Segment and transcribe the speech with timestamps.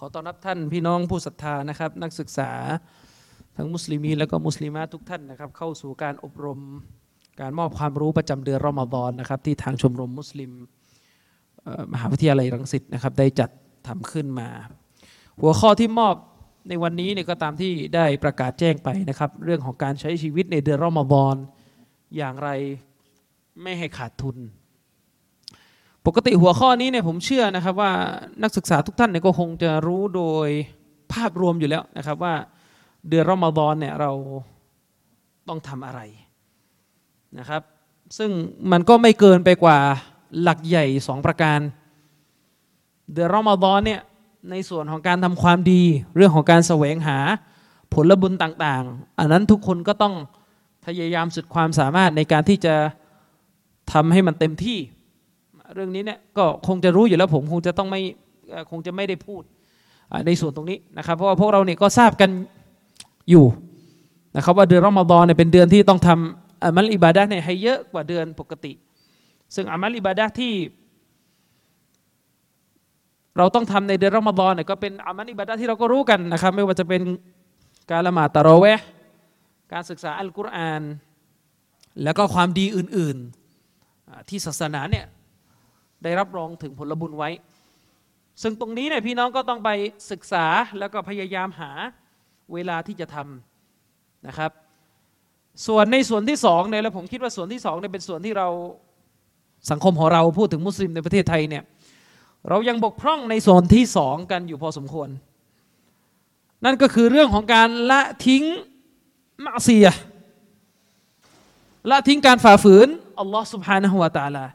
[0.00, 2.50] ขอต้อนรับท่านพี่น้องผู้ศรัทธานะครับนักศึกษา
[3.56, 6.60] ทั้งมุสลิมีและก็มุสลิมาทุกท่านนะครับเข้าสู่การอบรม
[7.40, 10.50] การมอบความรู้ประจำเดือนรอมฎอนนะครับที่ทางชมรมมุสลิม
[11.92, 13.50] มหาวิทยาลัยรังสิตนะครับได้จัด
[13.86, 14.48] ทำขึ้นมา
[15.40, 16.14] หัวข้อที่มอบ
[16.68, 21.34] ในวันนี้เนี่ยก็ตามที่ได้ประกาศแจ้งไปนะครับเรื่องของการใช้ชีวิตในเดือนรอมฎอน
[22.16, 22.50] อย่างไร
[23.62, 24.36] ไม่ให้ขาดทุน
[26.10, 27.92] ปกติหัวข้อนี้เนี่ยผมเชื่อนะครับว่า
[28.42, 30.48] นักศึกษาทุกท่านเนี่ยก็คงจะรู้โดย
[31.12, 32.34] ภาพรวมอยู่แล้วนะครับว่า
[33.08, 34.12] เดือนรอมฎอนเนี่ยเรา
[35.48, 36.00] ต้องทำอะไร
[37.38, 37.62] นะครับ
[38.18, 38.30] ซึ่ง
[38.72, 39.78] มันก็ไม่เกินไปกว่า
[40.42, 41.60] หลักใหญ่สองประการ
[43.12, 44.00] เดือนรอมฎอนเนี่ย
[44.50, 45.82] ในส่วนของการทำความดี
[46.16, 47.18] เรื่องของการแสวงหา
[47.92, 50.14] ผลบุญต่างๆ อันนั้นทุกคนก็ต้อง
[50.86, 52.74] พยายามสุดความสามารถในการที่จะ
[53.92, 54.78] ทำให้มันเต็มที่
[55.74, 58.00] เรื่องนี้เนี่ยก็คงจะรู้อยู่แล้วผมคงจะต้องไม่
[58.70, 59.42] คงจะไม่ได้พูด
[60.26, 62.30] ในส่วนตรงนี้นะครับ เพราะว่าพวกเราเนี่ยก็ทราบกัน
[63.30, 63.44] อยู่
[64.36, 68.72] นะครับว่าเดือนรอมฎอนเนี่ยเป็นเดือนที่ต้องทำอามัลอิบาดะเนี่ยให้เยอะกว่าเดือนปกติ
[69.54, 70.52] ซึ่งอามัลอิบาดะที่
[73.36, 77.02] เราต้องทำในเดือนรอมฎอนเนี่ยก็เป็นอามัลอิบาดะที่เราก็รู้กันนะครับ ไม่ว่าจะเป็น
[77.90, 78.86] การละหมาดตะราะเวห์
[79.72, 80.82] การศึกษาอัลกุรอาน
[82.02, 85.04] แล้วก็ความดีอื่นๆอ่าที่ศาสนาเนี่ย
[86.03, 87.29] ได้รับรองถึงผลบุญไว้
[88.41, 89.69] ซึ่งตรงนี้เนี่ยพี่น้องก็ต้องไป
[90.11, 90.45] ศึกษา
[90.79, 91.71] แล้วก็พยายามหา
[92.53, 94.51] เวลาที่จะทำนะครับ
[95.67, 98.47] ส่วนในส่วนที่สองเนี่ยแล้วผมคิดว่าส่วนที่สองเนี่ยเป็นส่วนที่เรา
[99.71, 101.63] สังคมของเราพูดถึงมุสลิมในประเทศไทยเนี่ย
[102.49, 105.09] เรายังบกพร่องในส่วนที่สองกันอยู่พอสมควร
[106.65, 108.43] นั่นก็คือเรื่องของการละทิ้ง
[109.45, 109.99] มาเสียห์
[111.89, 112.87] ละทิ้งการฝ่าฝืน
[113.19, 114.45] อัลลอฮ์ سبحانه และ تعالى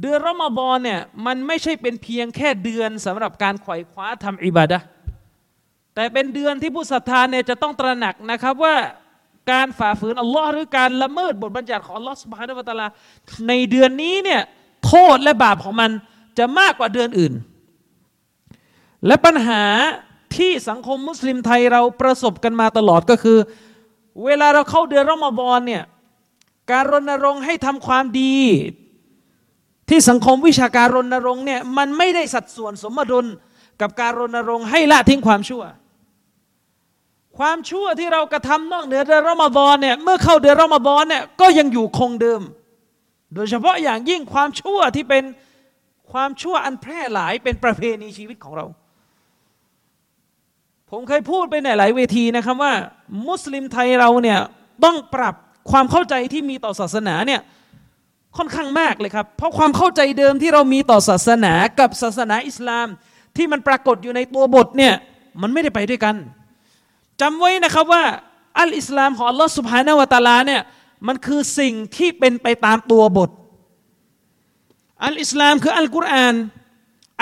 [0.00, 4.78] เดือนรอมฎอนเนี่ยมันไม่ใช่เป็นเพียงแค่เดือนสำหรับการไขว่คว้าทำอิบาดะ
[5.94, 8.76] แต่เป็นเดือนที่ผู้ศรัทธาเนี่ยจะต้องตระหนักนะครับว่า
[9.50, 12.86] การฝ่าฝืนอัลลอฮ์หรือการละเมิดบทบัญญัติของอัลลอฮ์สุบฮานะวะตาลา
[13.48, 14.40] ในเดือนนี้เนี่ย
[14.86, 15.90] โทษและบาปของมัน
[16.38, 17.32] จะมากกว่าเดือนอื่น
[19.06, 19.62] และปัญหา
[20.36, 23.38] ที่สังคมมุสลิมไทยเราประสบกันมาตลอดก็คือ
[24.24, 25.82] เวลาเราเข้าเดือนรอมฎอนเนี่ย
[26.70, 28.36] การรณรงค์ให้ทำความดี
[29.88, 33.26] ที่สังคมวิชาการรณรงค์เนี่ยมันไม่ได้สัดส่วนสมดุล
[33.80, 35.62] กับการรณรงค์ให้ละทิ้งความชั่ว
[37.38, 42.42] ความชั่วที่เรากระทำนอกเหนือเดือนรอมฎอนเนี่ยเมื่อเข้าเดือนรอมฎอนเนี่ยก็ยังอยู่คงเดิม
[43.34, 45.24] โดยเฉพาะอย่างยิ่งความชั่วที่เป็น
[46.12, 48.66] ความชั่วอันแพร่หลายเป็นประเพณีชีวิตของเรา
[50.90, 52.72] ผมเคยพูดไปในหลายเวทีนะครับว่า
[53.28, 54.38] มุสลิมไทยเราเนี่ย
[54.84, 55.34] ต้องปรับ
[55.70, 57.40] ความเข้าใจที่มีต่อศาสนาเนี่ย
[58.38, 62.86] ค่อนข้างมากเลยครับ เพราะความเข้าใจเดิมที่เรามีต่อศาสนากับศาสนาอิสลาม
[63.36, 64.94] ที่มันปรากฏอยู่ในตัวบทเนี่ย
[65.42, 66.16] มันไม่ได้ไปด้วยกัน
[67.20, 68.04] จำไว้นะครับว่า
[68.60, 70.62] อัลอิสลามของอัลลอฮ์สุบฮานาวะตาลาเนี่ย
[71.06, 73.30] มันคือสิ่งที่เป็นไปตามตัวบท
[75.04, 76.34] อัลอิสลามคืออัลกุรอาน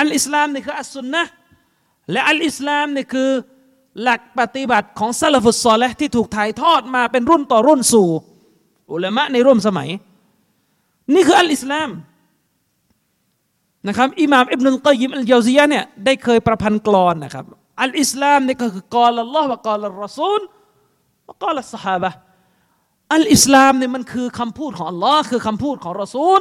[0.01, 1.23] อัลอิสลามนี่คืออัสซุนนะ
[2.13, 3.31] และอัลอิสลามนี่คือ
[4.03, 8.09] หลักปฏิบัติของซาลฟุตซอลและที่ถูกถ่ายทอดมาเป็นรุ่นต่อรุ่นสู่
[8.93, 9.89] อุลามะในร่วมสมัย
[11.15, 11.91] นี่คืออัลอิสลาม
[13.89, 17.45] นะครับอิหม่ามอิบนุลกอยิมอัลเยาซียะเนี่ยได้เคยประพันธ์กลอนนะครับ
[17.83, 20.41] อัลอิสลามนี่ก็คือกอลอัลลอฮ์วะกอลอัลรอซูล
[21.29, 22.11] วะกอลอัลสฮาบะ
[23.15, 26.41] อัลอิสลามเนี่ยมันคือคำพูดของอัลลอฮ์คือคำพูดของรอซูล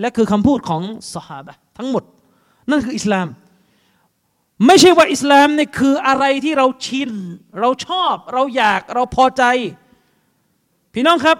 [0.00, 0.82] และคือคำพูดของ
[1.14, 2.04] สฮาบะทั้งหมด
[2.70, 3.26] นั่นคืออิสลาม
[4.66, 7.10] ไม่ใช่ว่าอิสลามเนี่ยคืออะไรที่เราชิน
[7.60, 9.44] เราชอบ เราอยากเราพอใจ
[10.94, 11.38] พี่น้องครับ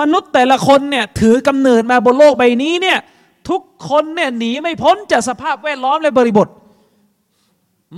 [0.00, 2.98] มนุษย์แต่ละคนเนี่ยถือกำเนิดมาบนโลกใบนี้เนี่ย
[3.48, 6.48] ทุกคนเนี่ยหนีไม่พ้นจากสภาพแวดล้อมและบริบท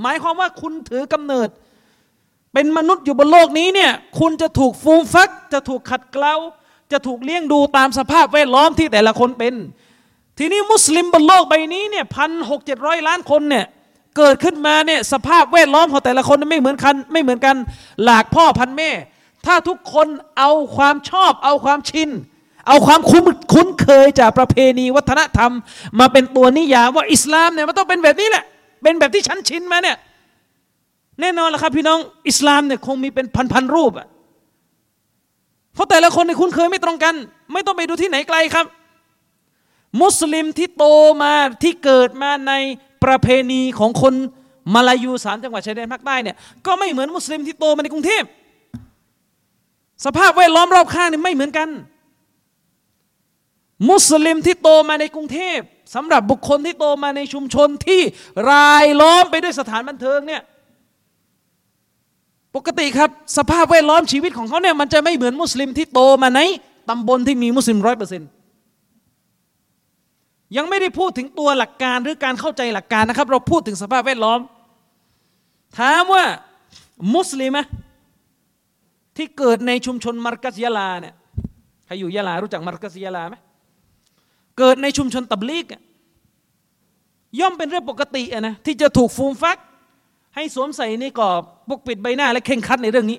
[0.00, 1.48] หมายความว่าคุณถือกำเนิด
[2.52, 6.34] เป็นมนุษย์อยู่บนโลกนี้เนี่ยคุณจะถูกฟูมฟัก จะถูกขัดเกลา
[6.92, 9.54] จะถูกเลี้ยงดูตามสภาพแวดล้อมที่แต่ละคนเป็น
[10.38, 13.64] ทีนี้มุสลิมบนโลกใบนี้เนี่ยพันหกเจ็ดร้อยล้านคนเนี่ย
[14.16, 17.56] เกิดขึ้นมาเนี่ยสภาพแวดล้อมของแต่ละคนไม่เหมือนกันไม่เหมือนกัน
[18.04, 18.90] หลากพ่อพันแม่
[19.48, 20.08] ถ้าทุกคน
[20.38, 22.10] เอาความชอบ เอาความชิน
[22.68, 25.52] เอาความคุ้นคุ้นเคยจากประเพณีวัฒนธรรม
[25.98, 28.44] มาเป็นตัวนิยามว่าอิสลามเนี่ยมันต้องเป็นแบบนี้แหละ
[28.82, 29.96] เป็นแบบที่ฉันชินมาเนี่ย
[31.20, 31.98] แน่นอนละครับพี่น้อง
[32.28, 34.06] อิสลามเนี่ยคงมีเป็นพันๆรูปอะ
[35.74, 37.14] เพราะแต่ละคนในคุ้นเคยไม่ตรงกัน
[37.52, 38.66] ไม่ต้องไปดูที่ไหนไกลครับ
[40.02, 40.84] มุสลิมที่โต
[41.22, 42.52] มาที่เกิดมาใน
[43.04, 44.14] ประเพณีของคน
[44.74, 46.36] มาลายูสามจังหวัดชายแดนภาคใต้เนี่ย
[46.66, 48.22] ก็ไม่เหมือนมุสลิมที่โตมาในกรุงเทพ
[50.04, 51.68] สภาพแวดล้อมรอบข้างนี่ไม่เหมือนกัน
[53.90, 55.58] มุสลิมที่โตมาในกรุงเทพ
[55.94, 58.00] สำหรับบุคคลที่โตมาในชุมชนที่
[58.50, 60.42] รายล้อมไปด้วยสถานบันเทิงเนี่ย
[62.56, 66.40] ปกติครับ สภาพแวดล้อมชีวิตของเขาเนี่ยมันจะไม่เหมือนมุสลิมที่โตมาใน
[66.88, 68.28] ตำบลที่มีมุสลิมร้อยเปอร์เซ็นต์
[70.56, 74.40] ยังไม่ได้พูดถึงตัวหลักการหรือการเข้าใจหลักการนะครับ เราพูดถึงสภาพแวดล้อม
[75.78, 76.24] ถามว่า
[77.14, 77.52] มุสลิม
[79.18, 81.14] ที่เกิดในชุมชนมัรกัสยาลาเนี่ย
[81.86, 83.36] ใครอยู่ยะลารู้จักมัรกัสยาลาไหม
[84.58, 85.66] เกิดในชุมชนตับลีก
[87.40, 89.58] ย่อมเป็นเรื่องปกตินะที่จะถูกฟูมฟัก
[90.34, 93.18] ให้สวมใส่ในกรอบปกปิดใบหน้าและเข่งคัดในเรื่องนี้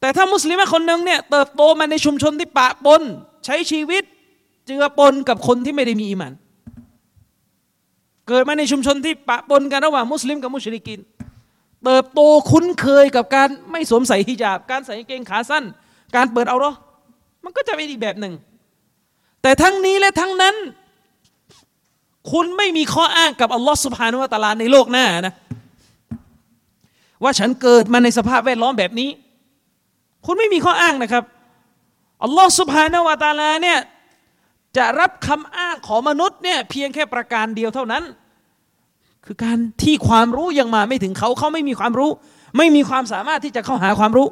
[0.00, 3.02] แต่ถ้ามุสลิมคนหนึ่งเนี่ยเติบโตมาในชุมชนที่ปะปน
[3.44, 4.02] ใช้ชีวิต
[4.66, 6.32] เจือปนกับคนที่ไม่ได้มีอีมัน
[8.28, 11.00] เกิดมาในชุมชนที่ปะปนกันระหว่างมุสลิมกับมุชริกิน
[11.84, 12.20] เติบโต
[12.50, 15.64] คุ้นเคยกับการไม่สวมใส่ฮิญาบ การใส่เกงขาสั้น
[16.16, 16.72] การเปิดเอาหรอ
[17.44, 18.34] มันก็จะเป็นอีกแบบหนึ่ง
[19.42, 20.56] แต่ทั้งนี้และทั้งนั้น
[22.32, 25.34] คุณไม่มีข้ออ้างกับอัลลอฮฺสุบฮานุวะตาลาในโลกหน้านะ
[27.22, 29.10] ว่าฉันเกิดมาในสภาพแวดล้อมแบบนี้
[30.26, 31.24] คุณไม่มีข้ออ้างนะครับ
[32.24, 33.78] อัลลอฮฺสุบฮานุวะตาลาเนี่ย
[34.76, 38.02] จะรับคำอ้างของมนุษย์เนี่ยเพียงแค่ประการเดียวเท่านั้น
[39.30, 42.10] คือการที่ความรู้ยังมาไม่ถึงเขาเขาไม่มีความรู้
[42.56, 44.28] ไม่มีความสามารถที่จะเข้าหาความรู้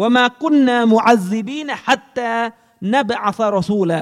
[0.00, 2.36] ว่ามากุนนามุอัซซิบีนฮัตตา
[2.94, 3.92] นบอัฟรอซูล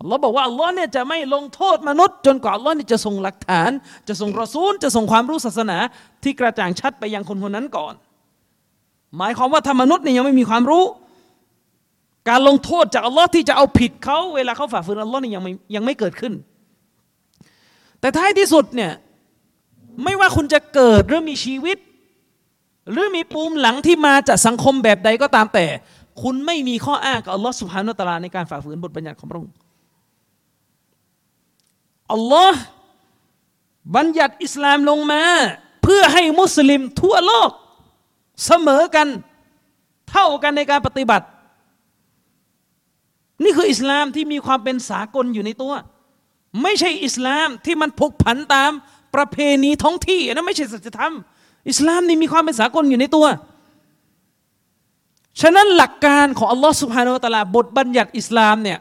[0.00, 3.70] อัลลอฮ์บอกว่าอัลลอฮ์เนี่ยจะไม่ลงโทษมนุษย์ จนกว่าอัลลอฮ์เนี่ยจะส่งหลักฐาน
[4.08, 5.78] จะส่งรอซูล จะส่งความรู้ศาสนา
[6.22, 7.94] ที่กระจ่างชัดไปยังคนคนนั้นก่อน
[9.16, 10.84] หมายความว่าถ้ามนุษย์เนี่ยยังไม่มีความรู้
[12.28, 16.32] การลงโทษจากอัลลอฮ์ที่จะเอาผิดเขาเวลาเขาฝ่าฝืนอัลลอฮ์นี่ยังไม่ยังไม่เกิดขึ้น
[18.00, 18.92] แต่ท้ายที่สุดเนี่ย
[20.02, 21.78] ไม่ว่าคุณจะเกิดหรือมีชีวิต
[22.90, 25.66] หรือมีปูมหลังที่มาจากสังคมแบบใดก็ตามแต่
[26.22, 29.52] คุณไม่มีข้ออ้างกับอัลลอฮ์สุบฮานุตะลาในการฝ่าฝืนบทบัญญัติของพระองค์
[32.12, 32.60] อัลลอฮ์
[33.96, 35.22] บัญญัติอิสลามลงมา
[35.82, 37.50] เพื่อให้มุสลิมทั่วโลก
[38.44, 39.08] เสมอกัน
[40.10, 41.26] เท่ากันในการปฏิบัติ
[43.42, 45.72] นี่คืออิสลามที่มีความเป็นสากลอยู่ในตัว
[46.62, 48.72] ไม่ใช่อิสลามที่มันพกผันตาม
[49.16, 51.12] ประเพณีท้องที่นะไม่ใช่สัจธรรม
[51.68, 53.26] อิสลามนี่มีความเป็นสากลอยู่ในตัว
[55.40, 58.78] ฉะนั้นหลักการของอัลลอฮ์สุบฮานาอัลลอฮ์บทบัญญัติอิสลามเนี่ย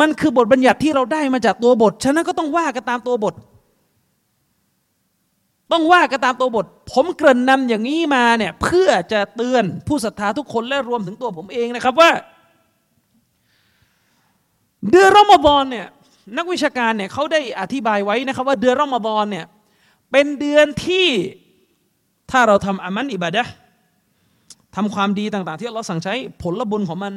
[0.00, 3.34] มันคือบทบัญญัติที่เราได้มาจากตัวบท ฉะนั้นก็ต้องว่ากันตามตัวบท
[5.72, 12.10] ต้องว่ากันตามตัวบท ผมเกริ่นนำอย่างนี้มาเนี่ยเพื่อจะเตือนผู้ศรัทธาทุกคนและรวมถึงตัวผมเองนะครับว่า
[14.90, 15.86] เดือนรอมฎอนเนี่ย
[16.36, 19.46] นักวิชาการเนี่ยเขาได้อธิบายไว้นะครับว่าเดือนรอมฎอนเนี่ย
[20.10, 21.06] เป็นเดือนที่
[22.30, 23.42] ถ้าเราทำอามันอิบาดะ
[24.76, 27.12] ทำความดีต่าง ๆ ที่เราสั่งใช้ผลบุญของมัน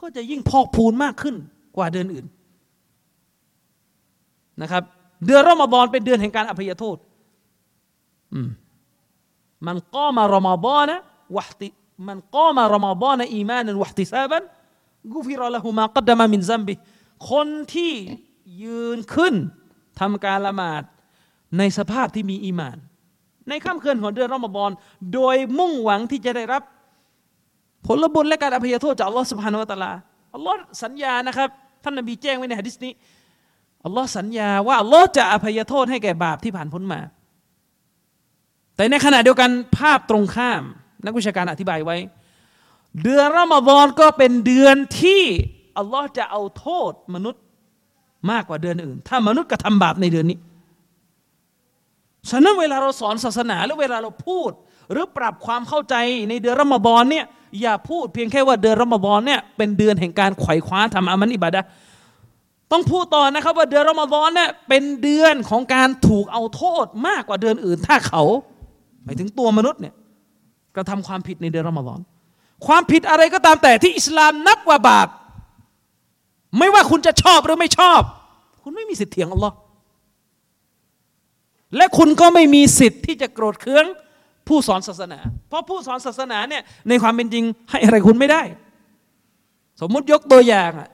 [0.00, 1.36] ก็จะยิ่งพอกพูนมากขึ้น
[1.76, 2.26] กว่าเดือนอื่น
[4.62, 4.82] นะครับ
[5.26, 6.96] เดือนรอมฎอนเป็นเดือนแห่งการอภัยโทษ
[9.66, 11.00] มันก็มารอมฎอนนะ
[11.36, 11.68] วะติ
[12.08, 14.42] มันก็มารอมฎอนอีมานันวะติซาบัน
[15.12, 16.74] กุฟิรละหูมากัดดามามินซัมบิ
[17.30, 17.92] คนที่
[18.62, 19.34] ยืนขึ้น
[20.00, 20.82] ทำการละหมาด
[21.58, 22.76] ในสภาพที่มีอีมาน
[23.48, 24.70] ในค่ำคืนของเดือนรอมฎอน
[25.14, 26.62] โดยมุ่งหวังที่จะได้รับ
[27.86, 29.92] ผลบุญและการอภัยโทษจากอัลลอฮฺสุบฮานาวะตะลา
[30.34, 31.48] อัลลอฮ์สัญญานะครับ
[31.84, 32.92] ท่านนบีแจ้งไว้ในฮะดิษนี้
[33.84, 37.00] อัลลอฮ์สัญญาว่าอัลลอฮ์จะอภัยโทษให้แก่บาปที่ผ่านพ้นมา
[38.76, 40.62] แต่ในขณะเดียวกันภาพตรงข้าม
[41.04, 41.96] นักวิชาการอธิบายไว้
[43.02, 45.22] เดือนรอมฎอนก็เป็นเดือนที่
[45.78, 47.41] อัลลอฮ์จะเอาโทษมนุษย์
[48.30, 50.38] มากกว่าเดือนอื่น ถ้ามนุษย์กระทำบาปในเดือนนี้
[52.30, 54.50] ฉะนั้นเวลาเราสอนศาสนาหรือเวลาเราพูด
[54.90, 55.94] หรือปรับความเข้าใจ
[56.28, 57.24] ในเดือนรอมฎอนเนี่ย
[57.60, 61.62] อย่าพูดเพียงแค่ว่าเดือนรอมฎอนเนี่ยเป็นเดือนแห่งการไขว่คว้าทำอามันอิบาดะ
[62.72, 68.22] ต้องพูดต่อนะครับว่าเดือนรอมฎอนเนี่ยเป็นเดือนของการถูกเอาโทษมากกว่าเดือนอื่น ถ้าเขา
[69.04, 69.94] หมายถึงตัวมนุษย์เนี่ย
[70.76, 72.00] กระทำความผิดในเดือนรอมฎอน
[72.66, 75.08] ความผิดอะไรก็ตามแต่ที่อิสลามนับว่าบาป
[76.58, 78.00] ไม่ว่าคุณจะชอบหรือไม่ชอบ
[78.62, 79.56] คุณไม่มีสิทธิ์เถียงอัลลอฮ์
[81.76, 83.86] และคุณก็ไม่มีสิทธิ์ที่จะโกรธเคือง
[84.48, 85.18] ผู้สอนศาสนา
[85.48, 88.42] เพราะผู้สอนศาสนาเนี่ยในความเป็นจริงให้อะไรคุณไม่ได้
[89.80, 90.88] สมมุติยกตัวอย่างอะ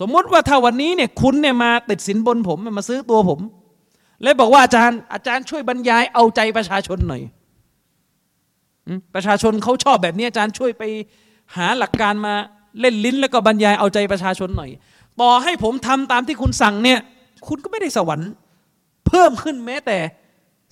[0.00, 3.40] สมมุติว่าถ้าวันนี้เนี่ยคุณเนี่ยมาติดสินบนผมมาซื้อตัวผม
[4.22, 7.22] แล้วบอกว่าอาจารย์อาจารย์ช่วยบรรยายเอาใจประชาชนหน่อย
[9.14, 10.82] ประชาชนเขาชอบแบบนี้อาจารย์ช่วยไป
[11.56, 12.34] หาหลักการมา
[12.80, 14.70] เล่นลิ้นแล้วก็บรรยายเอาใจประชาชนหน่อย
[15.20, 16.98] ต่อให้ผมทำตามที่คุณสั่งเนี่ย
[17.48, 18.30] คุณก็ไม่ได้สวรรค์
[19.06, 19.98] เพิ่มขึ้นแม้แต่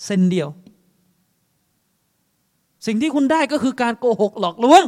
[0.05, 0.49] เซนเดียว
[2.87, 4.83] สิ่งที่คุณได้ก็คือการโกหกหลอกลวง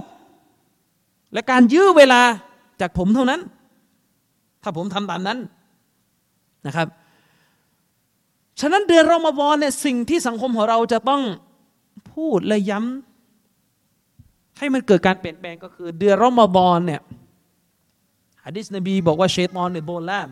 [1.33, 2.23] และการยื้อเวลา
[2.81, 3.41] จากผมเท่านั้น
[4.63, 5.39] ถ้าผมทำตามนั้น
[6.67, 6.89] นะครับ
[8.61, 11.23] ฉะนั้นเดือนรอมฎอนเนี่ยสิ่งที่สังคมของเราจะต้อง
[12.13, 13.10] พูดและย้ำ
[14.61, 17.01] ให้มันเกิดการเปลี่ยนแปลงก็คือ เดือนรอมฎอนเนี่ย
[18.45, 20.31] ฮะดิษนบีบอกว่าเชตอนเนี่ยโดนล่าม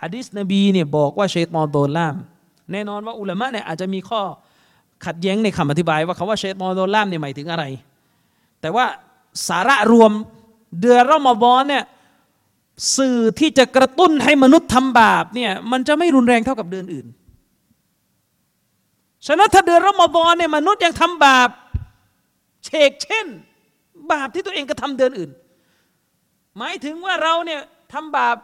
[0.00, 2.16] ฮะดิษนบีเนี่ยบอกว่าเชตอนโดนล่าม
[2.72, 4.20] แน่นอนว่าอุลามะเนี่ยอาจจะมีข้อ
[5.06, 7.64] ขัดแย้งในคำอธิบาย ว่าคำว่าเชตอนโดนล่ามเนี่ยหมายถึงอะไร
[8.60, 8.84] แต่ว่า
[9.48, 10.10] สาระรวม
[10.80, 11.84] เดือนรอมฎอนเนี่ย
[12.96, 17.06] สื่อที่จะกระตุ้นให้มนุษย์ทำบาปเนี่ยมันจะไม่รุนแรงเท่ากับเดือนอื่น
[19.26, 21.48] ฉะนั้นถ้าเดือนรอมฎอนเนี่ยมนุษย์ยังทำบาป
[22.66, 23.26] เชกเช่น
[24.12, 25.30] บาปที่ตัวเองกระทำเดือนอื่น
[26.58, 27.60] หมายถึงว่าเราเนี่ย
[27.92, 28.36] ทำบาป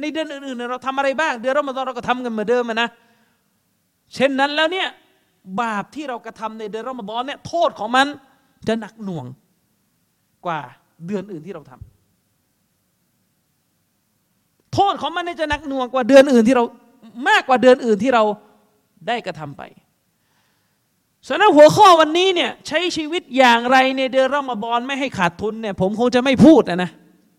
[0.00, 2.88] ในเดือนอื่นๆเราทำอะไรบ้าง เดือนรอมฎอนเราก็ทำกันเหมือนเดิมนะ
[4.14, 4.88] เช่นนั้นแล้วเนี่ย
[5.62, 8.06] บาปที่เรากระทำในเดือนรอมฎอนเนี่ยโทษของมัน
[8.68, 9.26] จะหนักหน่วง
[10.46, 10.60] กว่า
[11.06, 11.80] เดือนอื่นที่เราทำ
[14.74, 16.64] โทษของมันเนี่ยจะหนักหน่วงกว่าเดือนอื่นที่เรา
[17.28, 18.22] มากกว่าเดือนอื่นที่เรา
[19.08, 19.62] ได้กระทำไป
[21.28, 26.90] ฉะนั้นหัวข้อวันนี้เนี่ยใช้ชีวิตอย่างไรในเดือนรอมฎอนไม่ให้ขาดทุนเนี่ยผมคงจะไม่พูดนะนะ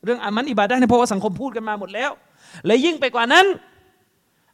[0.06, 2.12] เรื่องอามันอิบาดะห์เนี่ยเพราะว่าสังคมพูดกันมาหมดแล้ว
[2.65, 3.46] และยิ่งไปกว่านั้น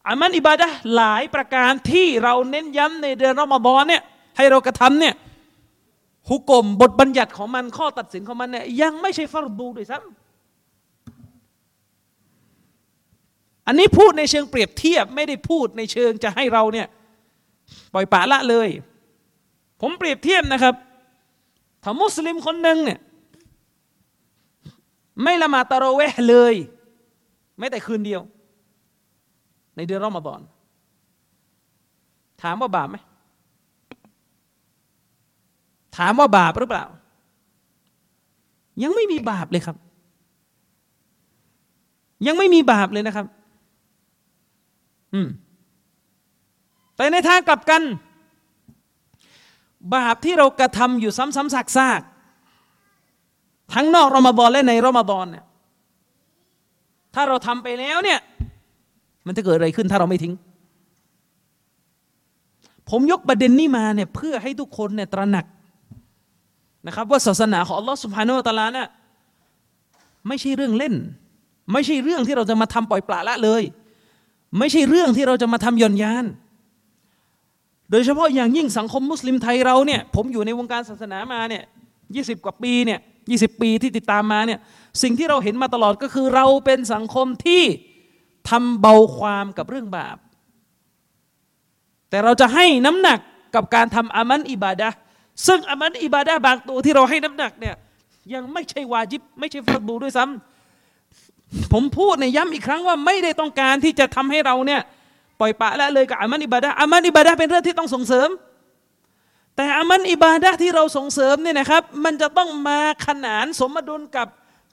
[0.07, 4.01] อามันอิบาดะห์หลายประการที่เราเน้นย้ำในเดือนรอมฎอนเนี่ย
[4.37, 5.15] ให้เรากระทำเนี่ย
[6.29, 16.87] ฮุกกลมบทบัญญัติของมันข้อตัดสินของมันเนี่ยยังไม่ใช่ฟารดูด้วยซ้ำอันนี้พูดในเชิงเปรียบเทียบไม่ได้พูดในเชิงจะให้เราเนี่ย
[17.93, 18.69] ปล่อยปละละเลย
[19.85, 20.75] ผมเปรียบเทียบนะครับ
[21.83, 22.99] ถ้ามุสลิมคนหนึ่งเนี่ย
[25.23, 26.55] ไม่ละหมาดตะเรเวห์เลย
[27.57, 28.21] แม้แต่คืนเดียว
[29.75, 30.41] ในเดือนรอมฎอน
[32.41, 32.97] ถามว่าบาปไหม
[35.97, 36.85] ถามว่าบาปหรือเปล่า
[38.83, 39.77] ยังไม่มีบาปเลยครับ
[42.27, 43.25] ยังไม่มีบาปเลยนะครับ
[45.13, 45.27] อืม
[46.95, 47.81] แต่ในทางกลับกัน
[49.95, 55.45] บาปที่เรากระทำอยู่ซ้ำๆซากๆทั้งนอกรอมฎอนและในรอมฎอนเนี่ย
[57.15, 58.19] ถ้าเราทำไปแล้วเนี่ย
[59.25, 60.33] มันจะเกิดอะไรขึ้นถ้าเราไม่ทิ้ง
[62.89, 65.45] ผมยกประเด็นนี้มาเนี่ยเพื่อให้ทุกคนเนี่ยตระหนัก
[66.87, 68.87] นะครับ ว่าศาสนาของอัลลอฮ์สุบฮานาอัตะลาเนี่ย
[70.27, 70.93] ไม่ใช่เรื่องเล่น
[71.71, 73.63] ไม่ใช่เรื่องที่เราจะมาทำปล่อยปละละเลย
[74.59, 76.25] ไม่ใช่เรื่องที่เราจะมาทำย่อนยาน
[77.91, 81.63] โดยเฉพาะอย่างยิ่งสังคมมุสลิมไทยเราเนี่ยผมอยู่ในวงการศาสนามาเนี่ย
[82.15, 82.99] ยีกว่าปีเนี่ย
[83.29, 84.59] ยีปีที่ติดตามมาเนี่ย
[85.01, 87.63] สิ่งที่เราเห็นมาตลอดก็คือเราเป็นสังคมที่
[88.49, 90.17] ทำเบาความกับเรื่องบาป
[92.09, 93.19] แต่เราจะให้น้ำหนัก
[93.55, 94.89] กับการทำอามันอิบาดะ
[95.47, 97.75] ซึ่งอามันอิบาดะบางตัวที่เราให้น้ำหนักเนี่ย
[98.33, 104.81] ยังไม่ใช่วาจิบ ไม่ใช่ฟัรดูด้วยซ้ำผมพูดในย้ำอีกครั้งว่าไม่ได้ต้องการที่จะทำให้เราเนี่ย
[105.43, 108.29] ล่อยปะละเลยกับอามันอิบาดะอามันอิบาดะเป็นเรื่องที่ต้องส่งเสริม
[109.55, 114.27] แต่อามันอิบาดะที่เราส่งเสริมเนี่ยนะครับ มันจะต้องมาขนานสมดุลกับ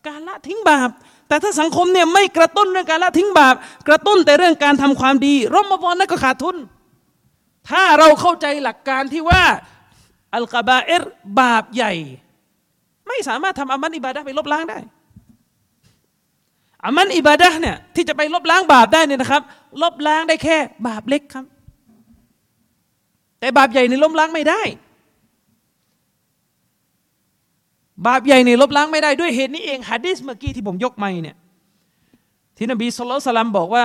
[0.06, 0.90] การละทิ้งบาป
[1.28, 3.54] แต่ถ้าสังคมเนี่ยไม่กระตุ้นเรื่องการละทิ้งบาป
[3.88, 6.56] กระตุ้นแต่เรื่องการทำความดีรอมฎอนนั่นก็ขาดทุน
[7.70, 9.42] ถ้าเราเข้าใจหลักการที่ว่า
[10.34, 11.04] อัลกบาเอร
[11.40, 11.92] บาปใหญ่
[13.08, 14.78] ไม่สามารถทำอามันอิบาดะไปลบล้างได้
[16.84, 19.42] อามันอิบาดะเนี่ยที่จะไปลบล้างบาปได้เนี่ยนะครับ
[19.82, 20.56] ลบล้างได้แค่
[20.86, 21.44] บาปเล็กครับ
[23.40, 24.62] แต่บาปใหญ่ในลบล้างไม่ได้
[28.06, 31.36] บาปใหญ่ในลบล้างไม่ได้ด้วยเหตุนี้เองฮะดิษเมื่อกี้ที่ผมยกมาเนี่ย
[32.56, 33.84] ที่นบีสุลต่านบอกว่า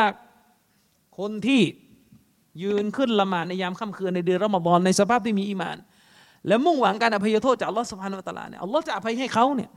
[1.17, 1.61] คนที่
[2.63, 5.77] ยืนขึ้นละหมาดในยามค่ำคืนในเดือนรอมฎอนในสภาพที่มีอีมาน
[6.47, 9.69] และมุ่งหวังการอภัยโทษจากอัลลอฮฺสุบฮานาอัลตะลาเนี่ยอัลลอฮ์จะอภัยให้เขาเนี่ย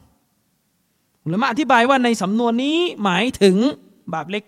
[1.28, 3.56] หรือมาอธิบายว่าในสำนวนนี้หมายถึง
[4.14, 4.44] บาปเล็ก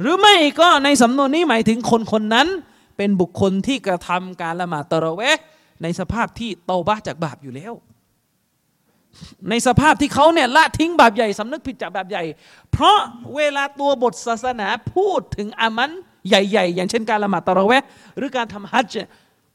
[0.00, 2.48] หรือไม่ก็ในสำนวนนี้หมายถึงคนคนนั้น
[2.96, 5.38] เป็นบุคคลที่กระทำการละหมาดตะระเวะ
[5.82, 7.72] ในสภาพที่โตบะจากบาปอยู่แล้ว
[9.50, 12.24] ในสภาพที่เขาเนี่ยละทิ้งบาปใหญ่สำนึกผิดจากบาปใหญ่
[12.72, 12.98] เพราะ
[13.36, 15.90] เวลาตัวบทศาสนาพูดถึงอามัน
[16.28, 17.84] ใหญ่ ๆ อย่างเช่นการละหมาดตะระเวะ
[18.16, 19.08] หรือการทำฮัจญ์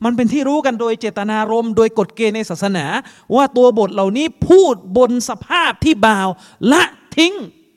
[0.03, 2.85] มันเป็นที่รู้กันโดยเจตนารมณ์โดยกฎเกณฑ์ในศาสนา
[3.35, 6.29] ว่าตัวบทเหล่านี้พูดบนสภาพที่บ่าว
[6.71, 6.83] ละ
[7.17, 7.33] ทิ้ง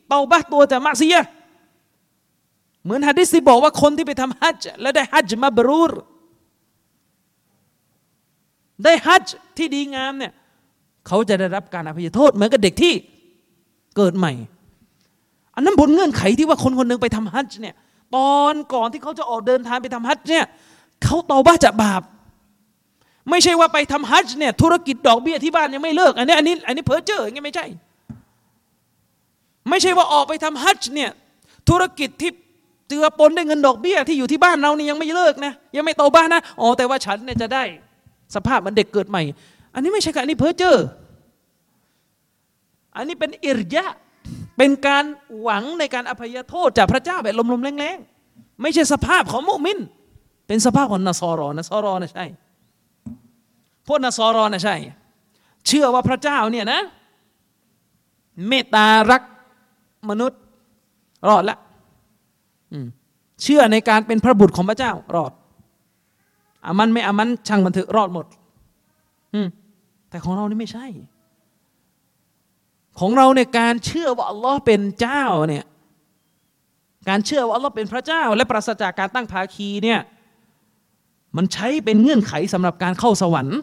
[0.09, 1.19] เตาบะตัวจะมักเสีย
[2.83, 5.93] เหมือนฮะดิษที่บอกว่าคนที่ไปทำฮัจจ์และได้ฮัจจ์มาบรูร
[8.85, 10.33] ได้ฮัจจ์ที่ดีงามเนี่ย
[11.07, 12.95] เขาจะได้รับการอภัยโทษเหมือนกับเด็กที่
[13.97, 14.33] เกิดใหม่
[15.55, 17.75] อันนั้นบนเงื่อนไขที่ว่าคนคนหนึ่งไปทำฮัจจ์เนี่ย
[18.17, 20.45] ตอนก่อนที่เขาจะออกเดินทางไปทำฮัจจ์เนี่ย
[21.05, 22.03] เขาเตาบ้าจะบาป
[23.31, 27.67] ไม่ใช่ว่าไปทำฮัจจ์เนี่ยธุรกิจดอกเบี้ยที่บ้านยังไม่เลิก อันนี้อันนี้อันนี้เพ้อเจ้ออย่างเงี้ยไม่ใช่
[29.71, 31.11] ไม่ใช่ว่าออกไปทำฮัจจ์เนี่ย
[31.69, 32.31] ธุรกิจที่
[32.89, 37.63] เจือปนด้วยเงินดอกเบี้ยที่อยู่ที่บ้านเรานี่ยังไม่เลิกนะยังไม่โตบ้านนะอ๋อแต่ว่าฉันเนี่ยจะได้
[38.35, 39.23] สภาพมันเด็กเกิดใหม่
[39.75, 40.77] อันนี้ไม่ใช่การอันนี้เพ้อเจ้อ
[42.97, 43.85] อันนี้เป็นอิรยะ
[44.57, 45.05] เป็นการ
[45.43, 49.79] หวังในการอภัยโทษจากพระเจ้าแบบลมๆแรงๆไม่ใช่สภาพของมุมิน
[50.47, 52.27] เป็นสภาพของนสอรอนสอรอนะใช่
[53.87, 54.77] พวกนสรอนะใช่
[55.67, 56.81] เชื่อว่าพระเจ้าเนี่ยนะ
[58.49, 59.23] เมตตารัก
[60.11, 60.41] มนุษย์
[61.29, 61.57] รอดละ
[63.43, 65.33] เชื่อในการเป็นพระบุตรของพระเจ้ารอด
[66.65, 68.27] อามันไม่อามันช่างมันเถอะรอดหมด
[70.11, 70.87] แต่ของเรานี่ไม่ใช่
[72.99, 75.65] ของเราในการเชื่อว่าอัลลอฮ์เป็นเจ้าเนี่ย
[77.09, 80.01] การเชื่อว่าอัลลอฮ์เป็นพระเจ้า และปราศจากการตั้งภาคีเนี่ย
[81.37, 83.59] มันใช้เป็นเงื่อนไขสำหรับการเข้าสวรรค์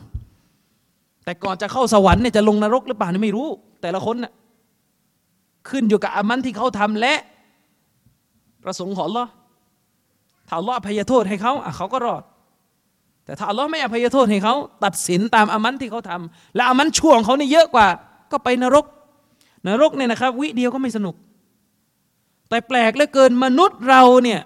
[1.26, 3.48] แต่ก่อนจะเข้าสวรรค์เนี่ยจะลงนรกหรือเปล่าไม่รู้
[3.82, 4.32] แต่ละคนน่ะ
[5.70, 7.14] ขึ้นอยู่กับอามันที่เขาทำและ
[8.64, 9.26] ประสงค์ของอัลอ
[10.50, 12.24] ถ้าลอฮ์อภัยโทษให้เขาอะเขาก็รอด
[13.26, 17.88] แต่ถ้าลอไม่อภัยโทษให้เขาตัดสินตามอามันที่เขาทำและอามันช่วงเขานี่เยอะกว่า
[18.32, 18.86] ก็ไปนรก
[19.68, 21.16] นรกเนี่ยนะครับ วิเดียวก็ไม่สนุก
[22.50, 24.42] แต่แปลกเหลือเกินมนุษย์เราเนี่ย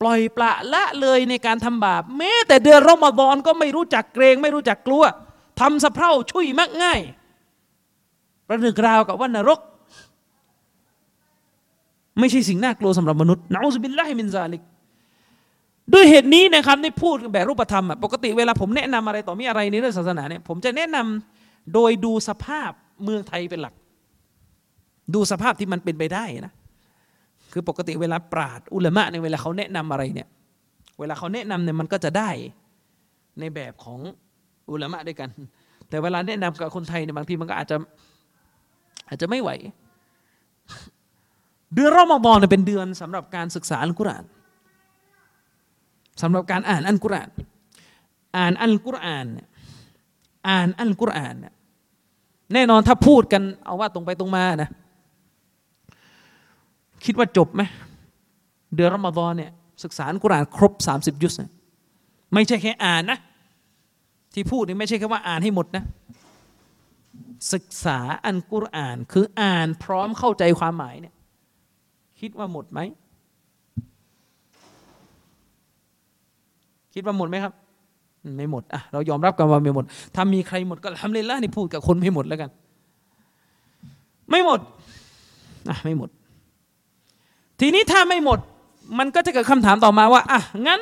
[0.00, 5.04] ปล่อยปละละเลยในการทำบาปแม้แต่เดือนรอมฎอนก็ไม่รู้จักเกรง ไม่รู้จักกลัว
[5.60, 7.00] ทำสะเพร่าชุยมักง่าย
[8.48, 9.60] ประนึกราวกับว่านรก
[12.18, 14.62] ไม่ใช่สิ่งน่ากลัวสำหรับมนุษย์นะอุสบิลลาฮิมินซาลิก
[15.92, 22.70] ด้วยเหตุนี้นะครับในพูดแบบรูปธรรมปกติเวลาผมแนะนำอะไรต่อมีอะไรในเรื่องศาสนาเนี่ยผมจะแนะนำโดยดูสภาพ
[23.04, 23.74] เมืองไทยเป็นหลัก
[25.14, 26.52] ดูสภาพที่มันเป็นไปได้นะ
[27.52, 30.28] คือปกติเวลาปราดอุลามะในเวลาเขาแนะนำอะไรเนี่ย
[30.98, 32.30] เวลาเขาแนะนำเนี่ยมันก็จะได้
[33.40, 34.00] ในแบบของ
[34.70, 35.28] อุลามะด้วยกัน
[35.88, 37.76] แต่เวลาแนะนำกับคนไทยเนี่ยบางทีมันก็อาจจะ
[39.08, 39.50] อาจจะไม่ไหว
[41.74, 44.24] เดือนรอมฎอนเป็นเดือนสำหรับการศึกษาอัลกุรอาน
[46.22, 47.30] สำหรับการอ่านอัลกุรอาน
[48.36, 49.46] อ่านอัลกุรอานเนี่ย
[50.48, 51.54] อ่านอัลกุรอานเนี่ย
[52.52, 54.70] แน่นอนถ้าพูดกันเอาว่าตรงไปตรงมานะ
[57.04, 57.62] คิดว่าจบไหม
[58.76, 59.50] เดือนรอมฎอนเนี่ย
[59.84, 61.34] ศึกษาอัลกุรอานครบ 30 ยุส
[62.34, 63.18] ไม่ใช่แค่อ่านนะ
[64.36, 65.84] ที่พูดนี่ไม่ใช่แค่ว่าอ่านให้หมดนะ
[67.52, 71.14] ศึกษาอัลกุรอานคืออ่านพร้อมเข้าใจความหมายเนี่ย
[72.20, 72.80] คิดว่าหมดไหม
[76.94, 77.52] คิดว่าหมดไหมครับ
[78.36, 82.50] ไม่หมดอะเรายอมรับกันว่าไม่หมด ถ้ามีใครหมดก็ทำเลยละนี่พูดกับคนไม่หมดแล้วกัน
[84.30, 84.60] ไม่หมด
[85.68, 86.08] อะไม่หมด
[87.60, 88.38] ทีนี้ถ้าไม่หมด
[88.98, 90.80] มันก็จะเกิดคำถามต่อมาว่าอะงั้น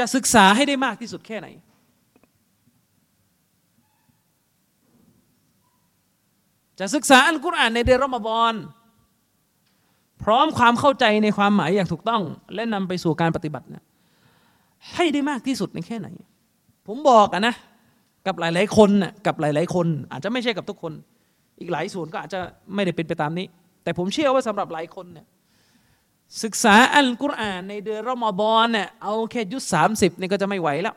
[0.00, 1.48] จะศึกษาให้ได้มากที่สุดแค่ไหน
[6.80, 8.54] จะศึกษาอัลกุรอานในเดือนรอมฎอน
[10.22, 12.22] พร้อมความเข้าใจในความหมายอย่างถูกต้อง
[12.54, 13.84] และนำไปสู่การปฏิบัตินะ
[14.94, 16.08] ให้ได้มากที่สุดในแค่ไหน
[16.86, 17.54] ผมบอกอะนะ
[18.26, 20.92] กับหลาย ๆ คนน่ะกับหลาย ๆ คน อาจจะไม่ใช่กับทุกคน
[21.60, 22.40] อีกหลายส่วนก็อาจจะ
[22.74, 23.46] ไม่ได้เป็นไปตามนี้
[23.82, 25.26] แต่ผมเชื่อว่าสำหรับหลายคนเนี่ย
[26.42, 30.96] ศึกษาอัลกุรอานในเดือนรอมฎอนเนี่ยเอาแค่ยุดสามสิบนี่ก็จะไม่ไหวแล้ว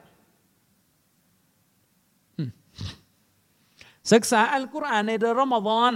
[4.11, 5.93] ศึกษาอัลกุรอานในเดือนรอมฎอน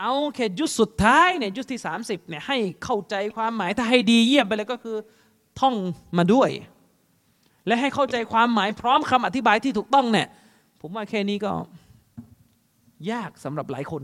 [0.00, 4.96] เอาแค่ยุดสุดท้ายเนี่ยยุดที่สามสิบเนี่ยให้เข้าใจความหมายถ้าให้ดีเยี่ยมไปเลยก็คือ
[5.60, 5.74] ท่อง
[6.18, 6.50] มาด้วย
[7.66, 10.28] และให้เข้าใจความหมายพร้อมคำอธิบายที่ถูกต้องเนี่ย
[10.80, 11.52] ผมว่าแค่นี้ก็
[13.10, 14.02] ยากสำหรับหลายคน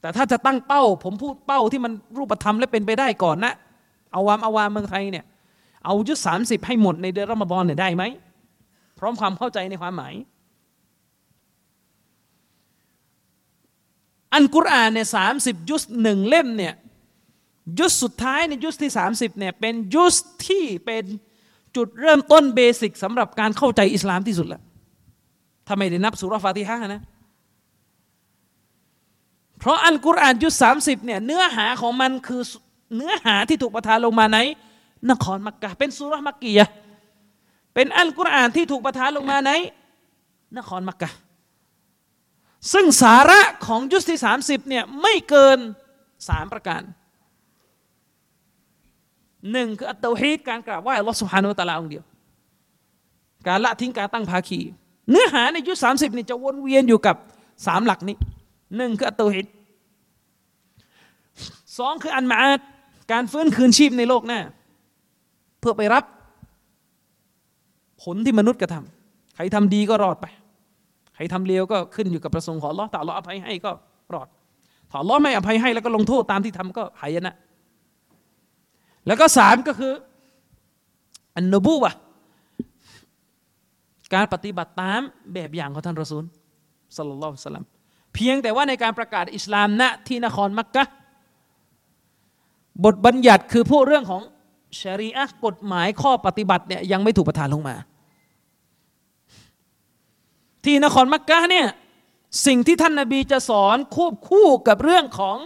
[0.00, 3.54] แต่ถ้าจะตั้งเป้า ผมพูดเป้าที่มันรูปธรรมและเป็นไปได้ก่อนนะ
[4.12, 5.24] เอาวามเอาวามเมืองไทยเนี่ย
[5.84, 8.02] เอายุดสามสิบให้หมดในเดือนรอมฎอนเนี่ยได้ไหม
[8.98, 10.14] พร้อมความเข้าใจในความหมาย
[14.32, 16.74] อันกุรอานเนี่ยสามสิบยุสหนึ่งเล่มเนี่ย
[17.78, 20.14] ยุสสุดท้ายในยุสที่สามสิบเนี่ยเป็นยุส
[20.46, 21.04] ที่เป็น
[21.76, 24.62] จุดเริ่มต้นเบสิกสำหรับการเข้าใจอิสลามที่สุดล้ว
[25.66, 27.02] ถ้าไม่ได้นับสุรฟาติฮะนะ
[29.66, 32.42] ราะอัลกุรอานยุดสามสิบเนี่ยเนื้อหาของมันคือ
[32.96, 34.38] เนื้อหาที่ถูกประทานลงมาใน
[35.10, 36.66] นครมักกะเป็นสุรมักกียะ
[37.74, 39.50] เป็นอัลกุรอานที่ถูกประทานลงมาใน
[40.58, 41.10] นครมักกะ
[42.72, 45.58] ซึ่งสาระของยุสที่สามสิบเนี่ยไม่เกิน
[46.28, 46.82] สามประการ
[49.52, 52.04] หนึ่งคืออัตตฮีดการกราบไหว้อัลลอฮฺสุฮานุตะลาองเดียว
[53.46, 54.60] การละทิ้งการตั้งภาคี
[55.10, 57.16] เนื้อหาในยุคสามสิบนี่จะวนเวียนอยู่กับ
[57.66, 58.16] สามหลักนี้
[58.76, 59.46] หนึ่งคืออัตตฮีด
[61.78, 62.60] สองคืออันมาด
[63.12, 64.40] การฟื้นคืนชีพในโลกหน้า
[65.60, 66.04] เพื่อไปรับ
[68.02, 70.26] ผลที่มนุษย์กระทำใครทำดีก็รอดไป
[71.14, 73.70] ใครทำเลวก็ขึ้นอยู่กับประสงค์ของลอต่เราอภัยให้ก็
[74.14, 74.28] รอด
[74.90, 77.34] ถ้าลอไม่อภัยให้แล้วก็ลงโทษตามที่ทำก็หายนะ
[79.06, 79.92] แล้วก็สามก็คือ
[81.36, 81.92] อันนบูวะ
[84.14, 85.00] การปฏิบัติตาม
[85.34, 86.24] แบบอย่างของท่านรอซูล
[86.96, 87.64] สัลลัลลอฮุสลัม
[88.14, 90.84] เพียงแต่ว่าในการประกาศอิสลามณที่นครมักกะ
[92.84, 94.22] บทบัญญัติคือพวกเรื่องของ
[94.80, 97.76] ชรีอะกฎหมายข้อปฏิบัติเนี่ยยังไม่ถูกประทานลงมา
[100.64, 101.66] ที่นครมักกะเนี่ย
[102.46, 105.36] สิ่งที่ท่านนาบีจะสอนควบคู่กับเรื่องของ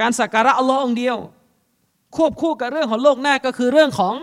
[0.00, 1.16] การสักการะอัลลอฮ์องเดียว
[2.16, 4.14] ควบคู่กับเรื่องของโลกหน้าก็คือเรื่องของ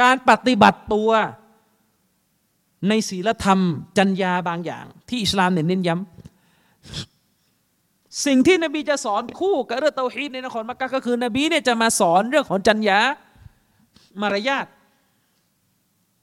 [0.00, 1.10] การปฏิบัติตัว
[2.88, 3.60] ในศีลธรรม
[3.98, 7.09] จัญญาบางอย่าง ที่อิสลามเน้นย้ำ
[8.26, 12.98] สิ่งที่นบีจะสอนคู่กับเรื่องเตาฮีดในนครมักกะก็คือนบีเนี่ยจะมาสอนเรื่องของจัญญา
[14.22, 14.66] มารยาท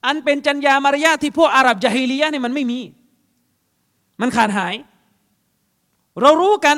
[0.06, 2.80] อันเป็นจัญญามารยาทที่พวกอาหรับยะฮิลียะเนี่ยมันไม่มี
[4.22, 4.76] มันขาดหาย
[6.22, 6.78] เรารู้กัน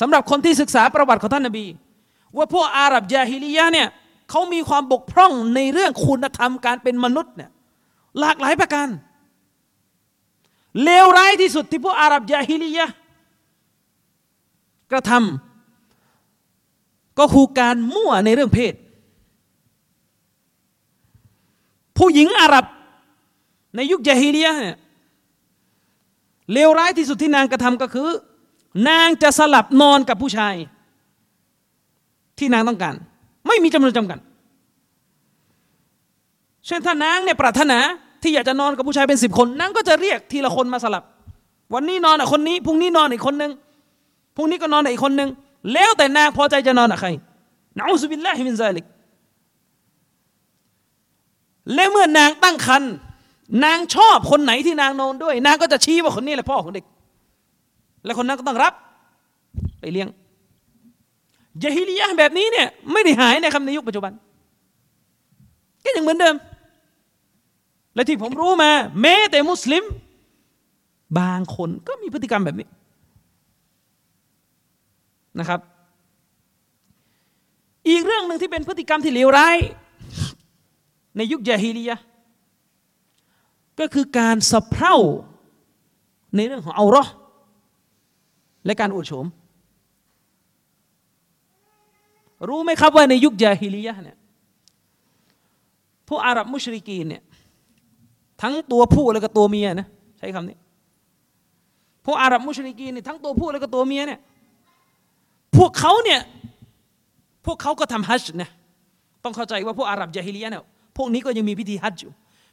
[0.00, 1.66] สำหรับคนที่ศึกษาประวัติของท่านนบี
[2.36, 3.88] ว่าพวกอาหรับยาฮิลียะเนี่ย
[4.30, 7.50] เขามีความบกพร่องในเรื่องคุณธรรมการเป็นมนุษย์เนี่ย
[8.20, 8.88] หลากหลายประการ
[10.82, 12.86] เลวร้ายที่สุดที่พวกอาหรับยาฮิลียะ
[14.92, 18.74] กระทำก็คือการมั่วในเรื่องเพศ
[21.98, 22.64] ผู้หญิงอาหรับ
[23.76, 24.78] ในยุคยาฮิลียเนี่ย
[26.52, 28.08] เลวร้ายที่สุดที่นางกระทำก็คือ
[28.88, 30.54] นางจะสลับนอนกับผู้ชาย
[32.38, 32.94] ที่นางต้องการ
[33.46, 34.18] ไม่มีจำนวนจำกัด
[36.66, 37.78] เช่นถ้านางเนี่ยปรารถนา
[38.22, 41.04] ที่อยากจะนอนกับผู้ชายเป็นสิบคนนางก็จะเรียกทีละคนมาสลับ
[41.74, 43.52] วันนี้นอนกับคนนี้พรุ่งนี้นอนอีกคนนึง
[44.40, 45.30] รุ่งนี้ก็นอนอีกคนนึง
[45.72, 47.08] แล้วแต่นางพอใจจะนอนกับใคร
[47.76, 48.84] นะอุสบิลลาฮิมินซาลิก
[51.74, 52.92] และเมื่อนางตั้งครรภ์
[53.64, 56.84] นางชอบคนไหนที่นางนอนด้วย นางก็จะชี้ว่าคนนี้แหละพ่อของเด็ก
[58.04, 58.74] และคนนั้นก็ต้องรับ
[59.80, 60.08] ไปเลี้ยง
[61.62, 64.12] ยะฮิลียะแบบนี้เนี่ยไม่ได้หายในคำในยุคปัจจุบัน
[65.84, 66.34] ก็ยังเหมือนเดิม
[67.94, 68.70] และที่ผมรู้มา
[69.02, 69.84] แม้แต่มุสลิม
[71.18, 72.66] บางคนก็มีพฤติกรรมแบบนี้
[75.38, 75.60] นะครับ
[77.88, 79.56] อีกเรื่องหนึ่งที่เป็นพฤติกรรมที่เลวร้าย
[81.16, 81.96] ในยุคยาฮิลียะ
[83.80, 84.96] ก็คือการสะเพร่า
[86.36, 87.04] ในเรื่องของเอารอ
[88.66, 89.26] และการอวดโฉม
[92.48, 94.16] รู้ไหมครับว่าในยุคยาฮิลียะเนี่ย
[96.08, 97.22] พวกอาหรับมุชริกีนเนี่ย
[98.42, 99.88] ทั้งตัวผู้และก็ตัวเมียนะ
[100.18, 100.56] ใช้คำนี้
[102.04, 104.20] พวกอาหรับมุชริกีนเนี่ยทั้งตัวผู้และก็ตัวเมียเนี่ย
[105.56, 106.20] พวกเขาเนี่ย
[107.46, 108.50] พวกเขาก็ทำฮัจญ์นะ
[109.24, 110.64] ต้องเข้าใจว่าพวกอาหรับยาฮิลียะเนี่ย
[110.96, 112.12] พวกนี้ก็ยังมีพิธีฮัจญ์อยู่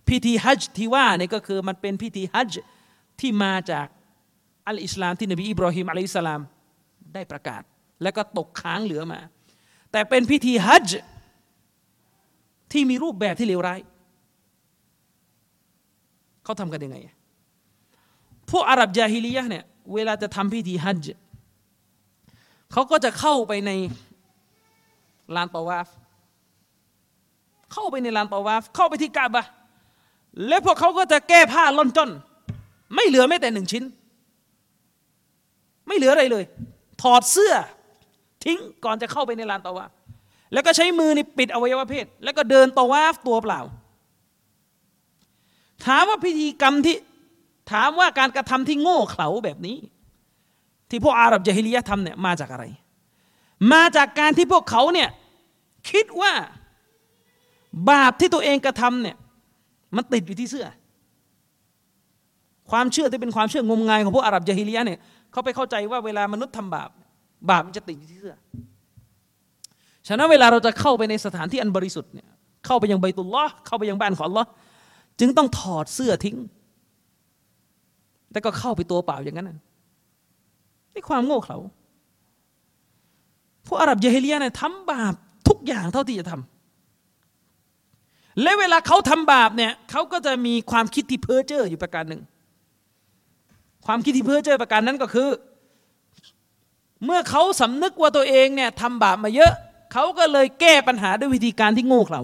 [0.10, 2.66] พิธีฮัจญ์ที่ว่าเนี่ยก็คือมันเป็นพิธีฮัจญ์
[3.20, 3.88] ที่มาจาก
[4.68, 6.42] อัลอิสลามที่นบีอิบรอฮิมอะลัยฮิสสลาม
[7.14, 7.62] ได้ประกาศ
[8.04, 9.20] แล้วก็ตกค้างเหลือมา
[9.92, 11.00] แต่เป็นพิธีฮัจญ์
[12.72, 13.80] ที่มีรูปแบบที่เลวร้าย
[16.44, 16.98] เขาทำกันยังไง
[18.52, 21.18] พวกอาหรับยาฮิลียะเนี่ยเวลาจะทำพิธีฮัจญ์
[22.72, 23.72] เขาก็จะเข้าไปใน
[25.36, 25.88] ลานตาวาฟ
[27.74, 29.46] เข้าไปในลานตาวาฟ เข้าไปที่กาบะ
[30.48, 32.12] และพวกเขาก็จะแก้ผ้าล่อนจ้อน
[32.96, 33.84] ไม่เหลือแม้แต่หนึ่งชิ้น
[35.88, 36.44] ไม่เหลืออะไรเลย
[37.02, 37.54] ถอดเสื้อ
[38.44, 39.92] ทิ้งก่อนจะเข้าไปในลานตาวาฟ
[40.54, 43.62] แล้วก็ใช้มือนี่ปิดอวัยวะเพศ แล้วก็เดินตวาฟตัวเปล่า
[45.86, 46.98] ถามว่าพิธีกรรมที่
[47.72, 49.78] ถามว่าการกระทำที่โง่เขลาแบบนี้
[50.90, 52.66] ที่พวกอาหรับยะฮิลียะทำเนี่ยมาจากอะไร
[53.74, 55.10] มาจากการที่พวกเขาเนี่ย
[55.90, 56.34] คิดว่า
[57.90, 59.16] บาปที่ตัวเองกระทำเนี่ย
[59.96, 60.68] มันติดอยู่ที่เสื้อ
[62.70, 65.00] ความเชื่อที่เป็นความเชื่องมงายของพวกอาหรับยะฮิลียะเนี่ย
[65.32, 66.90] เขาไปเข้าใจว่าเวลามนุษย์ทำบาป
[67.50, 68.36] บาปมันจะติดอยู่ที่เสื้อ
[70.08, 72.28] ฉะนั้นเวลาเราจะเข้าไปในสถานที่อันบริสุทธิ์เนี่ย
[72.66, 74.46] เข้าไปยังใบตุลลอเข้าไปยังบ้านของลอ
[75.20, 76.38] จึงต้องถอดเสื้อทิ้ง
[78.32, 79.52] แต่ก็เข้าไปตัวเปล่าอย่างนั้น
[80.98, 81.58] นี่ความโง่เขลา
[83.66, 85.14] พวกอาหรับเยฮิเลียเนี่ยทำบาป
[85.48, 92.22] ทุกอย่างเท่าที่จะทำและเวลาเขาทำบาปเนี่ยเขาก็จะมีความคิดที่เพ้อเจ้ออยู่ประการหนึ่ง
[93.86, 95.30] ความคิดที่เพ้อเจ้อประการนั้นก็คือ
[97.06, 99.54] เมื่อเขาสำนึกว่าตัวเองเนี่ยทำบาปมาเยอะ
[99.94, 102.22] เขาก็เลยแก้ปัญหาด้วยวิธีการที่โง่เขลา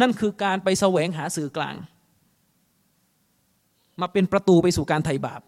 [0.00, 1.74] นั่นคือการไปแสวงหาสื่อกลาง
[4.00, 5.40] มาเป็นประตูไปสู่การไถ่บาป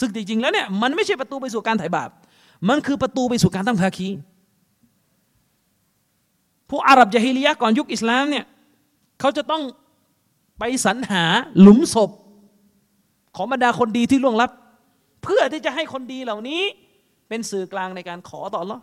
[0.00, 2.10] ซึ่งจริงๆแล้วเนี่ยมันไม่ใช่ประตูไปสู่การไถ่บาป
[2.68, 4.08] มันคือประตูไปสู่การตั้งภาคี
[6.70, 8.44] พวกอาหรับยะฮิลียะก่อนยุคอิสลามเนี่ย
[9.20, 9.62] เขาจะต้อง
[10.58, 11.24] ไปสรรหา
[11.60, 12.10] หลุมศพ
[13.36, 14.50] ของบรรดาคนดีที่ล่วงลับ
[15.22, 16.62] เพื่อที่จะให้คนดีเหล่านี้
[17.28, 18.78] เป็นสื่อกลางในการขอต่อรอ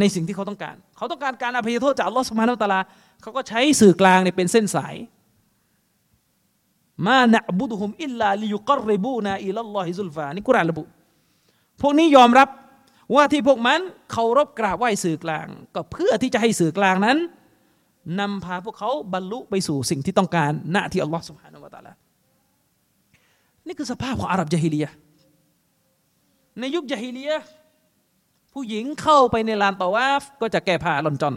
[0.00, 2.80] ในสิ่งที่เขาต้องการ เขาต้องการการอภัยโทษจากลอสุบฮานาตลา
[3.22, 4.94] เขาก็ใช้สื่อกลางเนี่ยเป็นเส้นสาย
[7.06, 10.82] มานะบุดุฮุมอิลลาลิยุกรริบูนาอิลลอฮิซุลฟานี่กุรานระบุ
[11.80, 12.48] พวกนี้ยอมรับ
[13.14, 17.18] ว่าที่พวกมันเคารพกราบไหว้สื่อกลาง ก็เพื่อที่จะให้สื่อกลางนั้น
[18.20, 21.92] นำพาพวกเขาบรรลุไปสู่สิ่งที่ต้องการณที่อัลลอฮฺسبحانه وتعالى
[23.66, 24.86] นี่คือสภาพของอาหรับญาฮิลียะฮ์
[26.58, 27.30] ในยุคญาฮิลียะฮ์
[28.52, 31.36] ผู้หญิงเข้าไปในลานตอวาฟก็จะแก้ผ้าล่อนจ้อน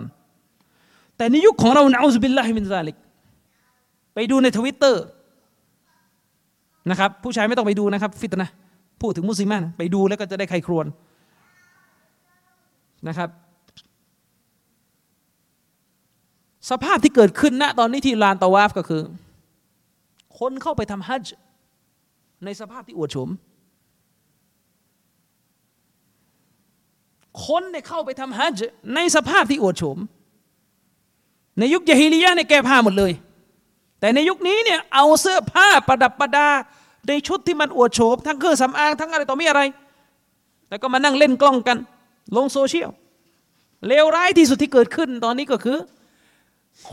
[1.18, 2.96] แต่ในยุคของเราنعوذ بالله من ذلك
[4.14, 5.04] ไปดูในทวิตเตอร์
[6.90, 8.50] นะครับ ผู้ชายไม่ต้องไปดูนะครับ ฟิตนะ
[9.02, 10.86] พูดถึงมุสลิมาไปดูแล้วก็จะได้ใครครวน
[13.08, 13.30] นะครับ
[16.70, 19.02] สภาพที่เกิดขึ้นณตอนนี้ที่ลานตาวาฟก็คือ
[20.40, 21.34] คนเข้าไปทำฮัจจ์
[22.46, 23.30] ในสภาพที่อวดโฉม
[27.46, 29.98] คนเนี่ยเข้าไปทำฮัจจ์ในสภาพที่อวดโฉม
[31.60, 33.12] ในยุคยะฮิลียะเนี่ยแก้ผ้าหมดเลย
[34.04, 36.48] แต่ในยุคนี้เนี่ยเอาเสื้อผ้าประดับประดา
[37.08, 39.62] ในชุดที่มันอวดโฉมทั้งเครื่องสำอางทั้งอะไรต่อมีอะไร
[40.68, 41.78] แต่ก็มานั่งเล่นกล้องกัน
[42.36, 42.90] ลงโซเชียล
[43.88, 45.78] เลวร้ายที่สุดที่เกิดขึ้นตอนนี้ก็คือ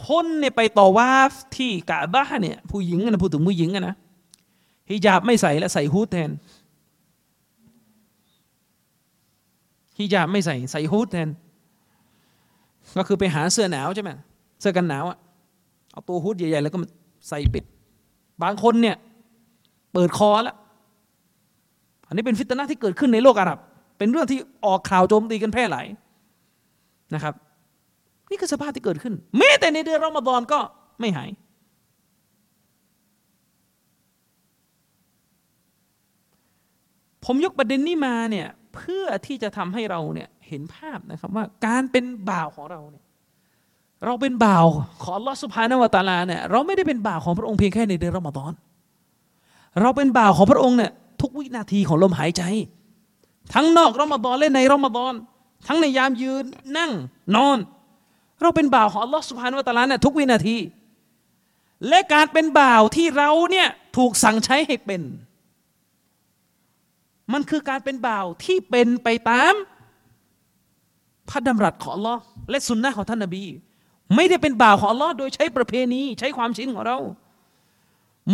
[0.07, 1.11] คนเนี่ยไปต่อว่า
[1.57, 3.95] ที่กะบ้าเนี่ยผู้หญิงนะพูดถึงผู้หญิงนะ
[4.91, 6.31] ฮิญาบไม่ใส่แล้วใส่ฮูดแทน
[9.99, 11.29] ฮิญาบไม่ใส่ใส่ฮูดแทน
[12.97, 14.11] ก็คือไปหาเสื้อหนาวใช่ไหม
[14.61, 15.19] เสื้อกันหนาวอะ
[15.93, 16.79] เอาตัวฮูดใหญ่ๆแล้วก็
[17.29, 17.65] ใส่ปิด
[18.43, 18.97] บางคนเนี่ย
[19.93, 20.57] เปิดคอแล้ว
[22.07, 23.59] อันนี้เป็นฟิตนะที่เกิดขึ้นในโลกอาหรับ
[23.99, 25.87] เป็นเรื่องที่ออกข่าวโจมตีกันแพร่หลาย
[27.15, 27.35] นะครับ
[28.31, 30.59] นี่คือสภาพที่เกิดขึ้นแม้แต่ในเดือนรอมฎอนก็
[31.01, 31.31] ไม่หาย
[37.25, 43.05] ผมยกประเด็นนี้มาเนี่ยเพื่อที่จะทำให้เราเนี่ยเห็นภาพนะครับว่าการเป็นบ่าวของเราเนี่ย
[44.05, 44.67] เราเป็นบ่าว
[45.03, 48.53] ของลอสุภานวตาลาเนี่ยเราไม่ได้เป็นบ่าวของพระองค์เพียงแค่ในเดือนรอมฎอน
[49.81, 52.43] เราเป็นบ่าวของพระองค์เนี่ยทุกวินาทีของลมหายใจ
[53.55, 55.15] ทั้งนอกรอมฎอนและในรอมฎอน
[55.67, 56.45] ทั้งในยามยืน
[56.77, 56.93] นั่ง
[57.37, 57.59] นอน
[58.41, 60.57] เราเป็นบ่าวของลอสุบฮานวตะลาเนี่ยทุกวินาที
[61.89, 65.03] และการเป็นบ่าวที่เราเนี่ยถูกสั่งใช้ให้เป็น
[67.33, 69.55] มันคือการเป็นบ่าวที่เป็นไปตาม
[71.31, 72.17] พระดำรัสของลอ
[72.51, 73.45] และสุนนะของท่านนบี
[74.15, 76.99] ไม่ได้เป็นบ่าวของอัลลอฮ์โดยใช้ประเพณี ใช้ความชินของเรา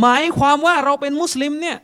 [0.00, 1.78] หมายความว่าเราเป็นมุสลิมเนี่ย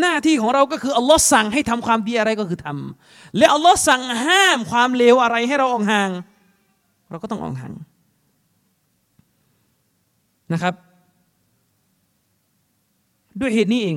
[0.00, 6.10] หน้าที่ของเราก็คืออัลลอฮ์สั่งให้ทำความดีอะไรก็คือทำและอัลลอฮ์สั่งห้ามความเลวอะไรให้เราออกห่าง
[7.10, 7.72] เราก็ต้องออกห่าง
[10.52, 10.74] นะครับ
[13.40, 13.96] ด้วยเหตุนี้เอง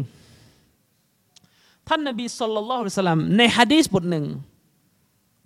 [1.87, 4.25] ท่านนบีสุลต่านละฮ์สลัมในฮะดีษบทหนึ่ง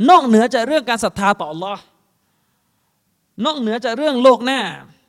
[0.09, 1.81] นอกเหนือจากเรื่องการศรัทธาต่ออัลลอฮ์
[3.45, 4.59] นอกเหนือจากเรื่องโลกหน้า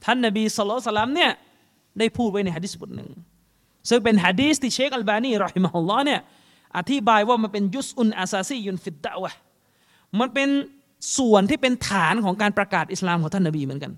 [0.05, 1.33] ท่านนบีสุลต่านละฮ์เนี่ย
[1.99, 3.11] ได้พูดไว้ในฮะดีษบทหนึ่ง
[3.89, 6.21] ซึ่งเป็นฮะดีสที่เชคอัลบานีรอฮิมะฮุลลอเนี่ย
[6.79, 9.31] อธิบายว่ามันเป็นยุสอุนอาซาซียุนฟิดดะวะ
[10.19, 10.49] มันเป็น
[11.17, 13.93] ส่วนที่เป็นฐานของการประกาศอิสลามของท่านนบีเหมือนกัน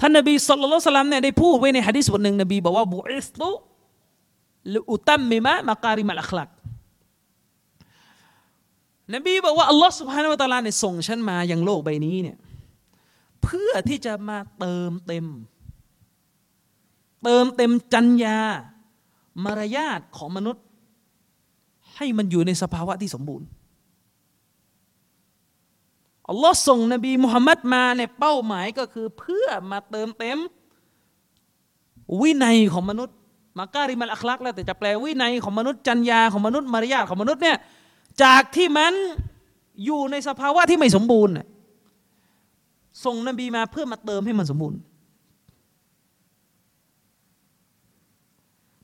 [0.00, 3.48] ท่านนบีสุลต่านสลัมเนี่ยได้พูดไว้ในฮะดีษบทหนึ่งนบีบอกว่าบุอิสตุ
[4.74, 6.48] ลอุตัมมิมะมาการิมัลอัคลัก
[9.14, 12.36] นบีบอกว่าอัลลอฮ์สุบฮานาวะตะลาเนี่ยส่งฉันมายังโลกใบนี้เนี่ย
[13.42, 15.26] เพื่อที่จะมาเติมเต็ม
[17.24, 18.38] เติมเต็มจัญญา
[19.44, 20.64] มารยาทของมนุษย์
[21.96, 23.46] ให้มันอยู่ในสภาวะที่สมบูรณ์
[26.28, 30.38] อัลลอฮ์ส่งนบีมุฮัมมัดมาในเป้าหมายก็คือเพื่อมาเติมเต็ม
[32.20, 33.16] วินัยของมนุษย์
[33.58, 37.56] มาการิมัลอัคลักแล้วแต่จะแปลวินัยของมนุษย์จัญญาของมนุษย์มารยาทของมนุษย์เนี่ย
[38.22, 38.92] จากที่มัน
[39.84, 41.34] อยู่ในสภาวะที่ไม่สมบูรณ์
[43.04, 44.78] ส่งนบีมาเพื่อมาเติมให้มันสมบูรณ์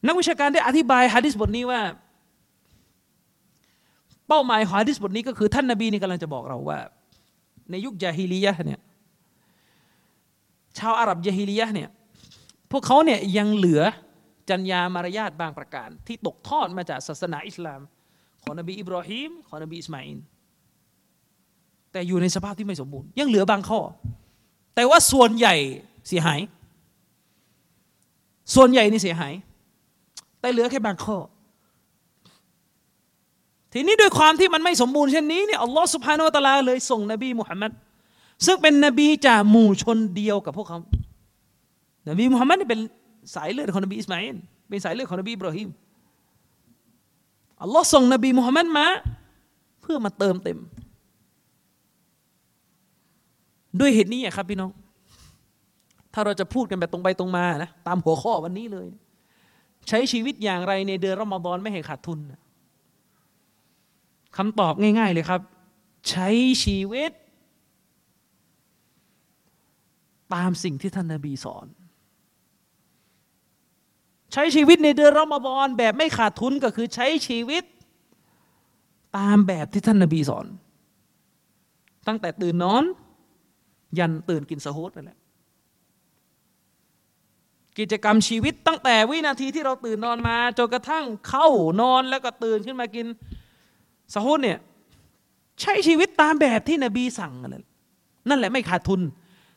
[0.07, 1.81] นักวิชาการได้อธิบายฮะดิษบทนี้ว่า
[4.29, 6.79] เป้าหมายของฮะดิษบทนี้ก็คือท่านนบีนี่กำลังจะบอกเราว่า
[7.71, 8.81] ในยุคยาฮิลียะเนี่ย
[10.79, 11.89] ชาวอาหรับยาฮิลียะเนี่ย
[12.71, 13.83] พวกเขาเนี่ยยังเหลือ
[14.51, 17.81] จัญญามารยาทบางประการ ที่ตกทอดมาจากศาสนาอิสลาม
[18.45, 20.19] ของนบีอิบราฮิมของนบีอิสมาอิน
[21.93, 23.81] แต่อยู่ในสภาพที่ไม่สมบูรณ์ ยังเหลือบางข้อ
[24.75, 25.55] แต่ว่าส่วนใหญ่
[26.09, 26.41] เสียหาย
[28.55, 29.33] ส่วนใหญ่นี่เสียหาย
[30.41, 31.17] แต่เหลือแค่บางข้อ
[33.73, 37.73] ทีนี้ด้วยความที่มันไม่สมบูรณ์เช่นนี้เนี่ยอัลลอฮ์سبحانه وتعالىเลยส่งนบีมุฮัมมัด
[38.47, 40.79] ซึ่งเป็นนบีจากหมู่ชนเดียวกับพวกเขา
[42.09, 42.81] นบีมุฮัมมัดนี่เป็น
[43.35, 44.37] สายเลือดของนบีอิสมาอิล
[44.69, 45.69] เป็นสายเลือดของนบีอิบราฮิม
[47.63, 48.87] อัลลอฮ์ส่งนบีมุฮัมมัดมา
[49.81, 50.59] เพื่อมาเติมเต็ม
[53.81, 54.71] ด้วยเหตุนี้ครับพี่น้อง
[56.13, 58.89] ถ้าเราจะพูดกันแบบตรงไปตรงมานะตามหัวข้อวันนี้เลย
[59.89, 62.19] ใช้ชีวิตอย่างไรในเดือนรอมฎอนไม่ให้ขาดทุน
[64.37, 65.41] คำตอบง่าย ๆ เลยครับ
[66.11, 66.29] ใช้
[66.65, 67.13] ชีวิต
[70.35, 71.67] ตามสิ่งที่ท่านนาบีสอน
[74.35, 77.65] ใช้ชีวิตในเดือนรอมฎอนแบบไม่ขาดทุนก็คือใช้ชีวิต
[79.17, 80.47] ตามแบบที่ท่านนาบีสอน
[82.07, 82.85] ตั้งแต่ตื่นนอน
[83.99, 85.19] ยันตื่นกินสะฮูดนั่นแหละ
[87.79, 91.49] กิจกรรมชีวิตตั้งแต่วินาทีที่เราตื่นนอนมาจนกระทั่งเข้า
[91.81, 93.07] นอนแล้วก็ตื่นขึ้นมากิน
[94.15, 94.59] สะฮูดเนี่ย
[95.61, 97.65] ใช้ชีวิตตามแบบที่นบีสั่งนั่นแหละ
[98.29, 99.01] นั่นแหละไม่ขาดทุน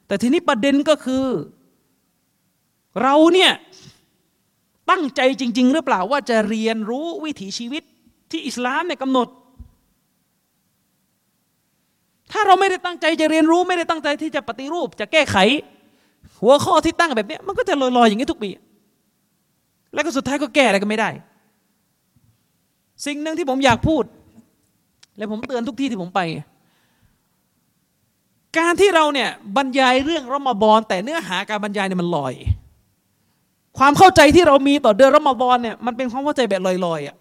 [0.08, 1.26] แต่ทีนี้ประเด็นก็คือ
[3.02, 3.52] เราเนี่ย
[4.90, 7.84] ตั้งใจจริง ๆ หรือเปล่าว่าจะเรียนรู้วิถีชีวิต
[8.32, 9.28] ที่อิสลามเนี่ยกำหนด
[12.32, 15.38] ถ้าเราไม่ได้ตั้งใจจะเรียนรู้ไม่ได้ตั้งใจที่จะปฏิรูป จะแก้ไข
[16.42, 18.50] หัวข้อที่ตั้งแบบนี้มันก็จะลอยๆอย่างนี้ทุกปี
[19.94, 21.10] แล้วก็สุดท้ายก็แก้อะไรก็ไม่ได้
[23.06, 24.04] สิ่งหนึ่งที่ผมอยากพูด
[25.18, 26.22] และผมเตือนทุกที่ที่ผมไป
[28.58, 32.34] การที่เราเนี่ยบรรยายเรื่องรอมฎอนแต่เนื้อหาการบรรยายเนี่ยมันลอย
[33.78, 37.16] ความเข้าใจที่เรามีต่อเดือนรอมฎอนเนี่ยมันเป็นความเข้าใจแบบลอยๆอะ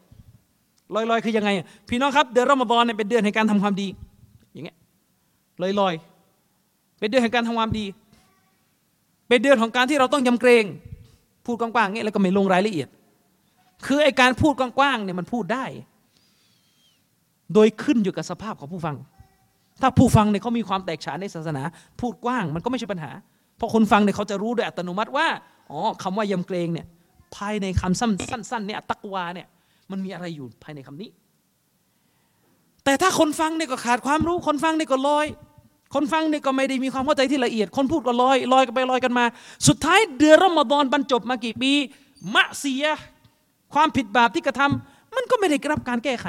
[0.94, 1.50] ลอยๆคือยังไง
[1.88, 3.88] พี่น้องครับเดือนรอมฎอนเนี่ยเป็นเดือนแห่งการทำความดี
[4.52, 4.76] อย่างเงี้ย
[5.80, 7.84] ลอยๆเป็นเดือนแห่งการทำความดี
[9.28, 10.64] เป็นเดือนของการที่เราต้องยำเกรง
[11.46, 12.88] พูดกว้างๆเงี้ยแล้วก็ไม่ลงรายละเอียด
[13.86, 15.64] คือไอการพูดกว้างๆเนี่ยมันพูดได้
[17.54, 18.96] โดยขึ้นอยู่กับสภาพของผู้ฟัง
[19.80, 21.62] ถ้าผู้ฟังเนี่ยเขามีความแตกฉานในศาสนา
[22.00, 23.10] พูดกว้างมันก็ไม่ใช่ปัญหา
[23.56, 25.26] เพราะคนฟังเนี่ยเขาจะรู้โดยอัตโนมัติว่า
[25.70, 26.86] อ๋อคำว่ายำเกรงเนี่ย
[27.36, 29.46] ภายในคำสั้นๆเนี่ยตักวาเนี่ย
[29.90, 31.10] มันมีอะไรอยู่ภายในคำนี้
[32.84, 35.26] แต่ถ้าคนฟังเนี่ยก็ขาดความรู้ คนฟังเนี่ยก็ลอย
[35.94, 39.24] คนฟังเนี่ยก็ไม่ได้มีความเข้าใจที่ละเอียด คนพูดก็ลอยลอยกันไปลอยกันมา
[39.68, 41.72] สุดท้ายเดือนรอมฎอนบรรจบมากี่ปี
[42.34, 42.84] มะเสีย
[43.74, 46.26] ความผิดบาปที่กระทำมันก็ไม่ได้รับการแก้ไข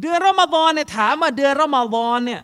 [0.00, 2.40] เดือนรอมฎอนเนี่ยถามว่าเดือนรอมฎอนเนี่ย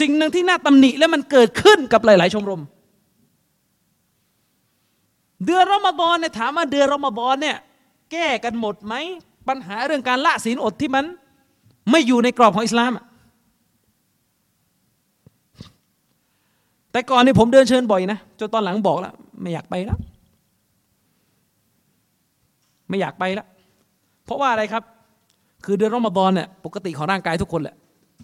[0.00, 2.62] สิ่งหนึ่งที่น่าตำหนิและมันเกิดขึ้นกับหลาย ๆ ชมรม
[5.46, 7.56] เดือนรอมฎอนเนี่ยถามว่าเดือนรอมฎอนเนี่ย
[8.12, 8.94] แก้กันหมดไหม
[9.48, 11.04] ปัญหาเรื่องการละศีลอดที่มัน
[11.90, 12.92] ไม่อยู่ในกรอบของอิสลาม
[16.92, 19.98] แต่ก่อนนี่ผมเดินเชิญบ่อยนะจนตอนหลังบอกแล้วไม่อยากไปแล้ว
[22.88, 23.46] ไม่อยากไปแล้ว
[24.24, 24.82] เพราะว่าอะไรครับ
[25.64, 27.76] คือเดือนรอมฎอนเนี่ยปกติของร่างกายทุกคนแหละ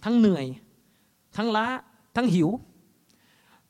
[0.05, 0.45] ทั้งเหนื่อย
[1.37, 1.67] ทั้งล้า
[2.17, 2.49] ทั้งหิว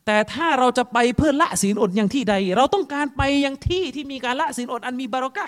[0.06, 5.46] แต่ถ้าเราจะไปเพื่อละศีลอดอย่างที่ใด เราต้องการไปยังที่ที่มีการละศีลอดอันมีบารอกะ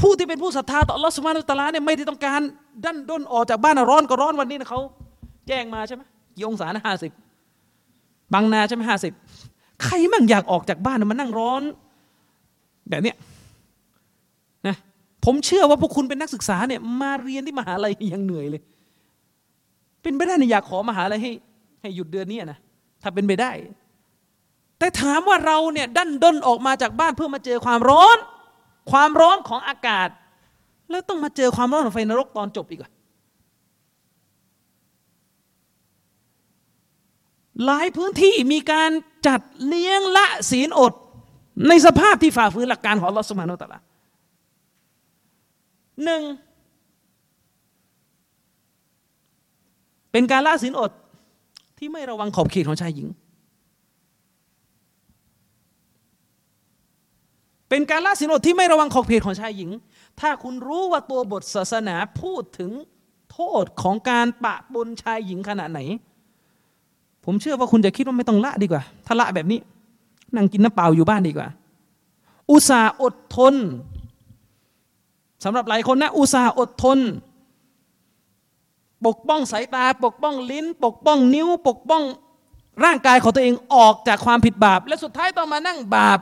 [0.00, 2.40] ผู้ที่เป็นผู้ศรัทธาต่อลอสุบฮานุตลาเนี่ยไม่ได้ต้องการ
[2.84, 4.80] ดันด้นออกจากบ้านร้อนก็ร้อนวันนี้นะเขา
[5.48, 6.02] แจ้งมาใช่ไหม
[6.36, 7.12] กี่องศานะห้าสิบ
[8.34, 9.12] บางนาใช่ไหมห้าสิบ
[9.82, 11.62] ใครมั่งอยากออกจากบ้านมานั่งร้อน
[12.90, 13.16] แบบเนี้ย
[14.66, 14.76] นะ
[15.24, 18.62] ผมเชื่อว่าพวกคุณเป็นนักศึกษาเนี่ยมาเรียนที่มหาลัยยังเหนื่อยเลย
[20.06, 21.32] เป็นไปได้นะอยากขอมหาลัยให้
[21.80, 22.58] ให้หยุดเดือนนี้นะ
[23.02, 23.50] ถ้าเป็นไปได้
[24.78, 28.18] แต่ถามว่าเราเนี่ยดันด้นออกมาจากบ้านเพื่อมาเจอความร้อน
[28.90, 30.08] ความร้อนของอากาศ
[30.90, 32.90] แล้วต้องมาเจอความร้อนของไฟนรกตอนจบอีกอะ
[37.64, 38.90] หลายพื้นที่มีการ
[39.26, 40.92] จัดเลี้ยงละศีลอด
[41.68, 43.80] ในสภาพที่ฝ่าฝืนหลักการของลอสมาโนตละ
[46.04, 46.22] หนึ่ง
[50.16, 50.90] เป็นการละศีลอด
[51.78, 53.08] ที่ไม่ระวังขอบเขตของชายหญิง
[57.68, 59.70] เป็นการละสินอดที่ไม่ระวังขอบเขตของชายหญิง
[60.20, 62.70] ถ้าคุณรู้ว่าตัวบทศาสนาพูดถึง
[63.32, 65.80] โทษของการปะปนชายหญิงขนาดไหน
[67.24, 69.58] ผมเชื่อว่าคุณจะคิดว่าไม่ต้องละดีกว่า ถ้าละแบบนี้
[70.34, 71.48] นั่งกินน้ำเปล่าอยู่บ้านดีกว่า
[72.50, 73.54] อุตส่าห์อดทน
[75.44, 76.98] สำหรับหลายคนนะ อุตส่าห์อดทน
[79.06, 82.02] ปกป้องสายตา ปกป้องลิ้น ปกป้องนิ้ว ปกป้อง
[82.84, 86.20] ร่างกายของตัวเองออกจากความผิดบาป และสุดท้ายต้องมานั่งบาป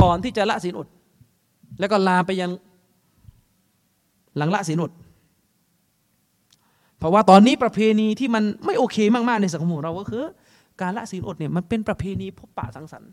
[0.00, 0.88] ก่อนที่จะละศีลอด
[1.80, 2.50] แล้วก็ลาไปยัง
[4.36, 4.92] หลังละศีลอด
[6.98, 10.24] เพราะว่าตอนนี้ประเพณีที่มันไม่โอเคมากๆในสังคมของเราก็คือ
[10.80, 13.10] การละศีลอดเนี่ยมันเป็นประเพณีพบปะสังสรรค์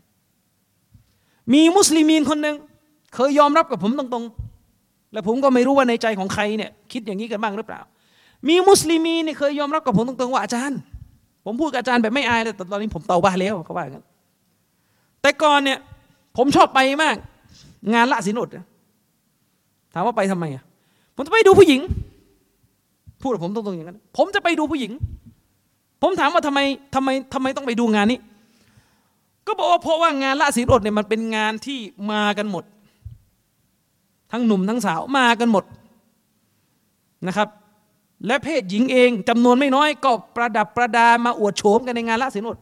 [1.52, 2.56] มีมุสลิมีนคนหนึ่ง
[3.14, 7.80] เคยยอมรับกับผมตรงๆ และผมก็ไม่รู้ว่าในใจของใครเนี่ยคิดอย่างนี้กันบ้างหรือเปล่า
[8.48, 10.78] มีมุสลิมีนเนี่ยเคยยอมรับกับผมตรงๆว่าอาจารย์
[11.44, 14.02] ผมพูดกับอาจารย์แบบไม่อายเลยแต่ตอนนี้ผมเตาบ้าแล้วเขาว่ากัน
[15.22, 15.78] แต่ก่อนเนี่ย
[16.36, 17.16] ผมชอบไปมาก
[17.92, 18.48] งานละศีลอด
[19.94, 20.62] ถามว่าไปทำไมอะ
[21.16, 21.80] ผมจะไปดูผู้หญิง
[23.22, 24.92] พูดกับผมตรงๆอย่างนั้น ผมจะไปดูผู้หญิง
[26.02, 26.60] ผมถามว่าทำไม
[26.94, 28.18] ทำไมทำไมต้องไปดูงานนี้
[29.46, 31.78] ก็บอกว่าเพราะว่างานละศีลอดเนี่ยมันเป็นงานที่
[32.10, 32.64] มากันหมด
[34.32, 35.64] ทั้งหนุ่มทั้งสาวมากันหมด
[37.26, 37.48] นะครับ
[38.26, 42.58] และเพศหญิงเองจำนวนไม่น้อย ก็ประดับประดามาอวดโฉมกันในงานละศีลอด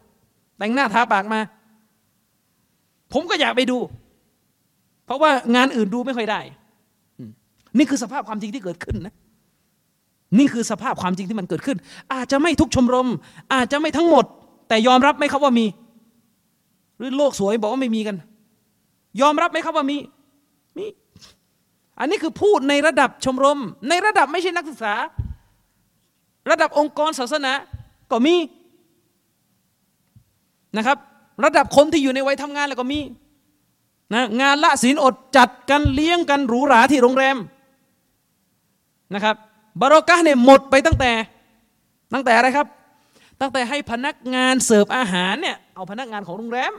[0.58, 1.40] แต่งหน้าทาปากมา
[3.12, 3.78] ผมก็อยากไปดู
[5.06, 6.40] เพราะว่างานอื่นดูไม่ค่อยได้
[7.78, 9.14] นี่คือสภาพความจริงที่เกิดขึ้นนะ
[10.38, 11.76] นี่คือสภาพความจริงที่มันเกิดขึ้น
[12.14, 13.08] อาจจะไม่ทุกชมรม
[13.54, 14.24] อาจจะไม่ทั้งหมด
[14.68, 15.66] แต่ยอมรับไหมครับว่ามี
[16.98, 18.16] หรือโลกสวยบอกว่าไม่มีกัน
[19.20, 19.96] ยอมรับไหมครับว่ามี
[20.76, 20.84] มี
[21.98, 24.94] อันนี้คือพูดในระดับชมรม ในระดับไม่ใช่นักศึกษา
[26.50, 27.52] ระดับองค์กรศาสนา
[28.10, 28.34] ก็มี
[30.76, 30.98] นะครับ
[31.44, 33.00] ระดับคนที่อยู่ในวัยทำงานแล้วก็มี
[34.14, 37.36] นะงานละศีลอดจัดกันเลี้ยงกันหรูหราที่โรงแรม
[39.14, 39.36] นะครับ
[39.80, 41.12] บารอกะเนี่ยหมดไปตั้งแต่
[42.14, 42.66] ตั้งแต่อะไรครับ
[43.40, 46.72] ตั้งแต่ให้พนักงานเสิร์ฟอาหารเนี่ยเอาพนักงานของโรงแรม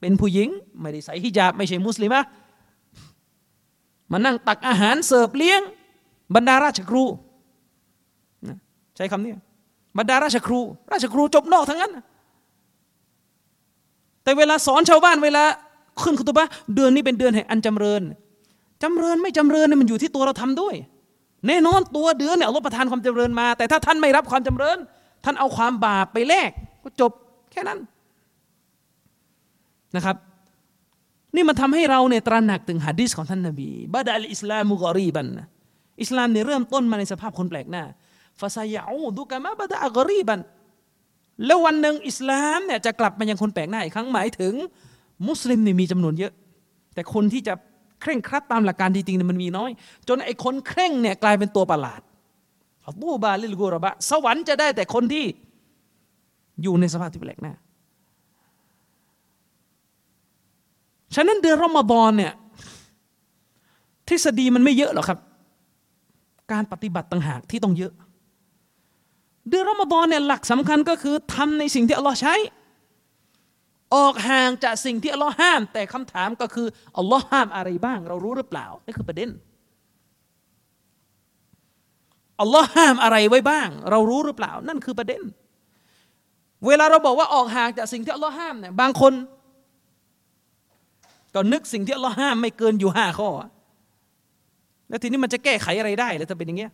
[0.00, 0.48] เป็นผู้หญิง
[0.80, 2.22] ไม่ได้ใส่ฮิญาบไม่ใช่มุสลิมะ
[4.10, 5.62] มานั่งตักอาหารเสิร์ฟเลี้ยง
[6.34, 7.04] บรรดาราชครู
[9.02, 9.32] ช้คำนี้
[9.98, 10.60] บรรดาราชครู
[10.92, 11.92] ราชครูจบนอกทั้งนั้น
[14.22, 15.42] แต่เวลาสอนชาวบ้านเวลา
[16.02, 18.02] ขึ้นคุตบะเดือนนี้เป็นเดือนแห่งอันจำเริญ
[18.82, 20.74] จำเริญไม่จำเริญเนี่ยมันอยู่ที่ตัวเราทำด้วย
[21.48, 24.78] แน่นอนตัวเดือนเนี่ยอัลลอฮ์ประทานความจำเริญมา แต่ถ้าท่านไม่รับความจำเริญ
[25.24, 26.50] ท่านเอาความบาปไปแลก
[26.82, 27.12] ก็จบ
[27.52, 27.78] แค่นั้น
[29.96, 30.16] นะครับ
[31.34, 35.26] นี่มันทำให้เราเนี่ยตระหนักถึงหะดีษของท่านนบีบาดอัลอิสลามุกอรีบัน
[36.02, 37.84] อิสลามเนี่ยเริ่มต้นมาในสภาพคนแปลกหน้า
[38.40, 40.40] ฟาซายาอูดุกะมาบาดะกรีบัน
[41.46, 44.54] แล้ววันหนึ่งอิสลามเนี่ยจะกลับมายังคนแปลกหน้าอีกครั้งหมายถึง
[45.28, 46.32] มุสลิมเนี่ยมีจำนวนเยอะ
[46.94, 47.54] แต่คนที่จะ
[48.00, 49.70] เคร่งครัดตามหลักการจริงๆเนี่ยมันมีน้อย
[50.08, 52.00] จนไอ้คนเคร่งเนี่ยกลายเป็นตัวประหลาด
[52.86, 55.24] อัลตูบาลิลกูรบะ สวรรค์จะได้แต่คนที่
[56.62, 57.54] อยู่ในสภาพที่แปลกหน้า
[61.14, 62.32] ฉะนั้นเดือนรอมฎอนเนี่ย
[64.08, 65.18] ทฤษฎีมันไม่เยอะหรอกครับ
[66.52, 67.92] การปฏิบัติต่างหากที่ต้องเยอะ
[69.48, 72.34] เดือนรอมฎอนเนี่ยหลักสำคัญก็คือทำในสิ่งที่อัลลอฮ์ใช้
[73.94, 76.66] ออกห่างจากสิ่งที่อัลลอฮ์ห้าม แต่คำถามก็คือ
[76.98, 79.30] อัลลอฮ์ห้ามอะไรบ้าง เรารู้หรือเปล่านี่คือประเด็น
[82.40, 85.22] อัลลอฮ์ห้ามอะไรไว้บ้าง เรารู้หรือเปล่า นั่นคือประเด็น
[86.66, 89.12] เวลาเราบอกว่าออกห่างจากสิ่งที่อัลลอฮ์ห้ามเนี่ยบางคน
[91.34, 93.28] ก็นึกสิ่งที่อัลลอฮ์ห้ามไม่เกินอยู่ห้าข้อ
[94.88, 96.72] แล้วทีนี้มันจะแก้ไขอะไรได้เลยถ้าเป็นอย่างเงี้ย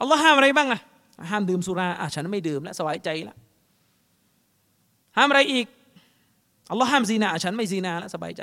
[0.00, 0.80] อัลลอฮ์ห้ามอะไรบ้างอะ
[1.30, 3.38] ห้ามดื่มสุราอะฉันไม่ดื่มแล้วสบายใจแล้ว
[5.16, 5.66] ห้ามอะไรอีก
[6.70, 8.42] อัลลอฮ์ห้ามซีนาฉันไม่ซีนาแล้วสบายใจ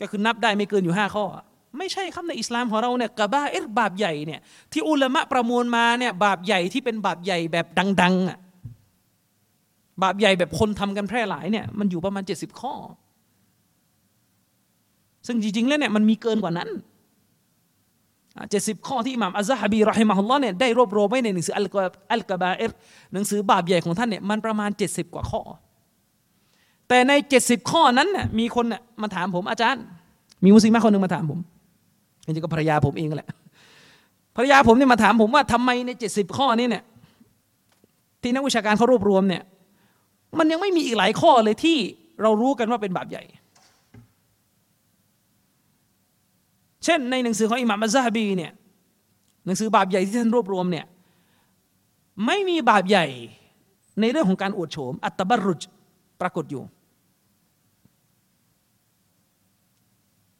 [0.00, 1.24] ก็คือนับได้ไม่เกินอยู่ห้าข้อ
[1.78, 4.40] ไม่ใช่ครับในอิสลามของเราเนี่ยกะบ้าเอรบาปใหญ่เนี่ย
[4.72, 7.66] ที่อุลามะประมวลมาเนี่ยบาปใหญ่ที่เป็นบาปใหญ่แบบ
[8.02, 8.38] ดังๆอะ
[10.02, 12.74] บาปใหญ่แบบคนทำกันแพร่หลายเนี่ยมันอยู่ประมาณ 70 ข้อ
[15.26, 16.68] ซึ่งจริงๆแล้วเนี่ยมันมีเกินกว่านั้น
[18.50, 21.76] เจ็ดสิบข้อที่อิหม่ามอัซฮะบีรอฮิมะฮุลลอฮ์เนี่ยได้รวบรวมไว้ในหนังสืออัลก
[22.12, 22.72] อัลกบาเอร
[23.12, 25.42] หนังสือบาปใหญ่ของท่านเนี่ยมันประมาณ 70 กว่าข้อ
[26.88, 27.12] แต่ใน
[27.42, 29.82] 70 ข้อนั้นน่ยมีคนน่ยมาถามผมอาจารย์
[30.44, 31.38] มีมุสลิมคนหนึ่งมาถามผม
[32.24, 33.28] จริงๆก็ภรรยาผมเองแหละ
[34.36, 36.82] ภรรยาผมเนี่ยมาถามผมว่าทำไมใน 70 ข้อนี้เนี่ย
[38.22, 39.42] ที่นักวิชาการเขารวบรวมเนี่ย
[40.38, 41.78] มันยังไม่มีอีกหลายข้อเลยที่
[42.22, 43.22] เรารู้กันว่าเป็นบาปใหญ่
[46.84, 48.52] เช่นในหนังสือของอิหม่ามอัซาฮบีเนี่ย
[49.46, 50.86] หนังสือบาปใหญ่ที่ท่านรวบรวมเนี่ย
[52.26, 53.06] ไม่มีบาปใหญ่
[54.00, 55.62] ในเรื่องของการอวดโฉม อัตตบรุจ
[56.20, 56.62] ปรากฏอยู่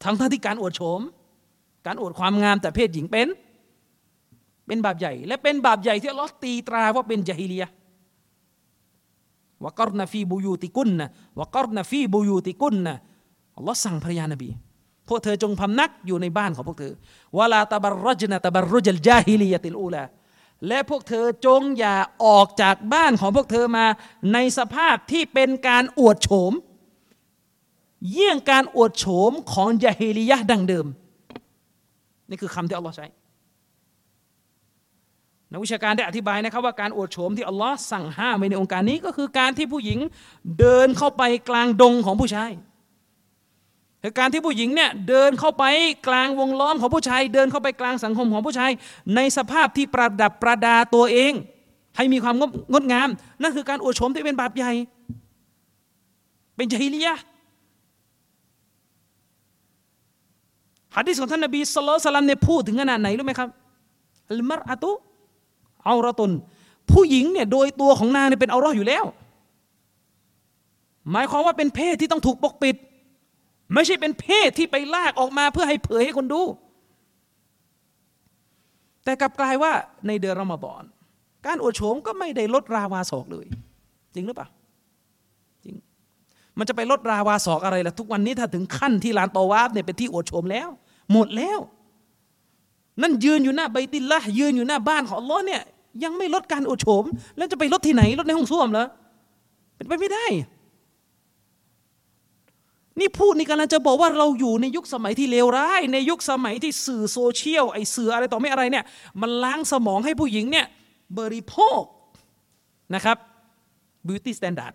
[0.03, 1.01] ทั้งทั้งที่การอวดโฉม
[1.87, 3.29] การอวดความงามแต่เพศหญิงเป็น
[4.67, 7.65] เป็นบาปใหญ่ และเป็นบาปใหญ่ที่ลอฮ์ตีตราว่าเป็นจาฮิเลีย
[9.65, 11.09] วกรนฟีบุยูติกุนนะ
[11.41, 12.95] วกรนฟีบุยูติกุนนะ
[13.57, 14.51] อัลลอฮ์สั่งภรรยานบี
[15.09, 16.93] พวกเธอจงพำนักอยู่ในบ้านของพวกเธอ
[17.39, 20.05] วลาตะบรรจนะตะบรรจลจาฮิลียติลูลา
[20.69, 23.87] และพวกเธอจงอย่าออกจากบ้านของพวกเธอมา
[24.33, 26.53] ในสภาพที่เป็นการอวดโฉม
[28.11, 30.87] เยี่ยงการอวดโฉมของยาฮิลียะดังเดิม
[32.29, 33.07] นี่คือคำที่อัลลอฮ์ใช้
[35.53, 39.99] นักวิชาการได้อธิบายนะครับว่าการอวดโฉมที่อัลลอฮ์สั่งห้ามในองค์การนี้ก็คือการที่ผู้หญิง
[40.59, 42.51] เดินเข้าไปกลางดงของผู้ชาย
[44.19, 45.65] การที่ผู้หญิงเนี่ยเดินเข้าไป
[46.09, 48.71] กลางวงล้อมของผู้ชาย เดินเข้าไปกลางสังคมของผู้ชาย
[49.15, 51.33] ในสภาพที่ประดับประดาตัวเอง
[51.97, 52.35] ให้มีความ
[52.73, 53.09] งดงาม
[53.43, 54.73] นั่นคือการอวดโฉมที่เป็นบาปใหญ่
[56.57, 57.15] เป็นจฮิลียะ
[60.97, 63.49] ฮะดิษของท่านนบีสุลต่านเนี่ยพูดถึงขนาดไหนรู้ไหมครับ
[64.31, 64.91] อัลมารอะตุ
[65.85, 66.33] เอาระตุน
[66.91, 69.05] ผู้หญิงเนี่ยโดยตัวของนางเนี่ยเป็นเอารออยู่แล้ว
[71.11, 72.77] หมายความว่าเป็นเพศที่ต้องถูกปกปิด
[73.73, 76.43] ไม่ใช่เป็นเพศที่ไปลากออกมาเพื่อให้เผยให้คนดู
[79.05, 79.73] แต่กลับกลายว่า
[80.07, 80.83] ในเดือนรอมฎอน
[81.47, 83.47] การอวดโฉมก็ไม่ได้ลดราวาศอกเลย
[84.15, 84.49] จริงหรือเปล่า
[85.65, 85.77] จริง
[86.59, 90.69] มันจะไปลดราวาศอกอะไรล่ะทุกวันนี้ถ้าถึงขั้นที่ลานตอวาฟเนี่ยเป็นที่อวดโฉมแล้ว
[91.13, 91.59] หมดแล้ว
[93.03, 95.63] นั่นยืนอยู่หน้าใบติลละยืนอยู่หน้าบ้านของอัลลอฮ์เนี่ย
[96.05, 97.05] ยังไม่ลดการอวดโฉม
[97.37, 98.87] แล้วจะไปลดที่ไหนลดในห้องส้วมเหรอ
[99.77, 100.27] เป็นไปไม่ได้
[103.01, 108.85] นี่พูดนี่กำลังจะบอกว่าเราอยู่ในยุคสมัยที่เลวร้าย ในยุคสมัยที่สื่อโซเชียลไอสื่ออะไรต่อไม่อะไรเนี่ย
[109.21, 110.67] มันล้างสมองให้ผู้หญิงเนี่ย
[111.19, 111.83] บริโภค
[112.95, 113.17] นะครับ
[114.07, 114.75] beauty standard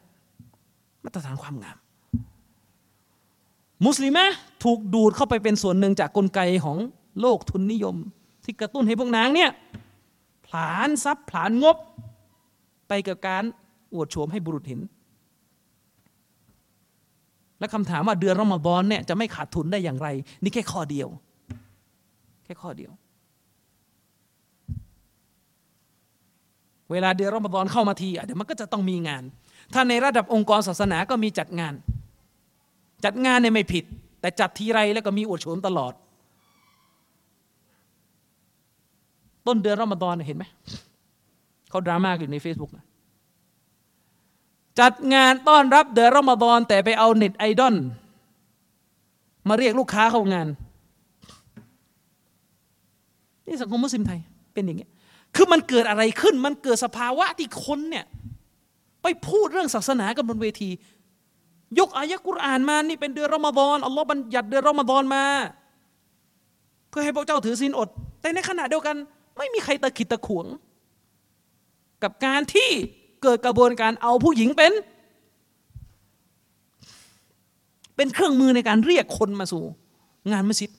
[1.04, 1.78] มาตรฐานความงาม
[3.86, 4.26] มุสลิมะ
[4.64, 6.78] ถูกดูดเข้าไปเป็นส่วนหนึ่งจากกลไกของ
[7.22, 7.96] โลกทุนนิยม
[8.44, 9.50] ที่กระตุ้นให้พวกนางเนี่ย
[10.46, 11.78] ผลานทรัพย์ผลานงบ
[12.88, 13.44] ไปกับการ
[13.94, 14.82] อวดโฉมให้บุรุษเห็น
[17.60, 20.08] และคำถามว่าเดือนรอมฎอนเนี่ยจะไม่ขาดทุนได้อย่างไร
[20.44, 21.08] นี่แค่ข้อเดียว
[22.46, 22.92] แค่ข้อเดียว
[26.92, 29.24] เวลาเดือนรอมฎอนเข้ามาทีเดี๋ยวมันก็จะต้องมีงาน
[29.74, 31.74] ถ้าในระดับองค์กรศาสนาก็มีจัดงาน
[33.06, 33.84] จัดงานเนี่ยไม่ผิด
[34.22, 35.94] แต่จัดทีไรแล้วก็มีอวดโฉมตลอด
[39.48, 40.46] ต้นเดือนรอมฎอนเห็นไหม
[41.70, 42.86] เขาดราม่าอยู่ใน Facebook นะ
[44.80, 47.76] จัดงานต้อนรับเดือนรอมฎอนแต่ไปเอาเน็ตไอดอล
[49.48, 50.48] มาเรียกลูกค้าเข้างาน
[53.46, 54.20] นี่สังคมมุสลิมไทย
[54.54, 54.92] เป็นอย่างเงี้ย
[55.36, 58.06] คือมันเกิดอะไรขึ้น มันเกิดสภาวะที่คนเนี่ย
[59.04, 60.70] ไปพูดเรื่องศาสนากันบนเวที
[61.80, 65.24] ยกอายะกุรอานมานี่เป็นเดือนรอมฎอนอัลลอฮ์บัญญัติเดือนรอมฎอนมา
[66.90, 67.90] เพื่อให้พวกเจ้าถือศีลอด
[68.22, 68.96] แต่ในขณะเดียวกัน
[69.38, 70.46] ไม่มีใครตะขิดตะขวง
[72.04, 72.70] กับการที่
[73.24, 74.74] เกิดกระบวนการเอาผู้หญิงเป็น
[77.96, 79.64] เป็นเครื่องมือในการเรียกคนมาสู่
[80.32, 80.72] งานมัสยิด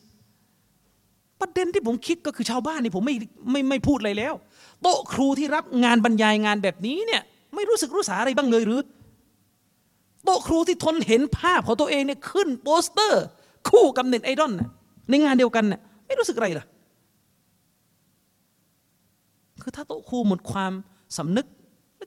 [1.40, 3.14] ประเด็นที่ผมคิดก็คือชาวบ้านนี่ผมไม่
[3.50, 4.34] ไม่ไม่พูดอะไรแล้ว
[4.82, 7.22] โต๊ะครูที่รับงานบรรยายงานแบบนี้เนี่ย
[7.54, 8.80] ไม่รู้สึกรู้สาอะไรบ้างเลยหรือ
[10.24, 13.22] โต๊ะครูที่ทนเห็นภาพของตัวเองเนี่ยขึ้นโปสเตอร์
[13.68, 14.52] คู่กับเน็ตไอดอล
[15.10, 16.64] ในงานเดียวกันเนี่ยไม่รู้สึกอะไรล่ะ
[19.62, 20.72] คือถ้าโต๊ะครูหมดความ
[21.18, 21.46] สำนึก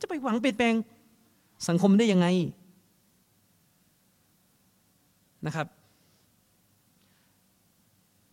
[0.03, 0.73] จะไปหวังเปลี่ยนแปลง
[1.67, 2.27] สังคมได้ยังไง
[5.45, 5.67] นะครับ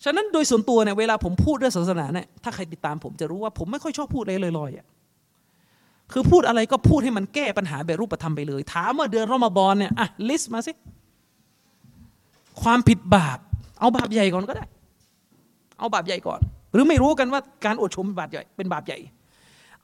[0.05, 4.87] ฉะนั้นโดยส่วนตัวเนี่ยเวลาผมพูดเรื่องศาสนาเนี่ยถ้าใครติดตามผมจะรู้ว่าผมไม่ค่อยชอบพูดอะไรลอยๆอะ
[6.13, 10.73] คือพูดอะไรก็พูดให้มันแก้ปัญหาแบบรูปธรรมไปเลย ถามว่าเดือนรอมฎอนเนี่ยอะลิสต์มาสิ
[12.63, 13.39] ความผิดบาป
[13.81, 14.67] เอาบาปใหญ่ก่อนก็ได้
[15.79, 16.41] เอาบาปใหญ่ก่อน
[16.73, 18.99] หรือไม่รู้กันว่าการอดชมเป็นบาปใหญ่เป็นบาปใหญ่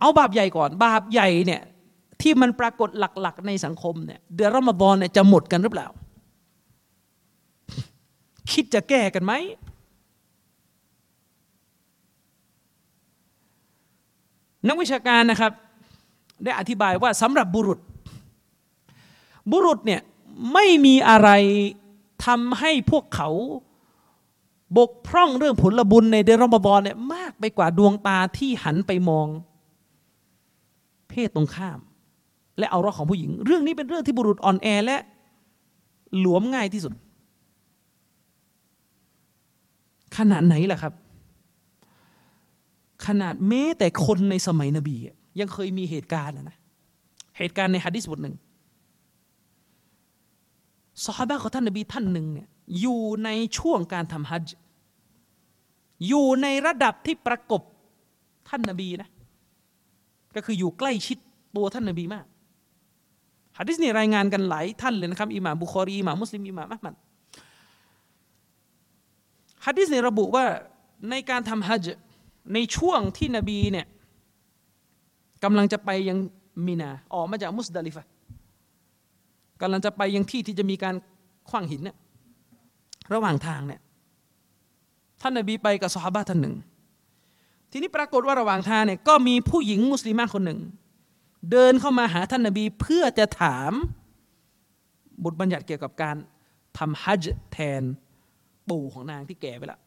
[0.01, 1.62] เอาบาปใหญ่ก่อน บาปใหญ่เนี่ย
[2.20, 5.88] ที่มันปรากฏหลัก ๆ ในสังคมเนี่ยเดือนรอมฎอนเนี่ยจะหมดกันหรือเปล่า
[8.52, 9.32] คิดจะแก้กันไหม
[14.68, 15.52] นักวิชาการนะครับ
[16.44, 17.78] ได้อธิบายว่าสำหรับบุรุษ
[19.52, 20.00] บุรุษเนี่ย
[20.52, 21.28] ไม่มีอะไร
[22.26, 23.28] ทำให้พวกเขา
[24.76, 29.26] บกพร่องเรื่องผลบุญในเดือนรอมฎอนเนี่ยมากไปกว่าดวงตาที่หันไปมอง
[31.08, 31.78] เพศตรงข้าม
[32.59, 34.96] และเอารอของผู้หญิง เรื่องนี้เป็นเรื่องที่บุรุษอ่อนแอและ
[36.18, 36.92] หลวมง่ายที่สุด
[40.16, 40.92] ขนาดไหนล่ะครับ
[43.07, 44.96] ขนาดแม้แต่คนในสมัยนบี
[45.40, 46.57] ยังเคยมีเหตุการณ์นะ
[47.38, 48.36] เหตุการณ์ในฮะดิษบทหนึ่ง
[51.04, 52.48] สฮาบะของท่านนบีท่านหนึ่งเนี่ย
[52.80, 53.28] อยู่ใน
[53.59, 54.57] ช่วงการทำฮัจจ์
[56.07, 57.62] อยู่ในระดับที่ประกบ
[58.48, 59.09] ท่านนบีนะ
[60.34, 61.18] ก็คืออยู่ใกล้ชิด
[61.57, 62.24] ตัวท่านนบีมาก
[63.59, 66.94] ฮะดิษนี่รายงานกันหลายท่านเลยนะครับอิหม่ามบุคอรีอิหม่ามมุสลิมอิหม่ามอัลมัด
[69.66, 70.44] ฮะดิษนี่ระบุว่า
[71.11, 72.00] ในการทำฮัจญ์
[72.54, 73.86] ในช่วงที่นบีเนี่ย
[75.44, 76.18] กำลังจะไปยัง
[76.66, 78.04] มีนาออกมาจากมุสดาลิฟะ
[79.61, 80.94] กำลังจะไปยังที่ที่จะมีการ
[81.50, 81.96] ขว้างหินเนี่ย
[83.14, 83.80] ระหว่างทางเนี่ย
[85.20, 86.54] ท่านนบีไปกับสฮาบะท่านหนึ่ง
[87.70, 90.59] ทีนี้ปรากฏว่าระหว่างทางเนี่ยก็มีผู้หญิงมุสลิมคนหนึ่ง
[91.51, 93.72] เดินเข้ามาหาท่านนบีเพื่อจะถาม
[95.24, 96.16] บทบัญญัติเกี่ยวกับการ
[96.78, 97.82] ทำฮัจญ์แทน
[98.68, 99.80] ปู่ของนางที่แก่ไปแล้ว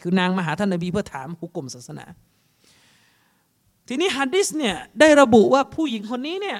[0.00, 2.04] คือนางมาหาท่านนบีเพื่อถามหุกกลมศาสนา
[3.88, 6.58] ทีนี้ฮัดดิสเนี่ยได้ระบุว่าผู้หญิงคนนี้เนี่ย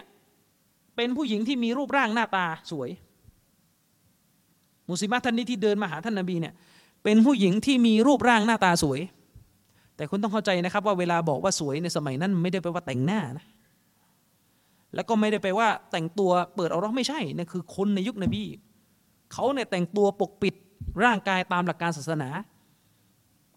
[0.97, 2.91] เป็นผู้หญิงที่มีรูปร่างหน้าตาสวย
[4.89, 6.55] มุสลิมท่านนี้ที่เดินมาหาท่านนบีเนี่ย
[7.05, 9.01] เป็นผู้หญิงที่มีรูปร่างหน้าตาสวย
[9.97, 13.47] แต่คุณต้องเข้าใจนะครับว่าเวลาบอกว่าสวยในสมัยนั้นไม่ได้แปลว่าแต่งหน้านะ
[14.95, 18.43] แล้วก็ไม่ได้แปว่าแต่งตัวเปิดเอาร้องไม่ใช่นั่คือคนในยุคนบี
[19.32, 20.55] เขาเนี่ยแต่งตัวปกปิด
[21.05, 22.28] ร่างกายตามหลักการศาสนา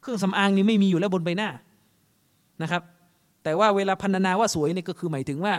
[0.01, 1.49] เครื่องสำอางนี่ไม่มีอยู่แล้วบนใบหน้า
[2.61, 2.81] นะครับ
[3.43, 5.53] แต่ว่าเวลาพันนาว่าสวยนี่ก็คือหมายถึงว่า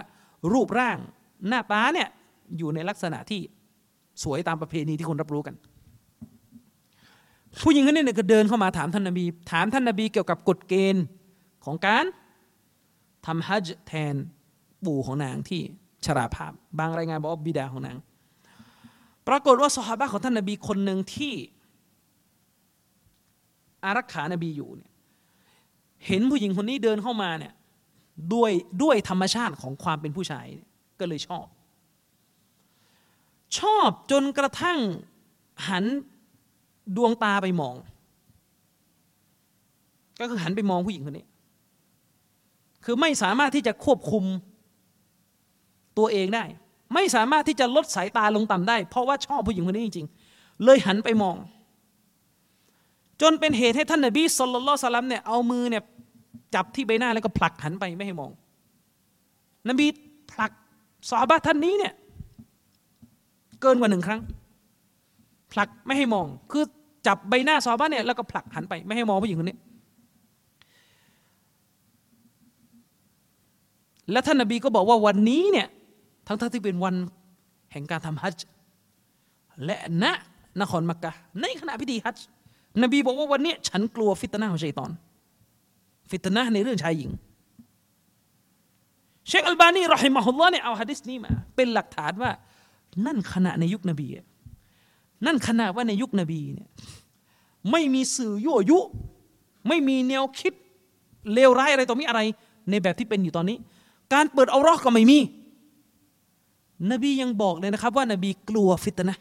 [0.52, 0.98] รูปร่าง
[1.48, 2.08] หน้าตาเนี่ย
[2.58, 3.40] อยู่ในลักษณะที่
[4.22, 5.54] สวยตามประเพณีที่คนรับรู้กัน
[7.64, 11.04] ผู้หญิงคนนี้เนี่ยก็เดินเข้ามาถามท่านนบี ถามท่านนบีเกี่ยวกับกฎเกณฑ์
[11.64, 12.04] ของการ
[13.26, 14.14] ทำฮัจญ์แทน
[14.84, 15.60] ปู่ของนางที่
[16.04, 17.98] ชราภาพ บางรายงานบอกว่าบิดาของนาง
[19.28, 21.34] ปรากฏว่าสหายของท่านนบีคนหนึ่งที่
[23.84, 24.90] อารักขานบีอยู่เนี่ย
[26.06, 27.54] เห็นผู้หญิงคนนี้เดินเข้ามาเนี่ย
[28.34, 28.50] ด้วย
[28.82, 30.46] ด้วยธรรมชาติของความเป็นผู้ชาย
[30.98, 31.46] ก็เลยชอบ
[33.58, 34.78] ชอบจนกระทั่ง
[35.68, 35.84] หัน
[36.96, 37.76] ดวงตาไปมอง
[40.20, 41.26] ก็คือหันไปมองผู้หญิงคนนี้
[42.84, 44.24] คือไม่สามารถที่จะควบคุม
[45.98, 46.44] ตัวเองได้
[46.94, 51.36] ไม่สามารถที่จะลดสายตาลงต่ำได้ เพราะว่าชอบผู้หญิงคนนี้จริงๆ เลยหันไปมอง
[53.22, 55.82] จนเป็นเหตุให้ท่านนบีสุลต่านลัมเนี่ยเอามือเนี่ย
[56.54, 58.30] จับที่ใบหน้าแล้วก็ผลักหันไปไม่ให้มอง
[59.68, 59.86] นบี
[60.32, 60.52] ผลัก
[61.10, 61.92] สาบะท่านนี้เนี่ย
[63.60, 64.20] เกินกว่าหนึ่งครั้ง
[65.52, 66.64] ผลักไม่ให้มอง คือ
[67.06, 69.58] จับใบหน้าสาบะเนี่ยแล้วก็ผลักหันไปไม่ให้มองผู้หญิงคนนี้
[74.12, 75.68] และท่านนบีก็บอกว่าวันนี้เนี่ย
[76.26, 76.94] ทั้งที่เป็นวัน
[77.72, 78.46] แห่งการทำฮัจญ์
[79.64, 80.04] และณ
[80.60, 82.26] นครมักกะในขณะพิธีฮัจญ์
[82.82, 84.90] นบีบอกว่าวันนี้ฉันกลัวฟิตนาของชัยตอน
[86.10, 87.10] ฟิตนาในเรื่องชายหญิง
[89.28, 92.30] เชคอัลบานีรอฮิมะฮุลลอฮ์เนี่ยเอาฮะดิษนี้มา เป็นหลักฐานว่า
[93.06, 94.08] นั่นขณะในยุคนบี
[95.26, 96.68] นั่นขณะว่าในยุคนบีเนี่ย
[97.70, 98.78] ไม่มีสื่อยั่วยุ
[99.68, 100.52] ไม่มีแนวคิด
[101.34, 102.20] เลวร้ายอะไรต่อมีอะไร
[102.70, 103.56] ในแบบที่เป็นอยู่ตอนนี้
[104.12, 105.18] การเปิดเอารอกก็ไม่มี
[106.90, 109.16] นบียังบอกเลยนะครับ ว่านบีกลัวฟิตนะ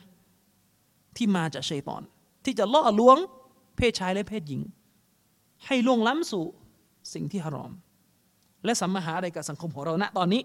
[1.15, 2.01] ที่มาจากชัยตอน
[2.45, 3.17] ที่จะล่อลวง
[3.77, 4.61] เพศชายและเพศหญิง
[5.65, 6.45] ให้ล่วงล้ำสู่
[7.13, 7.71] สิ่งที่ฮารอม
[8.65, 10.41] และสัมมาหาอะไรกับสังคมของเราณตอนนี้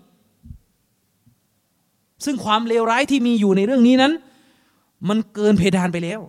[2.24, 4.12] ซึ่งความเลวร้ายที่มีอยู่ในเรื่องนี้นั้น
[5.08, 6.20] มันเกินเพดานไปแล้ว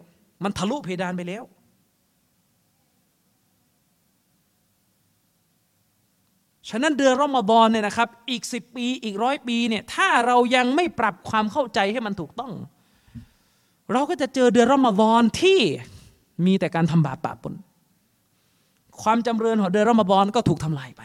[0.43, 1.43] มันทะลุเพดานไปแล้ว
[6.69, 12.53] ฉะนั้นเดือนรอมฎอนเนี่ยนะครับ อีกสิบปีอีกร้อยปีเนี่ยถ้าเรายังไม่ปรับความเข้าใจให้มันถูกต้อง
[13.93, 15.59] เราก็จะเจอเดือนรอมฎอนที่
[16.45, 17.53] มีแต่การทำบาปปะปน
[19.01, 21.01] ความจำเริญของเดือนรอมฎอนก็ถูกทำลายไป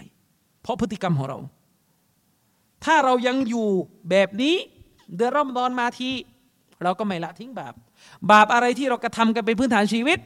[0.62, 1.38] เพราะพฤติกรรมของเรา
[2.84, 3.68] ถ้าเรายังอยู่
[4.10, 4.54] แบบนี้
[5.16, 6.10] เดือนรอมฎอนมาที
[6.82, 7.74] เราก็ไม่ละทิ้งบาป
[8.30, 10.18] บาปอะไรที่เรากระทำกันเป็นพื้นฐานชีวิต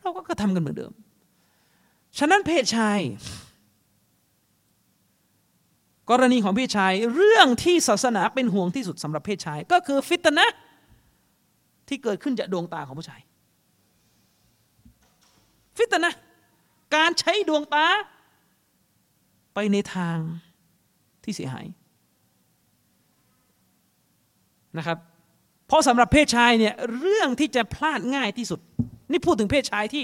[0.00, 0.92] เราก็กระทำกันเหมือนเดิม
[2.18, 3.00] ฉะนั้นเพศชาย
[6.10, 10.46] กรณีของเพศชายเรื่องที่ศาสนาเป็นห่วงที่สุดสำหรับเพศชาย ก็คือฟิตนะ
[11.88, 13.20] ที่เกิดขึ้นจากดวงตาของผู้ชาย
[15.78, 16.12] ฟิตนะ
[16.96, 17.86] การใช้ดวงตา
[19.54, 20.16] ไปในทาง
[21.24, 21.66] ที่เสียหาย
[24.78, 24.98] นะครับ
[25.66, 28.60] เพราะสำหรับเพศชายเนี่ยเรื่องที่จะพลาดง่ายที่สุด
[29.10, 30.02] นี่พูดถึงเพศชายที่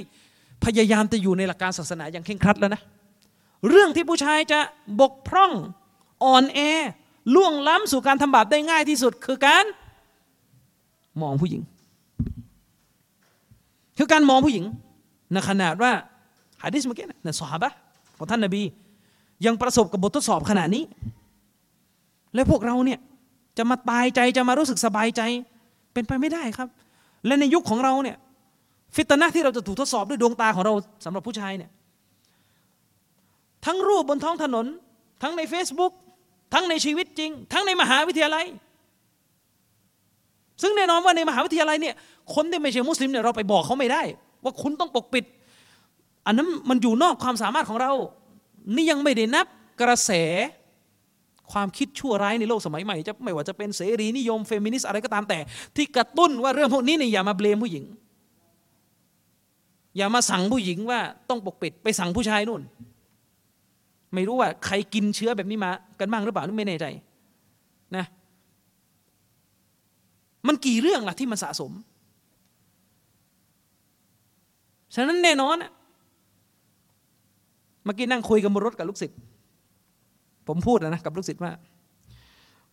[0.64, 2.82] พยายามจะอยู่ในหลักการศาสนาอย่างเคร่งครัดแล้วนะ
[3.68, 4.60] เรื่องที่ผู้ชายจะ
[5.00, 5.52] บกพร่อง
[6.24, 6.60] อ่อนแอ
[7.34, 9.64] ล่วงล้ำสู่การทำบาปได้ง่ายที่สุด คือการ
[11.22, 11.62] มองผู้หญิง
[13.98, 14.64] คือการมองผู้หญิง
[15.32, 15.92] ในขนาดว่า
[16.62, 17.70] ฮะดิษเมื่อกี้นะสฮาบะ
[18.16, 18.62] ของท่านนบี
[19.46, 20.84] ยังประสบกับบททดสอบขนาดนี้
[22.34, 22.98] แล้วพวกเราเนี่ย
[23.58, 25.22] จะมาตายใจจะมารู้สึกสบายใจ
[25.92, 26.68] เป็นไปไม่ได้ครับ
[27.26, 28.16] และในยุคของเราเนี่ย
[28.94, 30.72] ฟิตนะที่เราจะถูกทดสอบด้วยดวงตาของเรา
[31.04, 31.70] สำหรับผู้ชายเนี่ย
[33.66, 34.66] ทั้งรูปบนท้องถนน
[35.22, 35.92] ทั้งใน Facebook
[36.52, 38.46] ทั้งในชีวิตจริง ทั้งในมหาวิทยาลัย
[40.62, 41.94] ซึ่งแน่นอนว่าในมหาวิทยาลัยเนี่ย
[42.34, 44.02] คนที่ไม่ใช่มุสลิมเนี่ยเราไปบอกเขาไม่ได้
[44.44, 45.24] ว่าคุณต้องปกปิด
[46.26, 47.92] อันนั้นมันอยู่นอกความสามารถของเรา
[48.74, 49.46] นี่ยังไม่ได้นับ
[49.80, 50.10] กระแส
[51.52, 55.38] ความคิดชั่วร้ายในโลกสมัยใหม่จะไม่ว่าจะเป็นเสรีนิยมเฟมินิสต์อะไรก็ตามแต่
[55.76, 57.84] ที่กระตุ้นว่าเรื่องพวกนี้เนี่ยอย่ามา blame ผู้หญิง
[59.96, 62.62] อย่ามาสั่งผู้หญิงว่าต้องปกปิดไปสั่งผู้ชายนู่น
[64.14, 66.86] ไม่รู้ว่าใครกินเชื้อแบบนี้มากันบ้างหรือเปล่าไม่แน่ใจ
[67.96, 68.04] นะ
[70.46, 71.72] มันกี่เรื่องล่ะที่มันสะสม
[74.94, 75.56] ฉะนั้นแน่นอน
[77.84, 79.18] เมื่อกี้นั่งคุยกับนรถกับลูกศิษย์
[80.48, 81.52] ผมพูดนะกับลูกศิษย์ว่า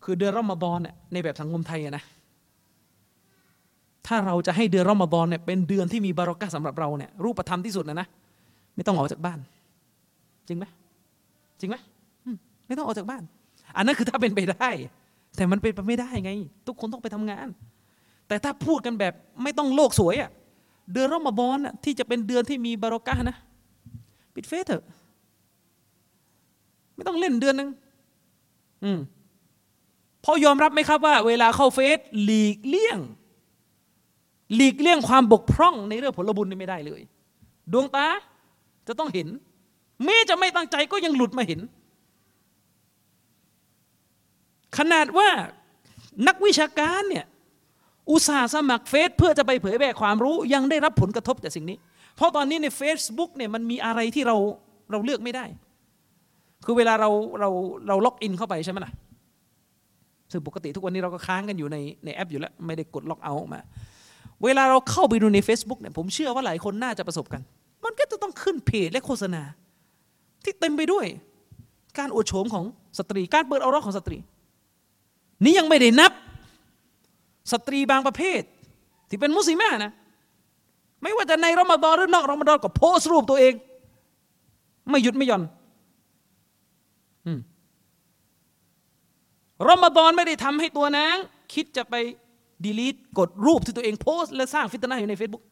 [0.03, 2.03] คือเดือนรอมฎอนเนี่ยในแบบสังคมไทยนะ
[4.07, 8.07] ถ้าเราจะให้เดือนรอมฎอนเนี่ยเป็นเดือนที่มีบารอกะสำหรับเราเนี่ยรูปธรรมที่สุดนะนะ
[8.75, 9.39] ไม่ต้องออกจากบ้าน
[10.47, 10.65] จริงไหม
[11.59, 11.75] จริงไหม
[12.67, 13.23] ไม่ต้องออกจากบ้าน
[13.75, 14.69] อันนั้นคือถ้าเป็นไปได้
[15.35, 16.31] แต่มันเป็นไปไม่ได้ไง
[16.67, 17.47] ทุกคนต้องไปทำงาน
[18.27, 20.31] แต่ถ้าพูดกันแบบไม่ต้องโลกสวยอะ
[20.93, 23.37] เดือนรอมฎอนที่จะเป็นเดือนที่มีบารอกะนะ
[24.35, 24.83] ปิดเฟซเถอะ
[26.95, 27.69] ไม่ต้องเล่นเดือนหนึ่ง
[28.83, 28.99] อืม
[30.23, 32.99] พอยอมรับไหมครับว่า เวลาเข้าเฟซหลีกเลี่ยง
[34.55, 37.01] หลีกเลี่ยงความบกพร่องในเรื่องผลบุญนี่ไม่ได้เลย
[37.71, 38.07] ดวงตา
[38.87, 39.27] จะต้องเห็น
[40.05, 41.59] แม้จะไม่ตั้งใจก็ยังหลุดมาเห็น
[44.77, 45.29] ขนาดว่า
[46.27, 47.25] นักวิชาการเนี่ย
[48.11, 51.77] อุตส่าห์สมัครเฟซเพื่อจะไปเผยแพร่ความรู้ยังได้รับผลกระทบจากสิ่งนี้
[52.15, 54.35] เพราะตอนนี้ใน Facebook เนี่ยมันมีอะไรที่เรา
[54.91, 55.45] เราเลือกไม่ได้
[56.65, 57.49] คือเวลาเราเรา
[57.87, 58.91] เรา log in เข้าไปใช่ไหมล่ะ
[60.31, 63.59] ซึ่งปกติทุกวันนี้เราก็ค้างกันอยู่ในในแอปอยู่แล้ว ไม่ได้กด log out ออกมา
[64.43, 67.41] เวลาเราเข้าไปดูใน Facebook เนี่ยผมเชื่อว่าหลายคนน่าจะประสบกัน
[67.85, 69.43] มันก็จะต้องขึ้นเพจและโฆษณา
[70.47, 71.05] ที่เต็มไปด้วย
[71.97, 72.65] การอวดโฉมของ
[72.97, 74.17] สตรี การเปิดเอาเราะฮ์ของสตรี
[75.43, 76.11] นี่ยังไม่ได้นับ
[77.51, 78.41] สตรีบางประเภท
[79.09, 79.91] ที่เป็นมุสลิมนะ
[81.01, 83.53] ไม่ว่าจะในรอมฎอนหรือนอกรอมฎอนก็โพสต์รูปตัวเอง
[84.89, 85.43] ไม่หยุดไม่หย่อน
[89.67, 91.15] รอมฎอนไม่ได้ทำให้ตัวนาง
[91.53, 91.95] คิดจะไป
[92.65, 95.43] ดีลีทกดรูปที่ตัวเองโพสและสร้างฟิตนาอยู่ใน Facebook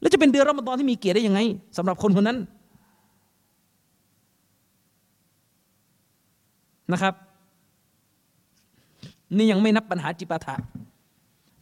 [0.00, 1.40] แล้วจะเป็นเดือนรอมฎอนที่มีเกียรติได้ยังไง
[1.76, 2.38] สำหรับคนคนนั้น
[6.92, 7.14] นะครับ
[9.36, 10.54] นี่ยังไม่นับปัญหาจิปาถะ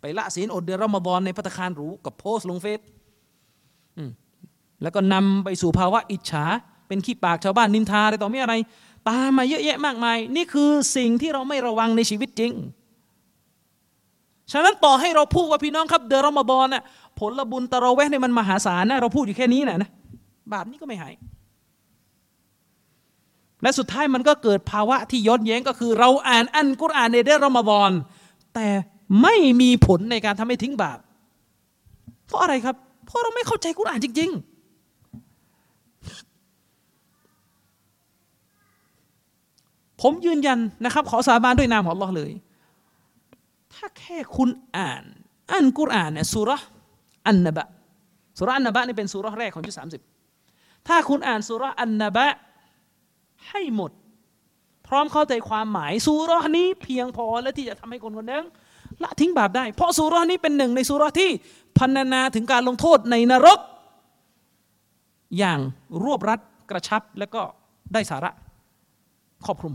[0.01, 2.81] ไปละศีลอดเดือนรอมฎอนในพัตคารหรูกับโพสลงเฟซ
[4.83, 6.45] แล้วก็นำไปสู่ภาวะอิจฉา
[6.89, 8.55] เป็นขี้ปากชาวบ้านนินทาอะไรต่อไม่อะไร
[9.09, 12.53] ตามมาเยอะแยะมากมาย นี่คือสิ่งที่เราไม่ระวังในชีวิตจริง
[14.53, 16.83] ฉะนั้นต่อให้เราพูดว่าพี่น้องครับ เดือนรอมฎอนน่ะ
[17.19, 19.91] ผลบุญตะเราแวะในมันมหาศาลนะเราพูดอยู่แค่นี้นะนะ
[20.53, 21.15] บาปนี้ก็ไม่หาย
[23.63, 27.91] และสุดท้ายมันก็เกิดภาวะที่ย้อนแย้งก็คือเราอ่านอันกุรอานในเดือนรอมฎอน
[28.55, 28.69] แต่
[29.23, 30.99] ไม่มีผลในการทำให้ทิ้งบาป
[32.27, 34.43] เพราะอะไรครับ เพราะเราไม่เข้าใจกุรอานจริง ๆ
[40.03, 42.33] ผมยืนยันนะครับ ขอสาบานด้วยนามของ Allah เลย
[43.75, 45.03] ถ้าแค่คุณอ่าน
[45.53, 46.51] อันกุรอานเนี่ยสุร
[47.27, 47.67] อันนบะ
[48.39, 50.01] สุรอันนบะนี่เป็นสุรแรกของยุคสามสิบ
[50.89, 52.27] ถ้าคุณอ่านสุรอันนบะ
[53.49, 53.91] ให้หมด
[54.87, 58.45] พร้อมเข้าใจความหมายสุรนี้เพียงพอและที่จะทำให้คนคนนั้น
[59.03, 61.31] ละทิ้งบาปได้ เพราะสุรนี้เป็นหนึ่งในสุรที่
[61.79, 63.59] พันนาถึงการลงโทษในนรก
[65.39, 65.61] อย่าง
[66.05, 67.43] รวบรัดกระชับและก็
[67.93, 68.31] ได้สาระ
[69.45, 69.75] ครอบคลุม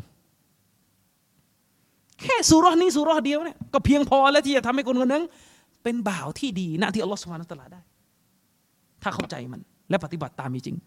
[2.21, 5.23] แค่สุรนี้สุรเดียวเนี่ยก็เพียงพอแล้วที่จะทำให้คนคนนั้น
[5.83, 7.81] เป็นบ่าวที่ดีนะที่อัลลอฮฺสุบฮานาตลาได้
[9.03, 10.77] ถ้าเข้าใจมันและปฏิบัติตามจริง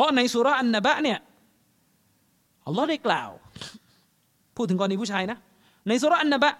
[0.00, 1.18] ราะในสุราอันนบะเนี่ย
[2.66, 3.30] อัลลอฮ์ได้กล่าว
[4.56, 5.38] พูดถึงกรณีผู้ชายนะ
[5.88, 6.52] ในสุราอันนบะ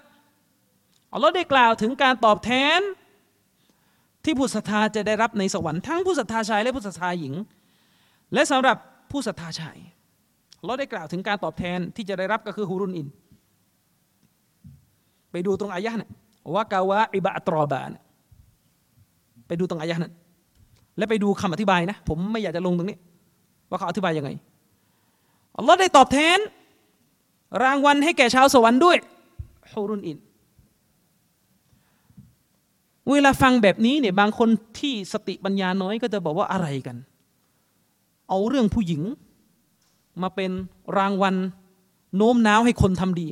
[1.13, 2.81] อัลลอฮ์ได้กล่าวถึงการตอบแทน
[4.25, 7.35] ที่ผู้ศรัทธาจะได้รับในสวรรค์ทั้งผู้ศรัทธาชายและผู้ศรัทธาหญิง
[8.35, 8.77] และสำหรับ
[9.11, 9.79] ผู้ศรัทธาชาย
[10.65, 13.09] เราได้กล่าวถึงการตอบแทนที่จะได้รับก็คือฮูรุนอิน
[15.33, 16.11] ไปดูตรงอายะห์นะ
[16.55, 17.91] ว่ากาวะอิบะตรอบาน
[19.47, 20.13] ไปดูตรงอายะห์นั้น
[20.99, 22.99] และไปดูคำอธิบายนะ ผมไม่อยากจะลงตรงนี้
[23.71, 24.31] ว่าเขาอธิบายยังไง
[25.57, 26.39] อัลลอฮ์ได้ตอบแทน
[27.65, 28.97] รางวัลให้แก่ชาวสวรรค์ด้วย
[29.73, 30.19] ฮูรุนอิน
[33.11, 34.49] เวลาฟังแบบนี้เนี่ยบางคน
[34.79, 36.97] ที่สติปัญญาน้อยก็จะบอกว่าอะไรกัน
[38.29, 39.03] เอาเรื่องผู้หญิง
[40.23, 40.51] มาเป็น
[40.99, 41.35] รางวัล
[42.17, 43.29] โน้มน้าวให้คนทำดี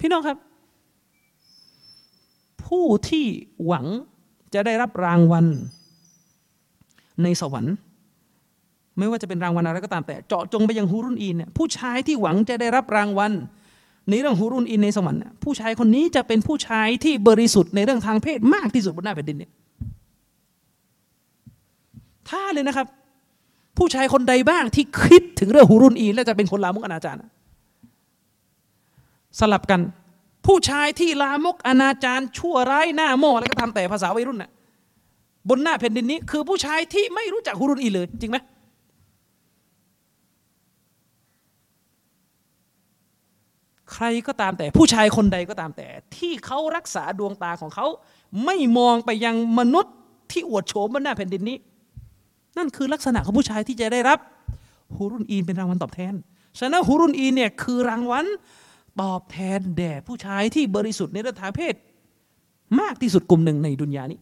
[0.00, 0.38] พี่น้องครับ
[2.66, 3.26] ผู้ที่
[3.66, 3.86] หวัง
[4.54, 5.46] จะได้รับรางวัล
[7.22, 7.74] ในสวรรค์
[8.98, 13.32] ไม่ว่าจะเป็นรางวัลอะไรก็ตามแต่เจาะจงไปยังฮูรุนอีนเนี่ยผู้ชายที่หวังจะได้รับรางวัล
[14.08, 19.50] ในเรื่องฮูรุนอินในสวรรค์ผู้ชายคนนี้จะเป็นผู้ชายที่บริสุทธิ์ในเรื่องทางเพศมากที่สุดบนหน้าแผ่นดินเนี่ย
[22.28, 22.86] ถ้าเลยนะครับ
[23.78, 27.16] ผู้ชายคนใดบ้างที่คิดถึงเรื่องฮูรุนอินและจะเป็นคนลามกอนาจาร
[29.38, 29.80] สลับกัน
[30.46, 34.50] ผู้ชายที่ลามกอนาจารชั่วร้ายหน้าหม้อแล้วก็ทำแต่ภาษาวัยรุ่นน่ะ
[35.48, 38.38] บนหน้าแผ่นดินนี้ คือผู้ชายที่ไม่รู้จักฮูรุนอินเลย จริงไหม
[43.92, 47.86] ใครก็ตามแต่ผู้ชายคนใดก็ตามแต่ ที่เขารักษาดวงตาของเขา
[48.44, 49.94] ไม่มองไปยังมนุษย์
[50.32, 51.56] ที่อวดโฉมบนหน้าแผ่นดินนี้
[52.58, 54.18] นั่นคือลักษณะของผู้ชายที่จะได้รับ
[54.96, 56.14] ฮูรุนอีนเป็นรางวัลตอบแทน
[56.58, 58.26] ฉะนั้นฮูรุนอีนเนี่ยคือรางวัล
[59.02, 61.74] ตอบแทนแด่ผู้ชายที่บริสุทธิ์ในเรื่องทางเพศ
[62.80, 64.18] มากที่สุดกลุ่มหนึ่งในดุนยานี้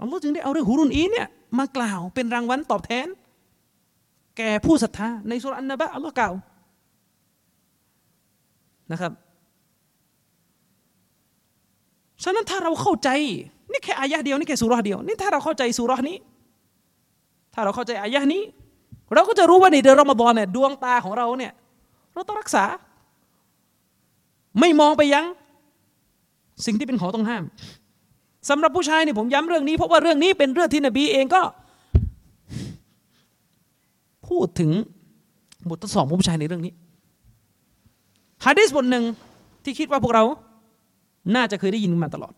[0.00, 1.28] อัลลอฮ์จึงได้เอาเรื่องฮูรุนอีเนี่ย
[1.58, 3.06] มากล่าวเป็นรางวัลตอบแทน
[4.36, 6.34] แก่ผู้ศรัทธาในสุรอันนบะอัลลอฮ์กล่าว
[8.92, 9.12] นะครับ
[12.22, 13.08] ฉะนั้นถ้าเราเข้าใจ
[13.72, 16.16] นี่แค่อายะเดียวนี่แค่สุราเดียวนี่ถ้าเราเข้าใจสุรานี้
[17.54, 18.42] ถ้าเราเข้าใจอายะนี้
[19.14, 21.52] เราก็จะรู้ว่าในเดือนรอมฎอนเนี่ยดวงตาของเราเนี่ย
[22.14, 22.64] เราต้องรักษา
[24.60, 25.24] ไม่มองไปยัง
[26.66, 27.44] สิ่งที่เป็นของต้องห้าม
[28.48, 31.42] สำหรับผู้ชายเนี่ยผมย้ำเรื่องนี้เพราะว่าเรื่องนี้เป็นเรื่องที่นบีเองก็
[34.28, 34.70] พูดถึง
[35.68, 36.72] บททดสอบของผู้ชายในเรื่องนี้
[38.44, 39.04] ฮะดิษบทหนึ่ง
[39.64, 40.24] ที่คิดว่าพวกเรา
[41.34, 42.32] น่าจะเคยได้ยินมาตลอด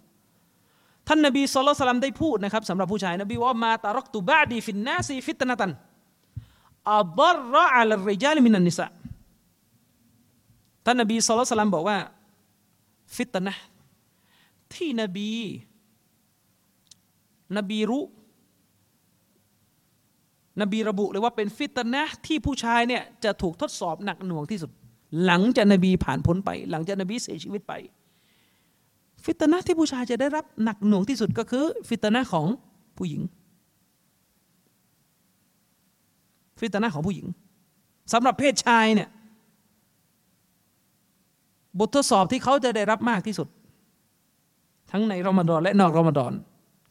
[1.09, 5.71] ท่านนบีصلى الله عليه وسلمได้พูดนะครับสำหรับผู้ชายนบีว่าما تركت بعدي في الناس فتنة أضر
[6.93, 8.87] على الرجال من النساء
[10.85, 11.99] ท่านนบีصلى الله عليه وسلمบอกว่า
[13.17, 13.55] ฟิตนะ
[14.75, 15.31] ที่นบี
[17.57, 18.05] นบีรู้
[20.61, 24.71] นบีระบุเลยว่าเป็นฟิตนะที่ผู้ชายเนี่ยจะถูกทดสอบหนักหน่วงที่สุด
[25.25, 27.73] หลังจากนบีผ่านพ้นไป หลังจากนบีเสียชีวิตไป
[29.25, 32.47] ฟิตนะที่ผู้ชายจะได้รับหนักหน่วงที่สุดก็คือ ฟิตนะของ
[32.99, 33.23] ผู้หญิง
[36.61, 37.27] ฟิตนะของผู้หญิง
[38.13, 39.09] สำหรับเพศชายเนี่ย
[41.79, 43.49] บททดสอบที่เขาจะได้รับมากที่สุด
[44.91, 46.33] ทั้งในรอมฎอนและนอกรอมฎอน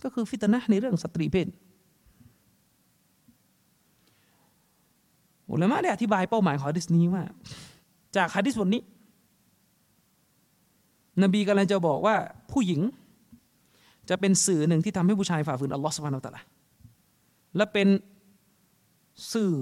[0.04, 1.48] ก็คือฟิตนะในเรื่องสตรีเพศ
[5.52, 7.24] อุลามะได้อธิบายเป้าหมายของดิสนีว่า
[8.16, 8.82] จากฮะดิษบทนี้
[11.24, 12.16] นบีกำลังจะบอกว่า
[12.52, 12.82] ผู้หญิง
[14.10, 16.42] จะเป็นสื่อหนึ่งที่ทำให้ผู้ชายฝ่าฝืนอัลลอฮฺสุบฮานาตะละ
[17.56, 17.88] และเป็น
[19.34, 19.54] สื่อ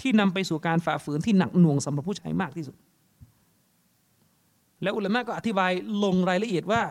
[0.00, 2.76] ที่นำไปสู่การฝ่าฝืนที่หนักหน่วงสำหรับผู้ชายมากที่สุด
[4.82, 5.72] และอุลามะก็อธิบาย
[6.04, 6.82] ลงรายละเอียดว่า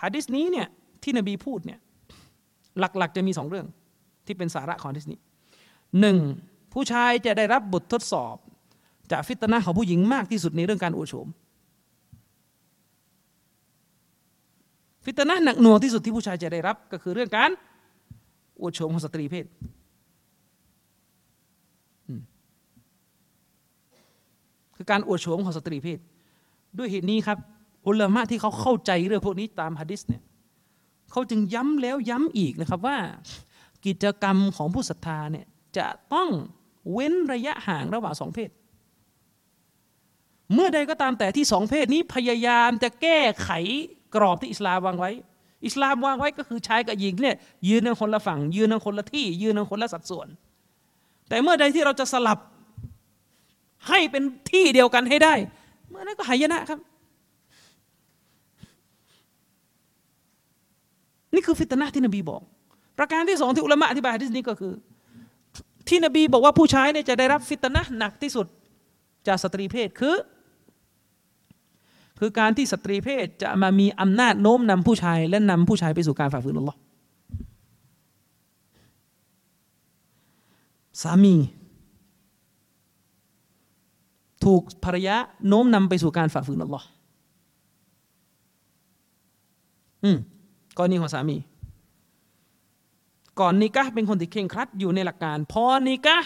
[0.00, 0.68] ฮะดิษนี้เนี่ย
[1.02, 1.80] ที่นบีพูดเนี่ย
[2.78, 3.66] หลักๆจะมีสองเรื่อง
[4.26, 5.20] ที่เป็นสาระของฮะดิษนี้
[6.00, 6.18] หนึ่ง
[6.72, 8.36] ผู้ชายจะได้รับบททดสอบ
[9.10, 11.28] จะฟิตนะของผู้หญิงมากที่สุดในเรื่องการอวดโฉม
[15.04, 17.50] ฟิตนะหนักหน่วงที่สุดที่ผู้ชายจะได้รับก็คือเรื่องการ
[18.60, 19.46] อวดโฉมของสตรีเพศ
[24.76, 25.98] คือการอวดโฉมของสตรีเพศ
[26.78, 27.38] ด้วยเหตุนี้ครับ
[27.86, 30.22] อุลามะที่เขาเข้าใจเรื่องพวกนี้ตามฮะดิษเนี่ย
[31.10, 32.98] เขาจึงย้ำแล้วย้ำอีกนะครับว่า
[33.86, 35.46] กิจกรรมของผู้ศรัทธาเนี่ย
[35.78, 36.28] จะต้อง
[36.92, 38.50] เว้นระยะห่างระหว่างสองเพศ
[40.54, 43.50] เมื่อใดก็ตามแต่ที่สองเพศนี้พยายามจะแก้ไข
[44.14, 45.10] กรอบที่อิสลามวางไว้
[45.66, 47.36] อิสลามวางไว้ก็คือชายกับหญิงเนี่ย
[47.68, 50.28] ยืนในคนละฝั่ง ยืนในคนละที่ ยืนในคนละสัดส่วน
[51.28, 52.38] แต่เมื่อใดที่เราจะสลับ
[53.88, 55.34] ให้เป็นที่เดียวกันให้ได้
[55.88, 56.78] เมื่อนั้นก็หายนะครับ
[61.36, 62.42] นี่คือฟิตนะที่นบีบอก
[62.98, 64.72] ประการที่สองที่อุลามะอธิบายที่นี้ก็คือ
[65.88, 68.46] ที่นบีบอกว่าผู้ชายเนี่ยจะได้รับฟิตนะหนักที่สุด
[69.26, 70.16] จากสตรีเพศคือ
[72.20, 76.78] คือการที่สตรีเพศจะมามีอำนาจโน้มนำผู้ชาย และนำผู้ชายไปสู่การฝ่าฝืนอัลลอฮ์
[81.02, 81.36] สามี
[84.44, 85.16] ถูกภรรยา
[85.48, 86.86] โน้มนำไปสู่การฝ่าฝืนอัลลอฮ์
[90.04, 90.18] อืม
[90.78, 91.36] กรณีของสามี
[93.40, 96.18] ก่อนนิกะเป็นคนที่เข่งครัดอยู่ในหลักการ พอนิกะ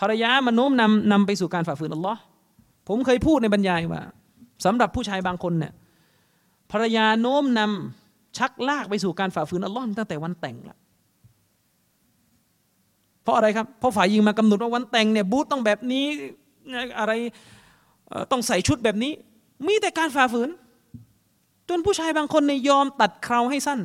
[0.00, 2.20] ภรรยามาโน้มนำนำไปสู่การฝ่าฝืนอัลลอฮ์
[2.88, 4.02] ผมเคยพูดในบรรยายว่า
[4.64, 5.72] สำหรับผู้ชายบางคนเนี่ย
[6.72, 10.76] ภรรยาโน้มนำชักลากไปสู่การฝ่าฝืนอัลลอฮ์ตั้งแต่วันแต่งละ
[13.22, 16.06] เพราะอะไรครับ เพราะฝ่ายยิงมากำหนดว่าวันแต่งเนี่ยบูธต้องแบบนี้
[16.98, 17.12] อะไร
[18.30, 19.12] ต้องใส่ชุดแบบนี้
[19.66, 20.48] มีแต่การฝ่าฝืน
[21.68, 23.80] จนผู้ชายบางคนในยอมตัดเคราให้สั้น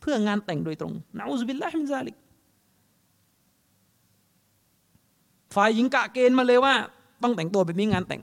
[0.00, 2.16] เพื่องานแต่งโดยตรงنعوذ بالله من ذلك
[5.54, 6.74] ฝ่ายหญิงกะเกณฑ์มาเลยว่า
[7.22, 8.22] ต้องแต่งตัวแบบนี้งานแต่ง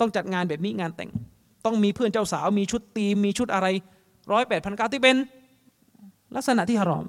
[0.00, 1.10] ต้องจัดงานแบบนี้งานแต่ง
[1.64, 3.66] ต้องมีเพื่อนเจ้าสาวมีชุดตีมมีชุดอะไร
[4.32, 5.16] ร้อยแปดพันเก้าที่เป็น
[6.34, 7.06] ลักษณะที่ฮารอม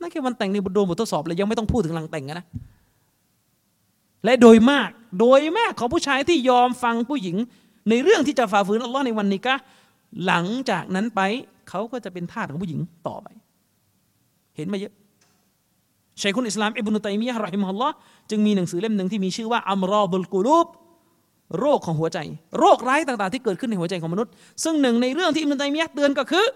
[0.00, 2.46] นั่นแค่วันแต่งในบทโดนบททดสอบเลยยังไม่ต้องพูดถึงหลังแต่งนะ
[4.24, 4.90] และโดยมาก
[5.20, 7.36] โดยมากของผู้ชายที่ยอมฟังผู้หญิง
[7.90, 9.54] ในเรื่องที่จะฝ่าฝืนอัลลอฮ์ในวันนี้ก็
[10.26, 11.20] หลังจากนั้นไป
[11.68, 13.28] เขาก็จะเป็นทาสของผู้หญิงต่อไป
[14.56, 14.92] เห็นมาเยอะ
[16.20, 17.94] ชัยคุณอิสลามอิบนุตัยมียะห์รอฮิมฮุลลอฮ์
[18.30, 20.66] จึงมีหนังสือเล่มหนึ่งที่มีชื่อว่าอัมรอบุลกุลูบ
[21.58, 22.18] โรคของหัวใจ
[22.58, 24.32] โรคร้ายต่าง ๆ ที่เกิดขึ้นในหัวใจของมนุษย์
[24.64, 26.46] ซึ่งหนึ่งในเรื่องที่อิบนุตัยมียะห์เตือนก็คือ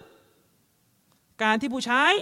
[1.42, 2.12] การที่ผู้ชาย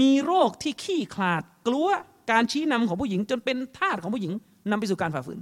[0.00, 1.88] มีโรคที่ขี้ขลาดกลัว
[2.30, 4.32] การชี้นำของผู้หญิงจนเป็นทาสของผู้หญิง
[4.70, 5.38] นำไปสู่การฝ่าฝืน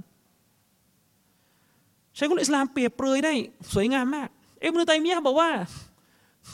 [2.17, 3.33] ชัยคุณอิสลามเปรียบเปรยได้
[3.73, 4.29] สวยงามมาก
[4.63, 5.49] อิบนุตัยมียะบอกว่า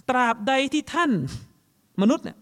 [0.09, 1.11] ตราบใดที่ท่าน
[2.01, 2.38] มนุษย์เนี่ย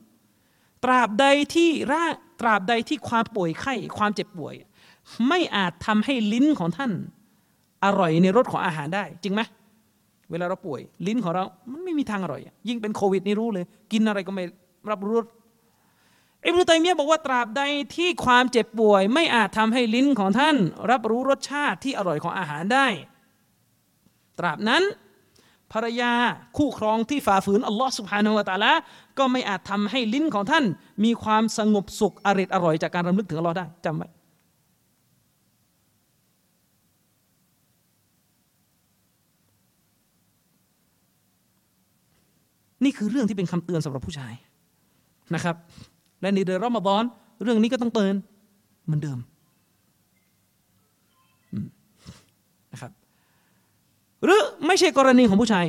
[0.84, 2.06] ตราบใดที่ร่า
[2.42, 4.56] ตราบใดที่ความป่วยไข้ความเจ็บป่วย
[5.28, 6.92] ไม่อาจทำให้ลิ้นของท่าน
[7.84, 9.42] อร่อยในรสของอาหารได้ จริงไหม
[10.32, 14.44] เวลาเราป่วย ลิ้นของเรามันไม่มีทางอร่อย ยิ่งเป็นโควิดนี่รู้เลย กินอะไรก็ไม่
[14.90, 15.26] รับรู้รส
[16.46, 17.62] อิบนุตัยมียะบอกว่าตราบใด
[17.96, 20.56] ที่ความเจ็บป่วย ไม่อาจทำให้ลิ้นของท่าน
[20.92, 22.88] รับรู้รสชาติที่อร่อยของอาหารได้
[24.40, 24.84] ตราบนั้น
[25.74, 26.14] ภรรยา
[26.58, 28.74] คู่ครองที่ฝ่าฝืนอัลลอฮ์สุบฮานาวะตะละ
[29.18, 30.66] ก็ไม่อาจทำให้ลิ้นของท่าน
[31.04, 34.08] มีความสงบสุขอริดอร่อยจากการรำลึกถึงอัลลอฮ์ได้จำไว้
[42.84, 44.34] นี่คือเรื่องที่เป็นคำเตือนสำหรับผู้ชาย
[45.36, 45.56] นะครับ
[46.22, 47.04] และในเดือนรอมฎอน
[47.44, 48.16] เรื่องนี้ก็ต้องเตือน
[48.86, 49.18] เหมือนเดิม
[54.24, 55.66] หรือไม่ใช่กรณีของผู้ชาย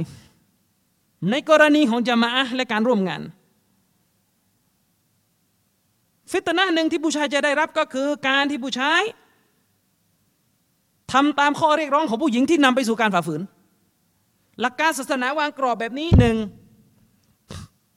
[1.31, 3.23] ในกรณีของจามะและการร่วมงาน
[6.31, 9.03] ฟิตนะหนึ่งที่ผู้ชายจะได้รับก็คือการที่ผู้ชาย
[11.13, 13.43] ทำตามข้อเรียกร้องของผู้หญิงที่นำไปสู่การฝ่าฝืน
[14.61, 16.37] หลักการศาสนาวางกรอบแบบนี้หนึ่ง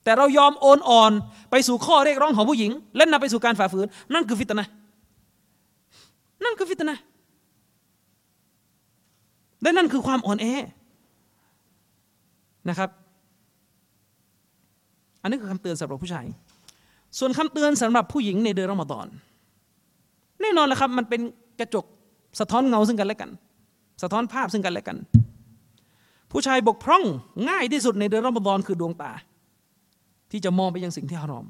[0.03, 1.11] แต่เรายอมโอนอ่อน
[1.51, 4.67] ไปสู่ข้อเรียกร้องของผู้หญิง และนำไปสู่การฝ่าฝืน นั่นคือฟิตนะ
[6.43, 6.97] นั่นคือฟิตนะ
[9.65, 10.45] และนั่นคือความอ่อนแอ
[12.69, 12.89] นะครับ
[15.21, 16.25] อันนี้คือคำเตือนสำหรับผู้ชาย
[17.19, 19.07] ส่วนคำเตือนสำหรับผู้หญิงในเดือนรอมฎอน
[20.41, 21.21] แน่นอนแหละครับ มันเป็น
[21.59, 21.85] กระจก
[22.39, 23.31] สะท้อนเงาซึ่งกันและกัน
[24.01, 24.97] สะท้อนภาพซึ่งกันและกัน
[26.31, 27.03] ผู้ชายบกพร่อง
[27.49, 29.11] ง่ายที่สุดในเดือนรอมฎอนคือดวงตา
[30.31, 31.45] ที่จะมองไปยังสิ่งที่ฮารอม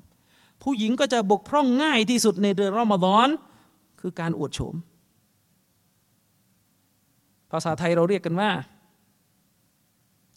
[0.64, 3.28] ผู้หญิงก็จะบกพร่องง่ายที่สุดในเดือนรอมฎอน
[4.02, 4.76] คือการอวดโฉม
[7.56, 8.50] ภาษาไทยเราเรียกกันว่า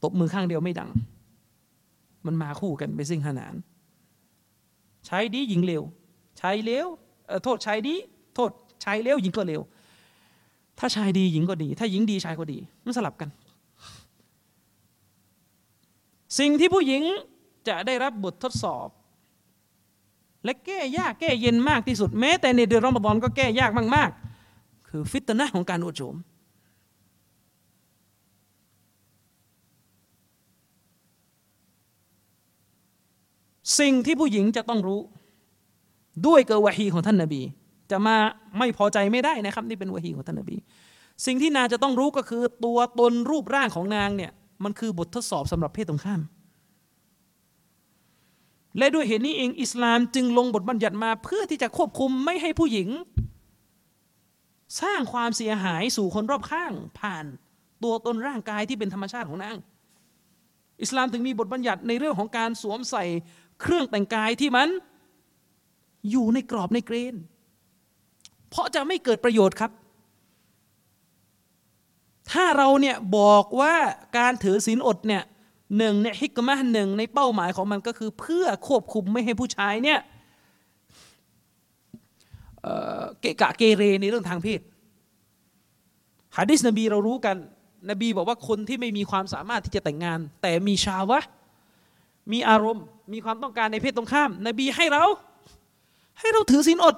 [0.02, 0.90] ตบมือข้างเดียวไม่ดัง
[2.26, 3.54] มันมาคู่กันไปสิ่งขนาน
[5.08, 5.82] ชายดีหญิงเลว
[6.40, 6.86] ชายเลว
[7.44, 7.94] โทษชายดี
[8.34, 8.50] โทษ
[8.84, 9.62] ชายเลวหญิงก็เลว
[10.78, 13.28] ถ้าชายดีหญิงก็ดี ถ้าหญิงดีชายก็ดี มันสลับกัน
[16.38, 17.02] สิ่งที่ผู้หญิง
[17.68, 18.88] จะได้รับบททดสอบ
[20.44, 24.10] และแก้ยากแก้เย็นมากที่สุด แม้แต่ในเดือนรอมฎอนก็แก้ยากมาก
[24.48, 26.14] ๆ คือฟิตนะของการอวดโฉม
[33.78, 35.00] สิ่งที่ผู้หญิงจะต้องรู้
[36.26, 37.42] ด้วยเกวะฮีของท่านนาบี
[37.90, 38.16] จะมา
[38.58, 40.56] ไม่พอใจไม่ได้นะครับ นี่เป็นวะฮีของท่านนาบี
[41.26, 44.32] สิ่งที่นางจะต้องรู้ก็คือ ตัวตนรูปร่างของนางเนี่ย
[44.64, 46.20] มันคือบททดสอบสำหรับเพศตรงข้าม
[48.78, 52.88] และด้วยเหตุนี้เองอิสลามจึงลงบทบัญญัติมาเพื่อที่จะควบคุมไม่ให้ผู้หญิง
[54.80, 57.24] สร้างความเสียหายสู่คนรอบข้างผ่าน
[57.82, 59.56] ตัวตนร่างกายที่เป็นธรรมชาติของนาง
[60.82, 63.04] อิสลามถึงมีบทบัญญัติในเรื่องของการสวมใส่
[63.60, 64.68] เครื่องแต่งกายที่มัน
[66.10, 67.14] อยู่ในกรอบในเกรน
[68.50, 69.70] เพราะจะไม่เกิดประโยชน์ครับ
[72.30, 73.74] ถ้าเราเนี่ยบอกว่า
[74.18, 75.22] การถือศีลอดเนี่ย
[75.78, 80.00] หนึ่งเนี่ยฮิกมะหนึ่งในเป้าหมายของมันก็คือเพื่อควบคุมไม่ให้ผู้ชายเนี่ย
[83.20, 84.60] เกะกะเกเรในเรื่องทางเพศ
[86.36, 87.36] ฮะดิษนบีเรารู้กัน
[87.90, 91.18] นบีบอกว่าคนที่ไม่มีความสามารถที่จะแต่งงาน แต่มีชาวะ
[92.32, 95.04] มีอารมณ์ มีความต้องการในเพศตรงข้าม นบีให้เรา
[96.20, 96.96] ให้เราถือศีลอด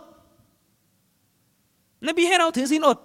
[2.08, 2.98] นบีให้เราถือศีลอด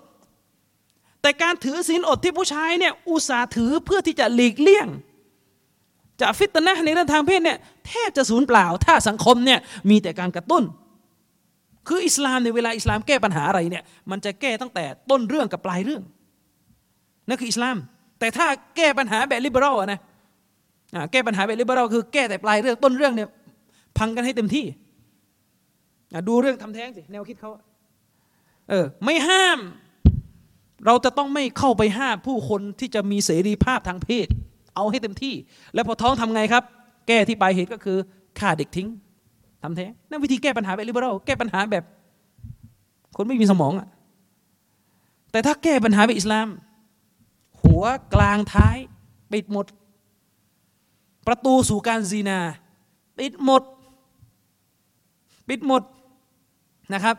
[1.22, 4.88] แต่การถือศีลอดที่ผู้ชายเนี่ยอุตส่าห์ถือเพื่อที่จะหลีกเลี่ยง
[6.22, 7.58] จะฟิตนะในเรื่องทางเพศเนี่ย
[7.88, 9.60] แทบจะสูญเปล่า ถ้าสังคมเนี่ย
[9.90, 10.64] มีแต่การกระตุ้น
[11.88, 16.04] คืออิสลามในเวลาอิสลามแก้ปัญหาอะไรเนี่ยมันจะแก้ตั้งแต่ต้นเรื่องกับปลายเรื่อง
[17.28, 17.78] นั่นคืออิสลาม
[18.20, 18.48] แต่ถ้า
[18.78, 20.00] แก้ปัญหาแบบลิเบอรัลนะ
[21.12, 23.30] แก้ปัญหาแบบลิเบอรัลคือแก้แต่ปลายเรื่องต้นเรื่องเนี่ย
[23.98, 24.66] พังกันให้เต็มที่
[26.28, 27.52] ดูเรื่องทำแท้งสิ แนวคิดเขา
[28.70, 29.60] เออไม่ห้าม
[30.86, 34.28] เราจะต้องไม่เข้าไปห้ามผู้คนที่จะมีเสรีภาพทางเพศ
[34.76, 35.34] เอาให้เต็มที่
[35.74, 36.64] แล้วพอท้องทำไงครับ
[37.08, 37.98] แก้ที่ปลายเหตุก็คือ
[38.40, 38.88] ฆ่าเด็กทิ้ง
[39.64, 41.84] ทำแท้งนั่นวิธีแก้ปัญหาแบบลิเบอรัลแก้ปัญหาแบบ
[43.16, 43.88] คนไม่มีสมองอะ
[45.32, 46.48] แต่ถ้าแก้ปัญหาแบบอิสลาม
[47.62, 47.84] หัว
[48.14, 48.78] กลางท้าย
[49.32, 49.66] ปิดหมด
[51.28, 52.40] ประตูสู่การซีนา
[53.18, 53.64] ปิดหมด
[55.48, 55.84] ปิดหมด
[56.94, 57.16] นะครับ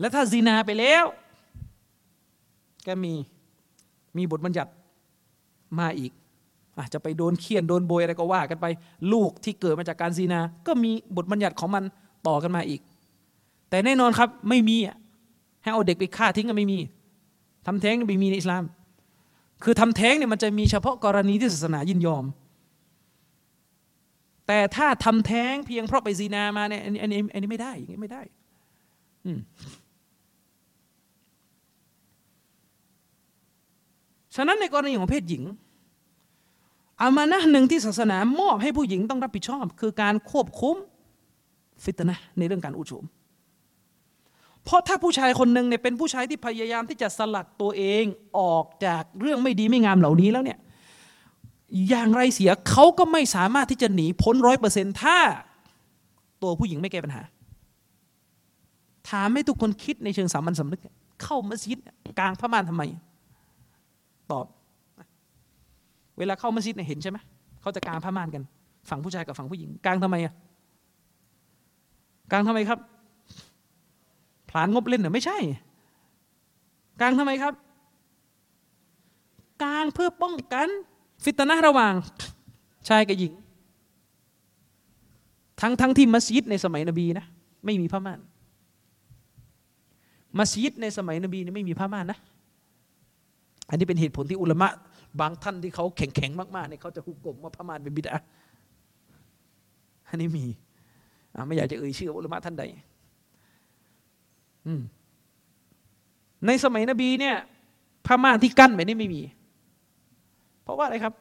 [0.00, 1.04] และถ้าซีนาไปแล้ว
[2.86, 3.12] ก็มี
[4.16, 4.70] มีบทบัญญัติ
[5.78, 6.12] มาอีก
[6.78, 8.66] อาจจะไปโดนเคียนโดนโบยอะไรก็ว่ากันไป
[9.12, 11.84] ลูกที่เกิดมาจากการซีนา ก็มีบทบัญญัติของมัน
[12.26, 12.80] ต่อกันมาอีก
[13.70, 14.76] แต่แน่นอนครับไม่มี
[15.62, 16.78] ให้เอาเด็กไปฆ่าทิ้งก็ไม่มี
[17.66, 18.64] ทำแท้งไม่มีในอิสลาม
[19.62, 22.24] คือทำแท้งเนี่ยมันจะมีเฉพาะกรณีที่ศาสนายินยอม
[24.46, 28.22] แต่ถ้าทำแท้งเพียงเพราะไปซีนามาเนี่ยอันนี้อันนี้อันนี้ไม่ได้อย่างนี้ไม่ได้
[29.26, 29.30] อื
[34.34, 35.42] ฉะนั้นในกรณีของเพศหญิง
[37.00, 40.76] อามานะหนึ่งที่ศาสนามอบให้ผู้หญิงต้องรับผิดชอบ คือการควบคุม
[41.84, 43.04] ฟิตนะในเรื่องการอุชุม
[44.64, 48.04] เพราะถ้าผู้ชายคนหนึ่งเนี่ยเป็นผู้ชายที่พยายามที่จะสลัดตัวเอง
[48.38, 50.58] ออกจากเรื่องไม่ดีไม่งามเหล่านี้แล้วเนี่ย
[51.88, 55.18] อย่างไรเสียเขาก็ไม่สามารถที่จะหนีพ้นร้อยเปอร์เซ็นต์ถ้า
[56.42, 57.22] ตัวผู้หญิงไม่แก้ปัญหา
[59.10, 60.80] ถามให้ทุกคนคิดในเชิงสามัญสำนึก
[61.22, 61.78] เข้ามัสยิด
[62.18, 62.82] กลางพม่านทำไม
[64.30, 64.46] ตอบ
[66.18, 67.18] เวลาเข้ามัสยิดเนี่ยเห็นใช่ไหม
[67.60, 68.42] เขาจะกลางผ้าม่านกัน
[68.90, 70.34] ฝั่งผู้ชายกับฝั่งผู้หญิงกลางทำไมอะ
[72.32, 72.78] กลางทำไมครับ
[74.50, 75.38] ผลานงบเล่นเหรอไม่ใช่
[77.00, 77.54] กางทำไมครับ
[79.62, 80.68] กางเพื่อป้องกัน
[81.24, 81.94] ฟิตนะระหว่าง
[82.88, 83.32] ชายกับหญิง
[85.60, 87.24] ทั้งทั้งที่มัสยิดในสมัยนบีนะ
[87.64, 88.20] ไม่มีผ้าม่าน
[90.38, 92.18] มัสยิดในสมัยนบีนี่ไม่มีผ้าม่านนะ
[93.68, 94.70] อันนี้เป็นเหตุผลที่อุลามะ
[95.20, 98.14] บางท่านที่เขาแข็งๆมากๆเนี่ยเขาจะหุกกลมว่าผ้าม่านเป็นบิดา
[100.08, 100.44] อันนี้มี
[101.46, 102.64] ไม่อยากจะเอ่ยชื่ออุลามะท่านใด
[106.46, 107.36] ในสมัยนบีเนี่ย
[108.06, 109.22] ผ้าม่านที่กั้นแบบนี้ไม่มี
[110.62, 111.14] เพราะว่าอะไรครับ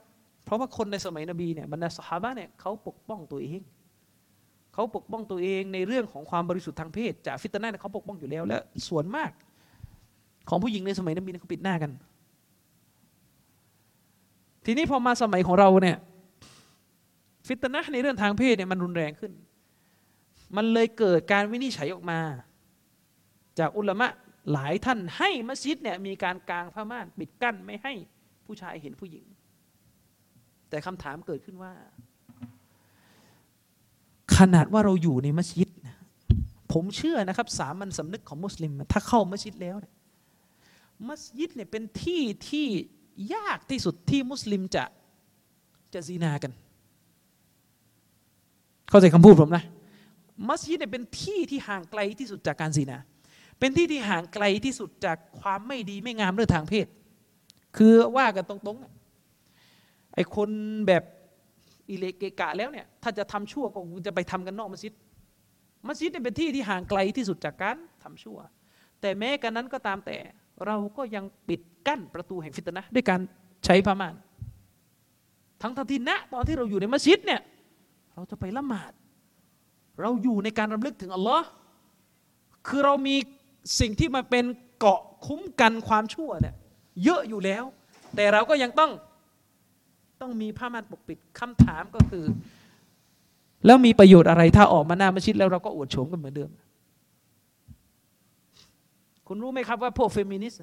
[0.46, 3.62] เพราะว่าคนในสมัยนบีเนี่ยบรรดาสหายเนี่ยเขาปกป้องตัวเอง
[4.74, 9.32] เขาปกป้องตัวเองในเรื่องของความบริสุทธิ์ทางเพศ จากฟิตนะเขาปกป้องอยู่แล้ว และส่วนมาก
[10.50, 11.92] ของผู้หญิงในสมัยนบีเขาปิดหน้ากัน
[14.66, 15.98] ทีนี้พอมาสมัยของเราเนี่ย
[17.48, 19.32] ฟิตนะในเรื่องทางเพศเนี่ยมันรุนแรงขึ้น
[20.56, 22.20] มันเลยเกิดการวินิจฉัยออกมา
[23.60, 24.08] จากอุลามะ
[24.54, 27.94] หลายท่านให้มัสยิดเนี่ยมีการกางผ้าม่านปิดกั้นไม่ให้
[28.46, 29.26] ผู้ชายเห็นผู้หญิง
[30.70, 31.74] แต่คำถามเกิดขึ้นว่า
[34.38, 35.70] ขนาดว่าเราอยู่ในมัสยิด
[36.74, 39.94] ผมเชื่อนะครับ สามัญสำนึกของมุสลิม ถ้าเข้ามัสยิดแล้วเนี่ย
[41.08, 42.68] มัสยิดเนี่ยเป็นที่ที่
[43.34, 44.84] ยากที่สุดที่มุสลิมจะ
[45.94, 46.52] จะซีนากัน
[48.90, 49.64] เข้าใจคำพูดผมนะ
[50.50, 52.98] มัสยิดเนี่ยเป็นที่ที่ห่างไกลที่สุดจากการซีนา
[53.60, 56.88] เป็นที่ที่ห่างไกลที่สุดจากความไม่ดีไม่งามเรื่องทางเพศ
[57.78, 60.50] คือว่ากันตรงๆไอ้คน
[60.88, 61.04] แบบ
[61.90, 64.94] อิเลเกกะแล้วเนี่ยถ้าจะทำชั่วก็จะไปทำกันนอกมัสยิด
[65.88, 68.38] มัสยิดเป็นที่ที่ห่างไกลที่สุดจากการทำชั่ว
[69.02, 70.18] แต่แม้กันนั้นก็ตามแต่
[70.66, 73.20] เราก็ยังปิดกั้นประตูแห่งฟิตนะด้วยการ
[73.66, 74.16] ใช้ผ้าม่าน
[75.62, 77.42] ทั้งทันทีณตอนที่เราอยู่ในมัสยิดเนี่ย
[78.14, 78.92] เราจะไปละหมาด
[80.02, 81.48] เราอยู่ในการรำลึกถึงอัลลอฮ์
[82.68, 83.16] คือเรามี
[83.80, 84.46] สิ่งที่มันเป็น
[84.80, 86.56] เกาะคุ้มกันความชั่วเนี่ย
[87.04, 87.64] เยอะอยู่แล้ว
[88.16, 88.92] แต่เราก็ยังต้อง
[90.22, 92.26] ต้องมีผ้าม่านปกปิดคำถามก็คือ
[93.66, 96.50] แล้วมีประโยชน์อะไรถ้าออกมาหน้ามัสยิดแล้วเราก็อวดโฉมกันเหมือนเดิม
[99.28, 100.60] คุณรู้ไหมครับว่าพวกเฟมินิสต์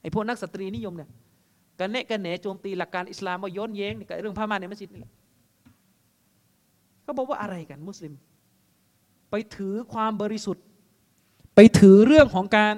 [0.00, 1.10] ไอ้พวกนักสตรีนิยมเนี่ย
[1.78, 5.12] กระแนะกระแหนโจมตีหลักการอิสลามมาย้อนแย้งกับเรื่องผ้าม่านในมัสยิดนี่แหละ
[7.06, 8.12] ก็บอกว่าอะไรกันมุสลิม
[9.30, 10.64] ไปถือความบริสุทธิ์
[11.54, 12.74] ไปถือเรื่องของการ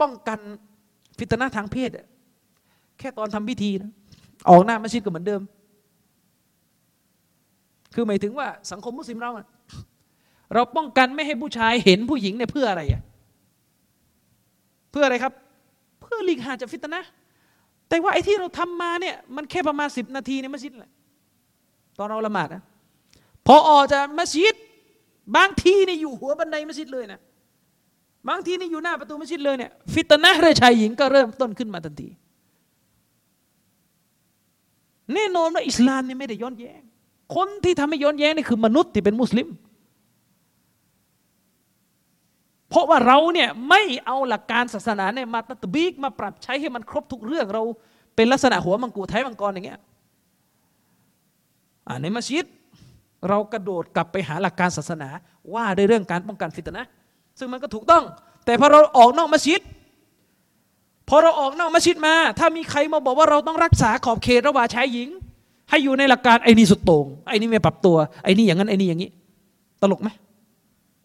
[0.00, 0.38] ป้องกัน
[1.18, 1.90] ฟิตนาทางเพศ
[2.98, 3.90] แค่ตอนทำพิธีนะ
[4.48, 5.42] ออกหน้ามัสยิดก็เหมือนเดิม
[7.94, 9.30] คือหมายถึงว่าสังคมมุสลิมเรา
[10.54, 13.02] เราป้องกันไม่ให้ผู้ชายเห็นผู้หญิงเนี่ยเพื่ออะไรอะ
[14.90, 15.32] เพื่ออะไรครับ
[16.00, 17.02] เพื่อหลีกห่างจากฟิตนะ
[17.88, 20.92] แต่ว่าไอ้ที่เราทำมาเนี่ยมันแค่ประมาณสิบนาทีในมัสยิดแหละ
[21.98, 22.62] ตอนเราละหมาดนะ
[23.46, 24.56] พอออกจากมัสยิด
[25.36, 27.20] บางทีเนี่ยอยู่หัวบันไดมัสยิดเลยนะ
[28.28, 32.08] บางทีนี่อยู่หน้าประตูมัสยิดเลยเนี่ยฟิตนะเรื่องชายหญิงก็เริ่มต้นขึ้นมาทันที
[35.14, 36.82] แน่นอนว่าอิสลามนี่ไม่ได้ย้อนแย้ง
[37.34, 39.48] คนที่ทำให้ย้อนแย้งนี่คือมนุษย์ที่เป็นมุสลิม
[42.68, 47.62] เพราะว่าเราเนี่ยไม่เอาหลักการศาสนาเนี่ยมาตัดบีกมาปรับใช้ให้มันครบทุกเรื่องเรา
[48.16, 49.80] เป็นลักษณะหัวมังกรไทยมังกรอย่างเงี้ย
[52.02, 52.46] ในมัสยิด
[53.28, 55.08] เรากระโดดกลับไปหาหลักการศาสนา
[55.54, 56.86] ว่าในเรื่องการป้องกันฟิตนะ
[57.38, 58.04] ซึ่งมันก็ถูกต้อง
[58.44, 59.60] แต่พอเราออกนอกมัสยิด
[61.08, 65.08] พอเราออกนอกมัสยิดมา ถ้ามีใครมาบอกว่าเราต้องรักษาขอบเขตระหว่างชายหญิง
[65.70, 69.10] ให้อยู่ในหลักการไอ้นี่สุดโต่งไอ้นี่ไม่ปรับตัวไอ้นี่อย่างนั้นไอ้นี่อย่างนี้
[69.82, 70.08] ตลกไหม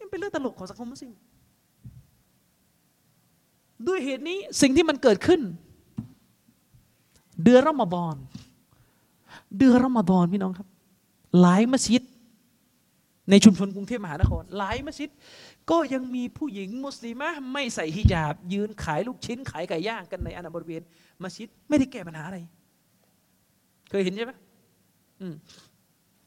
[0.02, 1.12] ันเป็นเรื่องตลกของสังคมมุสลิม
[3.86, 5.40] ด้วยเหตุนี้สิ่งที่มันเกิดขึ้น
[7.44, 8.14] เดือนรอมฎอน
[9.58, 10.68] เดือนรอมฎอนพี่น้องครับ
[11.40, 12.02] หลายมัสยิด
[13.30, 15.10] ในชุมชนกรุงเทพมหานคร หลายมัสยิด
[15.70, 20.82] ก็ยังมีผู้หญิงมุสลิมะไม่ใส่ฮิญาบ ยืนขายลูกชิ้น ขายไก่ย่างกันในอนาบริเวณ
[21.22, 22.38] มัสยิดไม่ได้แก้ปัญหาอะไร
[23.88, 24.32] เคยเห็นใช่ไหม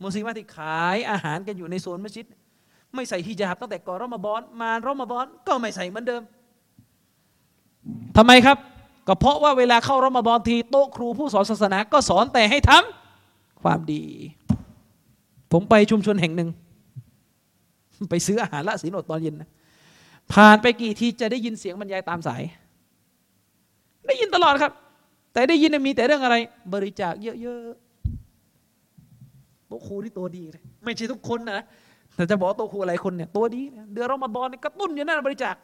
[0.03, 2.25] มุสลิมะที่ขายอาหารกันอยู่ในโซนมัสยิด
[2.95, 6.21] ไม่ใส่ฮิญาบตั้งแต่ก่อนรอมฎอนมารอมฎอนก็ไม่ใส่เหมือนเดิม
[8.17, 8.57] ทำไมครับ
[9.07, 14.03] ก็เพราะว่าเวลาเข้ารอมฎอนทีโต๊ะครูผู้สอนศาสนาก็สอนแต่ให้ทำความดี
[15.51, 16.49] ผมไปชุมชนแห่งหนึ่ง
[18.09, 19.49] ไปซื้ออาหารละสีนอดตอนเย็นนะ
[20.33, 22.41] ผ่านไปกี่ทีจะได้ยินเสียงบรรยายตามสาย
[24.07, 24.71] ได้ยินตลอดครับ
[25.33, 26.35] แต่ได้ยินมีแต่เรื่องอะไร
[26.73, 31.65] บริจาคเยอะๆโต๊ะครูที่ตัวดีเลยไม่ใช่ทุกคนนะ
[32.15, 33.61] แต่จะบอกโต๊ะครูอะไรคนเนี่ยตัวดี
[33.93, 35.55] เดือนรอมฎอนกระตุ้นอยู่นั่นบริจาค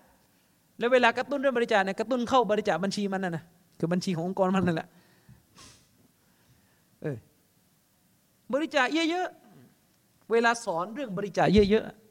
[0.79, 3.43] แล้วเวลากระตุ้นเรื่องบริจาคเนี่ยกระตุ้นเข้าบริจาคบัญชีมันน่ะนะ
[3.79, 4.87] คือบัญชีขององค์กรมันนั่นแหละ
[7.01, 7.17] เออ
[8.53, 12.06] บริจาคเยอะๆเวลาสอนเรื่องบริจาคเยอะๆ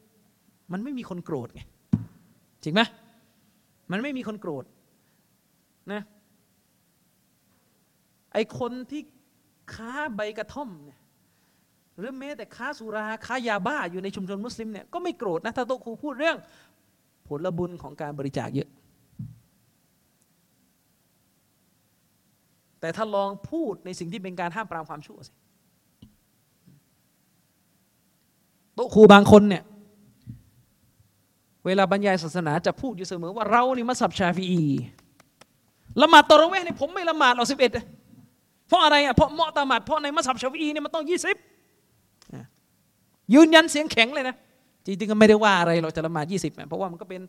[0.71, 1.61] มันไม่มีคนโกรธไง
[2.63, 2.81] จริงไหม
[3.91, 4.65] มันไม่มีคนโกรธ
[5.91, 6.01] นะ
[8.33, 9.01] ไอคนที่
[9.73, 10.99] ค้าใบกระท่อมเนี่ย
[11.97, 16.37] หรือแม้แต่ค้าสุราค้ายาบ้าอยู่ในชุมชนมุสลิมเนี่ยก็ไม่โกรธนะถ้าโตครูพูดเรื่อง
[17.27, 18.69] ผลบุญของการบริจาคเยอะ
[22.79, 25.31] แต่ถ้าลองพูดในสิ่งที่เป็นการห้ามปรามความชั่วสิ
[28.73, 29.63] โตครูบางคนเนี่ย
[31.67, 34.61] เวลาบรรยายศาสนาจะพูดอยู่เสมอว่าเรานี่มัสับชาฟีอี
[36.01, 37.71] ละหมาดตอรเวห์นี่ผมไม่ละหมาดหรอกสิบเอ็ด
[38.67, 41.35] เพราะอะไรอะเพราะเมาะตามัดเพราะในมัสับชาฟีอีนี่ยมันต้องยี่สิบ
[43.33, 44.35] ยืนยันเสียงแข็งเลยนะ
[44.85, 47.21] จริงๆก็ไม่ได้ว่าอะไรเราจะละหมาดยี่สิบเพราะว่ามันก็เป็น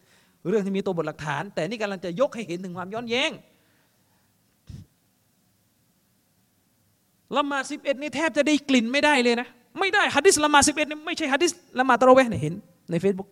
[0.48, 3.30] เรื่องที่มีตัวบทหลักฐาน แต่นี่กำลังจะยกให้เห็นถึงความย้อนแย้ง
[7.36, 9.48] ละหมาดสิบเอ็ดนี่แทบจะได้กลิ่นไม่ได้เลยนะ
[9.78, 12.54] ไม่ได้ฮะดิษละหมาดสิบเอ็ดนี่ไม่ใช่ฮะดิษละหมาดตะรอเวียะห์เนี่ยเห็น
[12.90, 13.28] ในเฟซบุ๊ก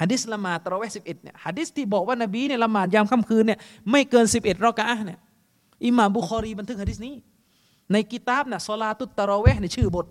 [0.00, 3.58] ฮะดิษละหมาดตะรอเวียะห์สิบเอ็ดเนี่ยฮะดิษที่บอกว่านบีเนี่ยละหมาดยามค่ำคืนเนี่ย
[3.90, 5.18] ไม่เกินสิบเอ็ดร็อกอะฮ์เนี่ย
[5.86, 7.14] อิหม่ามบุคอรีบันทึกฮะดิษนี้
[7.92, 10.06] ในกิตาบนะ صلاة التراويح ในชื่อบท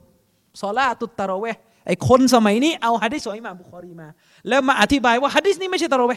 [0.61, 1.45] صلاة التراويح
[1.85, 4.07] ไอ้คนสมัยนี้เอาฮะดิษของอิหม่ามบุคอรีมา
[4.47, 6.13] แล้วมาอธิบายว่าฮะดิษนี้ไม่ใช่ตะรอเวียะห์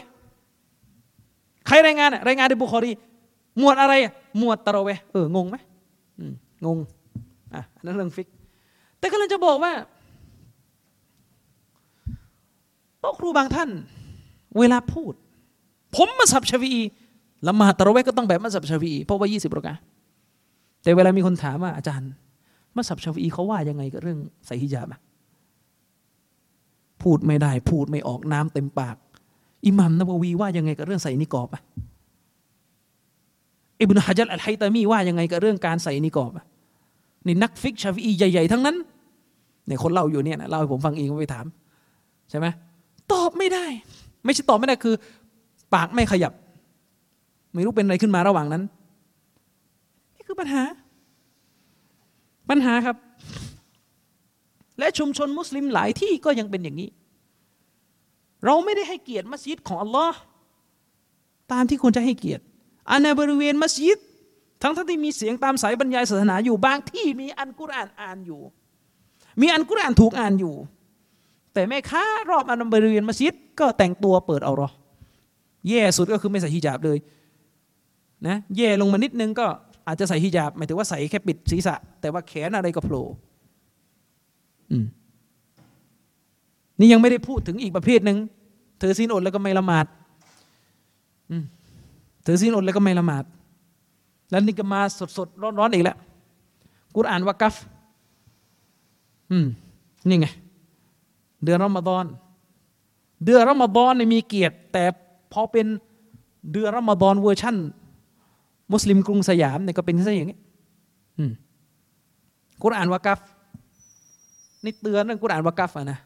[1.67, 2.91] ใครรายงานอะรายงานในบุคอรี
[3.59, 3.93] หมวดอะไร
[4.39, 5.57] หมวดตะเวเอองงไหม
[6.65, 6.77] งง
[7.53, 8.27] อะนั่นเรื่องฟิก
[8.99, 9.71] แต่ก็เลยจะบอกว่า
[13.03, 13.69] โต๊ะครูบางท่าน
[14.59, 15.13] เวลาพูด
[15.95, 16.73] ผมมาสับชวี
[17.47, 19.77] ละมาตะเวก็ต้องแบบมาสับชวีเพราะว่ายี่สิบประการ
[20.83, 22.09] แต่เวลามีคนถามว่าอาจารย์
[22.75, 24.99] มาสับชวีเขาว่ายังไงกับเรื่องใส่ฮิญาบอะ
[27.01, 28.95] พูดไม่ได้ พูดไม่ออกน้ำเต็มปาก
[29.65, 31.61] อิหมัมนบวีว่ายังไงกับเรื่องใส่นิกอบอะ
[33.79, 36.45] อิบนุฮะจัดอัลไฮตามีว่ายังไงกับเรื่องการใส่นิกอบอะ
[37.25, 38.75] นี่นักฟิกชาฟีใหญ่ๆทั้งนั้น
[39.65, 41.45] เนี่ยคนเล่าอยู่เนี่ยนะเล่าให้ผมฟังเองไปถาม
[42.29, 42.47] ใช่ไหม
[43.13, 43.65] ตอบไม่ได้
[44.25, 44.95] ไม่ใช่ตอบไม่ได้คือ
[45.73, 46.33] ปากไม่ขยับ
[47.53, 48.63] ไม่รู้เป็นอะไรขึ้นมาระหว่างนั้น
[50.15, 50.63] นี่คือปัญหา
[52.49, 52.97] ปัญหาครับ
[54.79, 56.89] และชุมชนมุสลิมหลายที่ก็ยังเป็นอย่างนี้
[58.45, 60.17] เราไม่ได้ให้เกียรติมัสยิดของอัลลอฮ์
[61.51, 62.43] ตามที่ควรจะให้เกียรติ
[62.89, 63.97] อันในบริเวณมัสยิด
[64.61, 68.41] ทั้งทั้งที่มีเสียงตามสายบรรยายศาสนาอยู่บางที่มีอันกุรอานอ่านอยู่
[69.41, 70.55] มีอันกุรอานถูกอ่านอยู่
[71.53, 74.69] แต่แม่ค้ารอบอันบริเวณมัสยิดก็แต่งตัวเปิดเอารอ
[75.69, 76.97] แย่สุดก็คือไม่ใส่ฮิญาบเลย
[78.27, 79.47] นะแย่ลงมานิดนึงก็
[79.87, 83.05] อาจจะใส่ฮิญาบหมายถึงว่าใส่แค่ปิดศีรษะ แต่ว่าแขนอะไรก็โผล่
[86.79, 88.17] นี่ยังไม่ได้พูดถึงอีกประเภทหนึ่ง
[88.79, 89.85] เธอสิ้นอดแล้วก็ไม่ละหมาด
[92.23, 93.23] เธอสิ้นอดแล้วก็ไม่ละหมาด
[94.29, 95.97] แล้วนี่ก็มาสดสดร้อนร้อนอีกแล้ว
[96.95, 97.55] กุรอานว่ากัฟ
[99.31, 99.45] อืม
[100.07, 100.27] นี่ไง
[101.43, 102.05] เดือนรอมฎอน
[103.25, 104.83] เดือนรอมฎอนเนี่ยมีเกียรติ แต่
[105.33, 105.65] พอเป็น
[106.51, 107.55] เดือนรอมฎอนเวอร์ชั่น
[108.71, 110.39] มุสลิมกรุงสยามเนี่ยก็เป็นซะอย่างนี้
[112.63, 113.19] กุรอานวากัฟ
[114.63, 115.99] นี่เตือนเรื่องกุรอานวากัฟอะนะ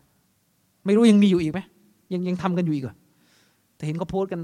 [0.86, 1.60] ไม่รู้ยังมีอยู่อีกไหม
[2.14, 2.96] ยังยังทำกันอยู่อีกเหรอ
[3.76, 4.42] แต่เห็นเขาโพสต์กัน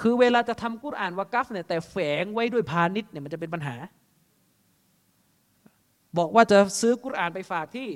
[0.00, 3.76] คือเวลาจะทำกุรอานวากัฟเนี่ยแต่แฝงไว้ด้วยพาณิชย์เนี่ยมันจะเป็นปัญหา
[6.18, 7.88] บอกว่าจะซื้อกุรอานไปฝากที่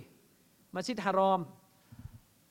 [0.75, 1.41] มัสยิดฮารอม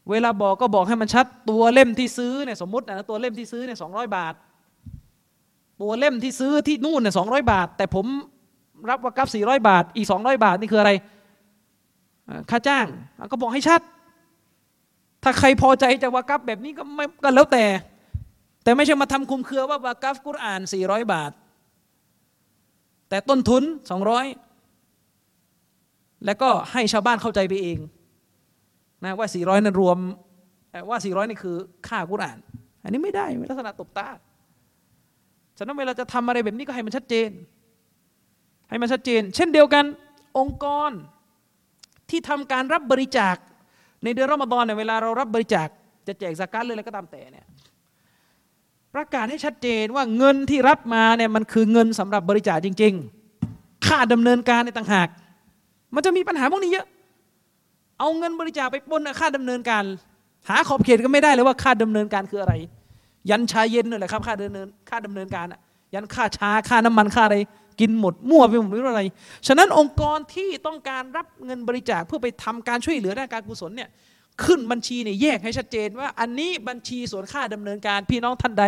[0.10, 4.34] เวลาบอกก็บอกให้มันชัด ตัวเล่มที่ซื้อเนี่ยสมมตินะตัวเล่มที่ซื้อเนี่ยสองบาท
[5.82, 8.06] ตัวเล่มที่ซื้อที่นู่นเนี่ยสองบาท แต่ผม
[8.90, 10.92] รับวากัฟสี่ร้อยบาท อีกสองร้อยบาทนี่คืออะไร
[12.50, 12.88] ค่าจ้าง
[13.32, 13.82] ก็บอกให้ชัด
[15.24, 17.66] ถ้าใครพอใจจะวากัฟแบบนี้ก็ไม่ก็แล้วแต่
[18.64, 21.32] แต่ไม่ใช่มาทำคุมเครือว่าวากัฟกุรอานสี่ร้อยบาท
[23.10, 24.26] แต่ต้นทุนสองร้อย
[26.26, 27.78] แล้วก็ให้ชาวบ้านเข้าใจไปเอง
[29.04, 29.98] นะว่าสี่ร้อยนั้นรวม
[30.90, 31.58] ว่าสี่ร้อยนี่คือ
[31.88, 32.38] ค่ากุรอาน
[32.84, 34.10] อันนี้ไม่ได้ลักษณะตบตา
[35.58, 37.30] ฉะนั้นเวลาจะทำอะไรแบบนี้ก็ให้มันชัดเจน
[38.70, 39.86] ให้มันชัดเจน เช่นเดียวกัน
[40.38, 40.92] องค์กร
[42.10, 43.36] ที่ทำการรับบริจาค
[44.04, 45.68] ในเดือนรอมฎอนเนี่ยเวลาเรารับบริจาค
[46.08, 47.46] จะแจกสกัดเลยอะไรก็ตามแต่เนี่ย
[48.96, 52.94] ประกาศให้ชัดเจนว่าเงินที่รับมาเนี่ยมันคือเงินสำหรับบริจาคจริง
[53.40, 55.08] ๆ ค่าดำเนินการในต่างหาก
[55.96, 56.88] มันจะมีปัญหาพวกนี้เยอะ
[58.00, 59.84] เอาเงินบริจาคไปปนค่าดำเนินการ
[60.50, 62.54] หาขอบเขตก็ไม่ได้เลยว่าค่าดำเนินการคืออะไร
[63.30, 65.46] ยันชาเย็นนี่แหละครับค่าดำเนินค่าดำเนินการ
[65.94, 67.38] ยันค่าชาค่าน้ำมันค่าอะไร
[67.80, 69.04] กินหมดมั่วไปหมดไม่รู้อะไร
[69.48, 73.90] ฉะนั้นองค์กรที่ต้องการรับเงินบริจาคเพื่อไปทำการช่วยเหลือด้านการกุศลเนี่ย
[74.44, 78.66] ขึ้นบัญชีเนี่ยแยกให้ชัดเจนว่าอันนี้บัญชีส่วนค่าดำเนินการ พี่น้องท่านใด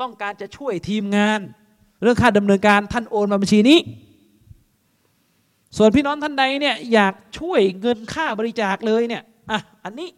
[0.00, 1.40] ต้องการจะช่วยทีมงาน
[2.02, 3.78] เรื่องค่าดำเนินการท่านโอนมาบัญชีนี้
[5.76, 10.08] ส่วนพี่น้องท่านใดเนี่ยอยากช่วยเงินค่าบริจาคเลยเนี่ยอะอันนี้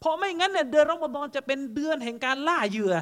[0.00, 2.94] เพอไม่งั้นเนี่ยเดือนรอมฎอนจะเป็นเดือนแห่งการล่าเหยื่อ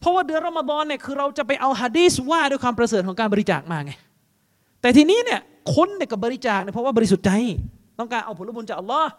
[0.00, 3.92] เพราะว่าเดือนรอมฎอนเนี่ยคือเราจะไปเอาฮะดีสว่าด้วยความประเสริฐของการบริจาคมาไง
[4.80, 5.40] แต่ทีนี้เนี่ย
[5.74, 7.30] คนเนี่ยกับบริจาคเนี่ยเพราะว่าบริสุทธิ์ใจ
[7.98, 9.10] ต้องการเอาผลบุญจากอัลลอฮ์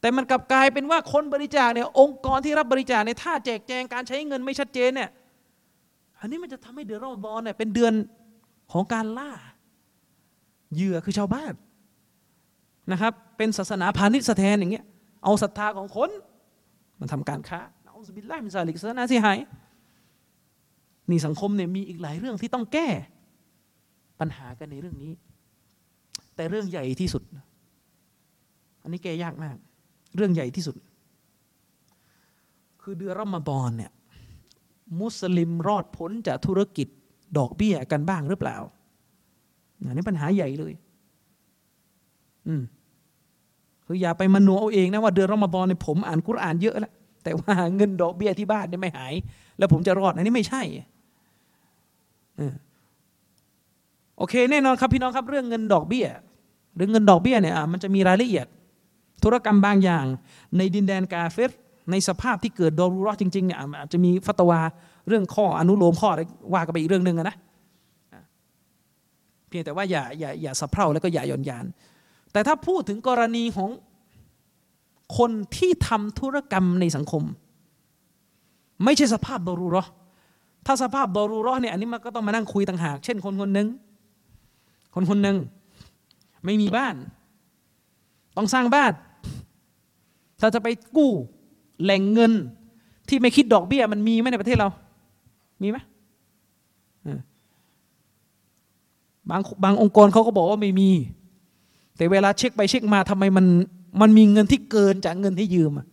[0.00, 5.10] แต่มันกลับกลายเป็นว่าคนบริจาคเนี่ยองค์กรที่รับบริจาคเนี่ยถ้าแจกแจงการใช้เงินไม่ชัดเจนเนี่ย
[6.26, 7.92] นนี้มันจะทำให้เดือนรอมฎอนเนี่ยเป็นเดือน
[8.72, 9.30] ของการล่า
[10.74, 11.52] เหยื่อคือชาวบ้าน
[12.92, 14.84] นะครับ เป็นศาสนาพาณิชย์แทนอย่างเงี้ย
[15.24, 16.10] เอาศรัทธาของคน
[17.00, 19.38] มาทำการค้าเอาสบิลไลมิซาลิกศาสนาเสียหาย
[21.10, 22.88] นี่สังคมเนี่ยมีอีกหลายเรื่องที่ต้องแก้
[24.20, 25.12] ปัญหากันในเรื่องนี้
[26.36, 27.22] แต่เรื่องใหญ่ที่สุด
[28.82, 29.56] อันนี้แก้ยากมาก
[30.16, 30.76] เรื่องใหญ่ที่สุด
[32.82, 33.92] คือเดือนรอมฎอนเนี่ย
[35.00, 36.88] มุสลิมรอดพ้นจากธุรกิจ
[37.38, 38.56] ดอกเบี้ยกันบ้างหรือเปล่า
[39.86, 40.72] อันนี้ปัญหาใหญ่เลย
[42.46, 42.62] อืม
[43.86, 46.92] คืออย่าไปมโนเอาเองนะว่าเดือนรอมฎอนเนี่ยผมอ่านกุรอานเยอะแล้ว
[47.24, 49.14] แต่ว่าเงินดอกเบี้ยที่บ้านเนี่ยไม่หาย
[49.58, 50.62] แล้วผมจะรอดอันนี้ไม่ใช่
[54.16, 56.06] โอเค แน่นอนครับพี่น้องครับเรื่องเงินดอกเบี้ย
[56.76, 58.46] หรือเงินดอกเบี้ยเนี่ยมันจะมีรายละเอียด
[59.24, 60.06] ธุรกรรมบางอย่าง
[60.56, 61.50] ในดินแดนกาเฟส
[61.90, 64.60] ในสภาพที่เกิดดอรูรอจริงๆเนี่ยอาจจะมีฟัตวา
[65.08, 66.22] เรื่องข้ออนุโลมข้ออะไร
[66.54, 67.36] ว่ากันไปอีกเรื่องหนึ่งนะ
[69.48, 71.64] เพียงแต่ว่าอย่าอย่าอย่าสะเพร่าแล้วก็อย่าย่อนยาน
[72.32, 73.70] แต่ถ้าพูดถึงกรณีของ
[75.18, 77.22] คนที่ทำธุรกรรมในสังคม
[78.84, 79.84] ไม่ใช่สภาพดอรูรอ
[80.66, 83.68] ถ้าสภาพดอรูรอเนี่ยอันนี้มันก็ต้องมานั่งคุยต่างหาก เช่นคนคนหนึ่ง
[84.94, 85.36] คนคนหนึ่ง
[86.44, 86.94] ไม่มีบ้าน
[88.36, 88.92] ต้องสร้างบ้าน
[90.40, 91.12] ถ้าจะไปกู้
[91.82, 92.32] แหล่งเงิน
[93.08, 94.68] ที่ไม่คิดดอกเบี้ย มันมีไหมในประเทศเรา
[95.62, 95.78] มีไหม
[99.30, 100.90] บางบางองค์กรเขาก็บอกว่าไม่มี
[101.96, 103.46] แต่เวลาเช็คไปเช็คมาทำไมมัน
[104.00, 105.86] มันมีเงินที่เกินจากเงินที่ยืมอะ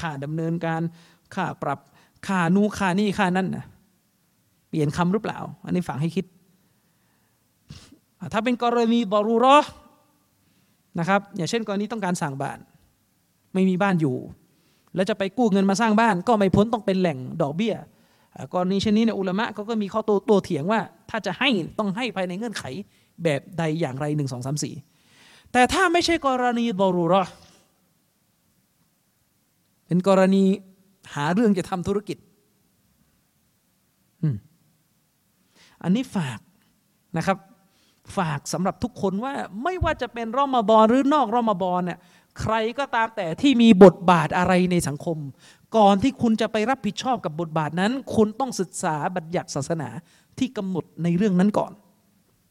[0.00, 0.80] ค่าดำเนินการ
[1.34, 1.78] ค่าปรับ
[2.26, 3.64] ค่านู้ค่านี่ค่านั่นนะ
[4.68, 6.24] เปลี่ยนคำหรือเปล่า อันนี้ฝากให้คิด
[8.32, 9.58] ถ้าเป็นกรณีบรูรอ
[10.98, 12.58] นะครับ อย่างเช่นกรณีต้องการสั่งบ้าน
[13.54, 14.16] ไม่มีบ้านอยู่
[14.94, 17.74] แล้วจะไปกู้เงินมาสร้างบ้าน ก็ไม่พ้นต้องเป็นแหล่งดอกเบี้ย
[18.54, 20.80] กรณีเช่นนี้เนี่ยอุลามะเขาก็มีข้อโตัวเถียงว่า
[21.10, 21.48] ถ้าจะให้
[21.78, 22.64] ต้องให้ภายในเงื่อนไข
[23.24, 24.74] แบบใดอย่างไรหนึ่งสองสามสี่
[25.52, 27.22] แต่ถ้าไม่ใช่กรณีบรูรอ
[29.86, 30.44] เป็นกรณี
[31.14, 32.18] หาเรื่องจะทำธุรกิจ
[35.82, 36.40] อันนี้ฝาก
[37.16, 37.38] นะครับ
[38.16, 39.34] ฝากสำหรับทุกคนว่า
[39.64, 41.98] ไม่ว่าจะเป็นรอมบอลหรือนอกรอมบอลเนี่ย
[42.38, 45.18] ใครก็ตามแต่ที่มีบทบาทอะไรในสังคม
[45.76, 49.88] ก่อนที่คุณจะไปรับผิดชอบกับบทบาทนั้น คุณต้องศึกษาบัญญัติศาสนา
[50.38, 51.72] ที่กำหนดในเรื่องนั้นก่อน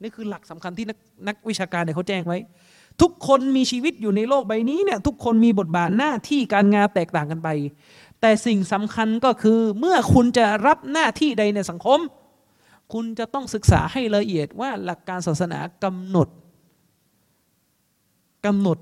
[0.01, 0.97] นี่คือหลักสำคัญที่นัก
[1.27, 2.39] นกวิชาการเนี่ยเขาแจ้งไว้
[3.01, 7.49] ทุกคนมีชีวิตอยู่ในโลกใบนี้เนี่ยทุกคนมีบทบาทหน้าที่การงานแตกต่างกันไป
[8.22, 11.99] แต่สิ่งสำคัญก็คือเมื่อคุณจะรับหน้าที่ใดในสังคม
[12.93, 16.27] คุณจะต้องศึกษาให้ละเอียดว่าหลักการศาสนากำหนด
[18.45, 18.77] กำหนด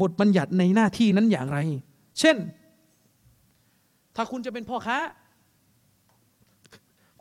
[0.00, 1.58] บทบัญญัติในหน้าที่นั้นอย่างไร
[2.20, 2.36] เช่น
[4.16, 4.98] ถ้าคุณจะเป็นพ่อค้า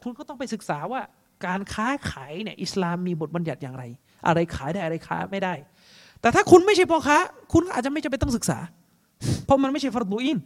[0.01, 1.01] คุณก็ต้องไปศึกษาว่า
[1.45, 3.83] การค้าขายเนี่ยอิสลามมีบทบัญญัติอย่างไร
[4.27, 5.53] อะไรขายได้อะไรขายไม่ได้
[6.21, 7.17] แต่ถ้าคุณไม่ใช่พ่อค้า
[7.53, 8.57] คุณอาจจะไม่จำเป็นต้องศึกษา
[9.45, 10.37] เพราะมันไม่ใช่ฟารดูอิน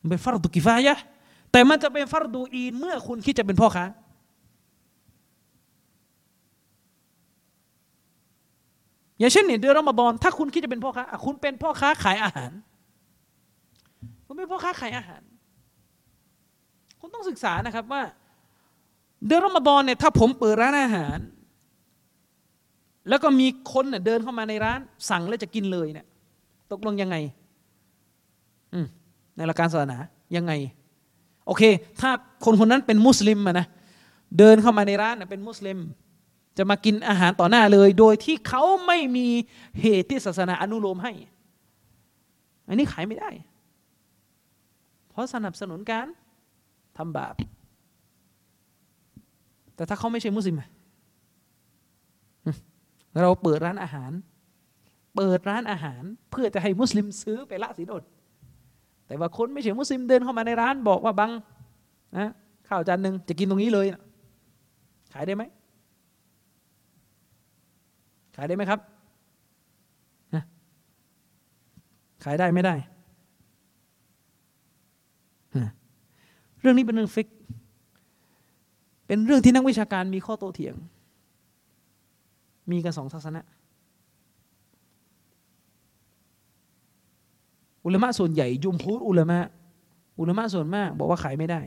[0.00, 0.96] มันเป็นฟารดูกิฟายะ
[1.52, 3.84] แต่มันจะเป็นฟารดูอีนเมื่อคุณคิดจะเป็นพ่อค้า
[9.18, 12.52] อย่างเช่นเนี่ยเดือนรอมฎอนถ้าคุณคิดจะเป็นพ่อค้าคุณเป็นพ่อค้าขายอาหาร
[14.26, 15.22] คุณเป็นพ่อค้าขายอาหาร
[17.00, 18.02] คุณต้องศึกษานะครับว่า
[19.26, 21.18] เดือนรอมฎอนเนี่ยถ้าผมเปิดร้านอาหาร
[23.08, 24.80] แล้วก็มีคนเน่ยเดินเข้ามาในร้าน
[25.10, 26.06] สั่งแล้วจะกินเลยเนี่ย
[26.72, 27.16] ตกลงยังไง
[29.36, 29.98] ในหลักการศาสนา
[30.36, 30.52] ยังไง
[31.46, 31.62] โอเค
[32.00, 32.10] ถ้า
[32.44, 33.66] คนคนนั้นเป็นมุสลิมนะ
[34.38, 35.78] เดินเข้ามาในร้านเป็นมุสลิม
[36.56, 39.26] จะมากินอาหารต่อหน้าเลย โดยที่เขาไม่มี
[39.80, 41.12] เหตุที่ศาสนาอนุโลมให้
[42.68, 43.30] อันนี้ขายไม่ได้
[45.10, 46.06] เพราะสนับสนุนการ
[46.98, 47.34] ทำบาป
[49.74, 50.56] แต่ถ้าเขาไม่ใช่มุสลิม
[53.20, 54.12] เราเปิดร้านอาหาร
[55.16, 58.04] เปิดร้านอาหารเพื่อจะให้มุสลิมซื้อไปละสินอด
[59.06, 61.30] แต่ว่าคนไม่ใช่มุสลิมเดินเข้ามาในร้านบอกว่าบัง
[62.16, 62.30] นะ
[62.68, 64.02] ข้าวจานหนึ่งจะกินตรงนี้เลยนะ
[65.12, 65.42] ขายได้ไหม
[68.36, 68.80] ขายได้ไหมครับ
[72.24, 72.74] ขายได้ไม่ได้
[76.60, 77.28] เรื่องนี้เป็นเรื่องฟิก
[79.06, 80.74] เป็นเรื่องที่นักวิชาการมีข้อโต้เถียง
[82.70, 83.42] มีกันสองศาสนา
[87.84, 89.38] อุลมะส่วนใหญ่جمهور العلماء
[90.18, 91.60] อุลมะส่วนมาก บอกว่าขายไม่ได้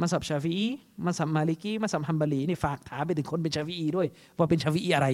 [0.00, 0.66] มัซฮับชาฟีอี
[1.04, 4.06] มัซฮับมาลิกีมัซฮับฮัมบาลีนี่ฝากถามไปถึงคนเป็นชาฟีอีด้วย
[4.38, 5.08] ว่าเป็นชาฟีอีอะไร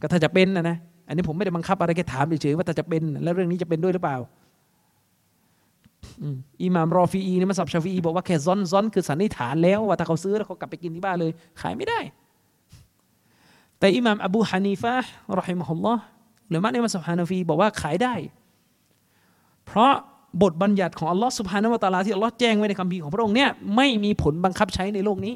[0.00, 0.76] ก็ถ้าจะเป็นนะนะ
[1.08, 4.18] อันนี้ผมไม่ได้บังคับอะไรแค่ถามเฉยๆว่าถ้าจะเป็นแล้วเรื่องนี้จะเป็นด้วยหรือเปล่า
[6.62, 12.00] อิหม่ามรอฟีอีนี่มาสับชาฟีอีบอกว่าแค่ซ้อนซ้อนคือสันนิษฐานแล้วว่าถ้าเขาซื้อแล้วเขากลับไปกินที่บ้านเลย ขายไม่ได้
[13.78, 14.94] แต่อิหม่ามอบูฮานีฟะ
[15.38, 16.02] รอฮิมฮุลลอฮ์
[16.48, 18.14] หรือมัในมัสยิดฮานาฟีบอกว่าขายได้
[19.66, 19.92] เพราะ
[20.42, 25.34] บทบัญญัติของอัลลอฮ์สุบฮานาวตาลาที่อัลลอฮ์แจ้งไว้ในคัมภีร์ของพระองค์เนี่ยไม่มีผลบังคับใช้ในโลกนี้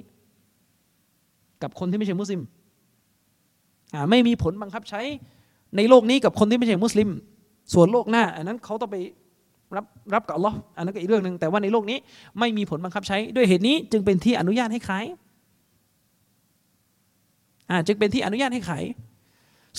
[1.63, 2.41] กับคนที่ไม่ใช่มุสลิม
[4.11, 5.01] ไม่มีผลบังคับใช้
[5.77, 7.09] ในโลกนี้กับคนที่ไม่ใช่มุสลิม
[7.73, 8.97] ส่วนโลกหน้า อันนั้นเขาต้องไป
[9.77, 9.85] รับ
[10.15, 11.99] รับกับอัลลอฮ์อันนั้นก็อีกเรื่องหนึ่งแต่ว่าในโลกนี้
[12.39, 15.05] ไม่มีผลบังคับใช้ ด้วยเหตุนี้จึงเป็นที่อนุญาตให้ขาย
[17.71, 18.85] อ่าจึงเป็นที่อนุญาตให้ขาย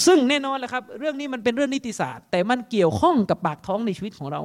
[0.06, 4.42] ซึ่งแน่นอนแหละครับ เรื่องนี้มันเป็นเรื่องนิติศาสตร์ แต่มันเกี่ยวข้องกับปากท้องในชีวิตของเรา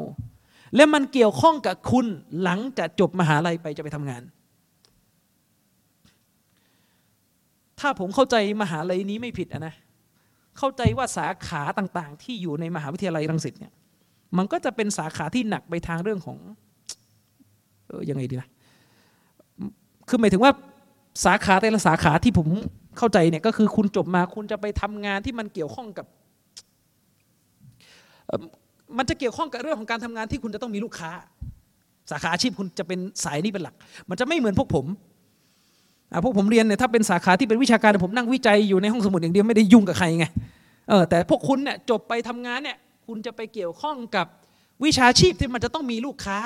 [0.76, 2.06] และมันเกี่ยวข้องกับคุณ
[2.42, 4.22] หลังจากจบมหาลัยไปจะไปทำงาน
[7.80, 9.74] ถ้าผมเข้าใจมหาลัยนี้ไม่ผิดนะ
[10.58, 13.72] เข้าใจว่าสาขาต่างๆ ที่อยู่ในมหาวิทยาลัยรังสิตเนี่ย
[14.36, 16.38] มันก็จะเป็นสาขาที่หนักไปทางเรื่องของ
[17.86, 18.48] เออยังไงดีนะ
[20.08, 20.52] คือหมายถึงว่า
[21.24, 22.48] สาขาแต่ละสาขาที่ผม
[22.98, 26.06] เข้าใจเนี่ยก็คือคุณจบมาคุณจะไปทำงานที่มันเกี่ยวข้องกับ
[28.98, 31.10] มันจะเกี่ยวข้องกับเรื่องของการทำงานที่คุณจะต้องมีลูกค้า
[32.10, 33.74] สาขาอาชีพคุณจะเป็นสายนี้เป็นหลัก
[34.08, 34.86] มันจะไม่เหมือนพวกผม
[36.24, 40.26] พวกผมเรียนเนี่ยถ้าเป็นสาขาที่เป็นวิชาการผมนั่งวิจัยอยู่ในห้องสมุดอย่างเดียวไม่ได้ยุ่งกับใครไง
[40.88, 42.76] เออแต่พวกคุณเนี่ยจบไปทำงานเนี่ย
[43.06, 44.26] คุณจะไปเกี่ยวข้องกับ
[44.84, 46.38] วิชาชีพที่มันจะต้องมีลูกค้า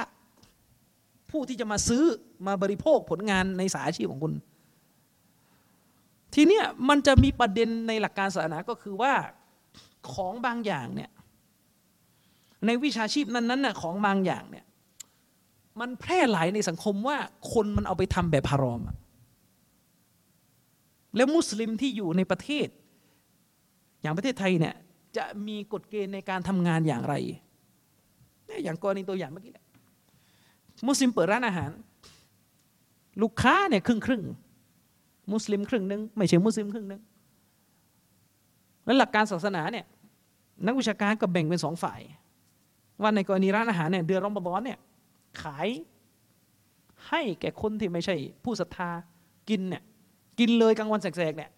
[1.30, 2.04] ผู้ที่จะมาซื้อ
[2.46, 4.32] มาบริโภคผลงานในสายอาชีพของคุณ
[6.34, 9.12] ทีเนี้ยมันจะมีประเด็นในหลักการศาสนาก็คือว่า
[10.12, 11.10] ของบางอย่างเนี่ย
[12.66, 14.64] ในวิชาชีพนั้นๆน่ะของบางอย่างเนี่ย
[15.80, 17.16] มันแพร่หลายในสังคมว่า
[17.52, 18.80] คนมันเอาไปทำแบบฮารอม
[21.16, 22.68] แล้วมุสลิมที่อยู่ในประเทศ
[24.02, 24.74] อย่างประเทศไทยเนี่ย
[25.16, 27.14] จะมีกฎเกณฑ์ในการทำงานอย่างไร
[28.64, 29.64] อย่างกรณีตัวอย่างเมื่อกี้แหละ
[30.88, 31.70] มุสลิมเปิดร้านอาหาร
[33.22, 34.22] ลูกค้าเนี่ยครึ่งครึ่ง
[35.32, 37.02] มุสลิมครึ่งหนึ่งไม่ใช่มุสลิมครึ่งหนึ่ง
[38.84, 39.86] แล้วหลักการศาสนาเนี่ย
[40.66, 42.00] นักวิชาการก็แบ่งเป็นสองฝ่าย
[43.02, 44.78] ว่าในกรณีร้านอาหารเนี่ยเดือนรอมฎอนเนี่ย
[45.42, 45.68] ขาย
[47.08, 48.90] ให้แก่คนที่ไม่ใช่ผู้ศรัทธา
[49.48, 49.82] กินเนี่ย
[50.38, 51.50] กินเลยกลางวันแสกๆเนี่ย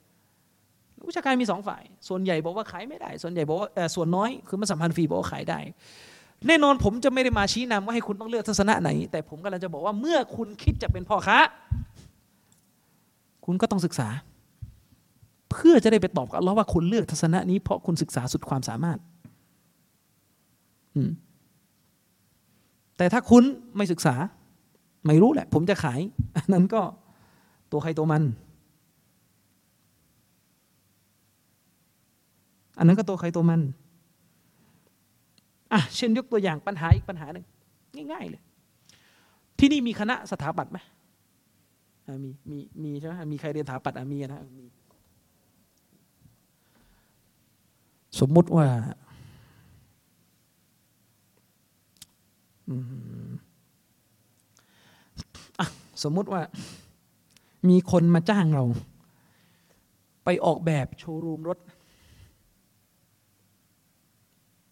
[1.08, 5.58] วิชาการมีสองฝ่าย ส่วนใหญ่บอกว่าขายไม่ได้ ส่วนใหญ่บอกว่าส่วนน้อยคือมันสัมพันธ์ฟรีบอกว่าขายได้
[6.46, 11.38] แน่นอนผมจะไม่ได้มาชี้นำว่าให้คุณต้องเลือกทัศนะไหน แต่ผมกำลังจะบอกว่าเมื่อคุณคิดจะเป็นพ่อค้า
[13.44, 14.08] คุณก็ต้องศึกษา
[15.50, 18.98] เพื่อจะได้ไปตอบกับอัลลอฮ์ว่าคุณเลือกทัศนะนี้เพราะคุณศึกษาสุดความสามารถ
[20.94, 21.10] อืม
[22.96, 23.44] แต่ถ้าคุณ
[23.76, 24.14] ไม่ศึกษา
[25.06, 26.00] ไม่รู้แหละ ผมจะขาย
[26.36, 26.82] อันนั้นก็
[27.72, 28.22] ตัวใครตัวมัน
[32.78, 33.60] อันนั้นก็ตัวใครตัวมัน
[35.72, 37.44] อะเช่นยกตัวอย่างปัญหาอีกปัญหาหนึ่ง
[38.12, 38.42] ง่ายๆเลย
[39.58, 40.78] ที่นี่มีคณะสถาปัตย์ไหม
[42.24, 44.66] มีมีมีใช่ไหมมีใครเรียนสถาปัตย์มีนะมี
[48.20, 48.66] สมมุติว่า
[56.02, 56.42] สมมุติว่า
[57.68, 58.64] มีคนมาจ้างเรา
[60.24, 61.58] ไปออกแบบโชว์รูมรถ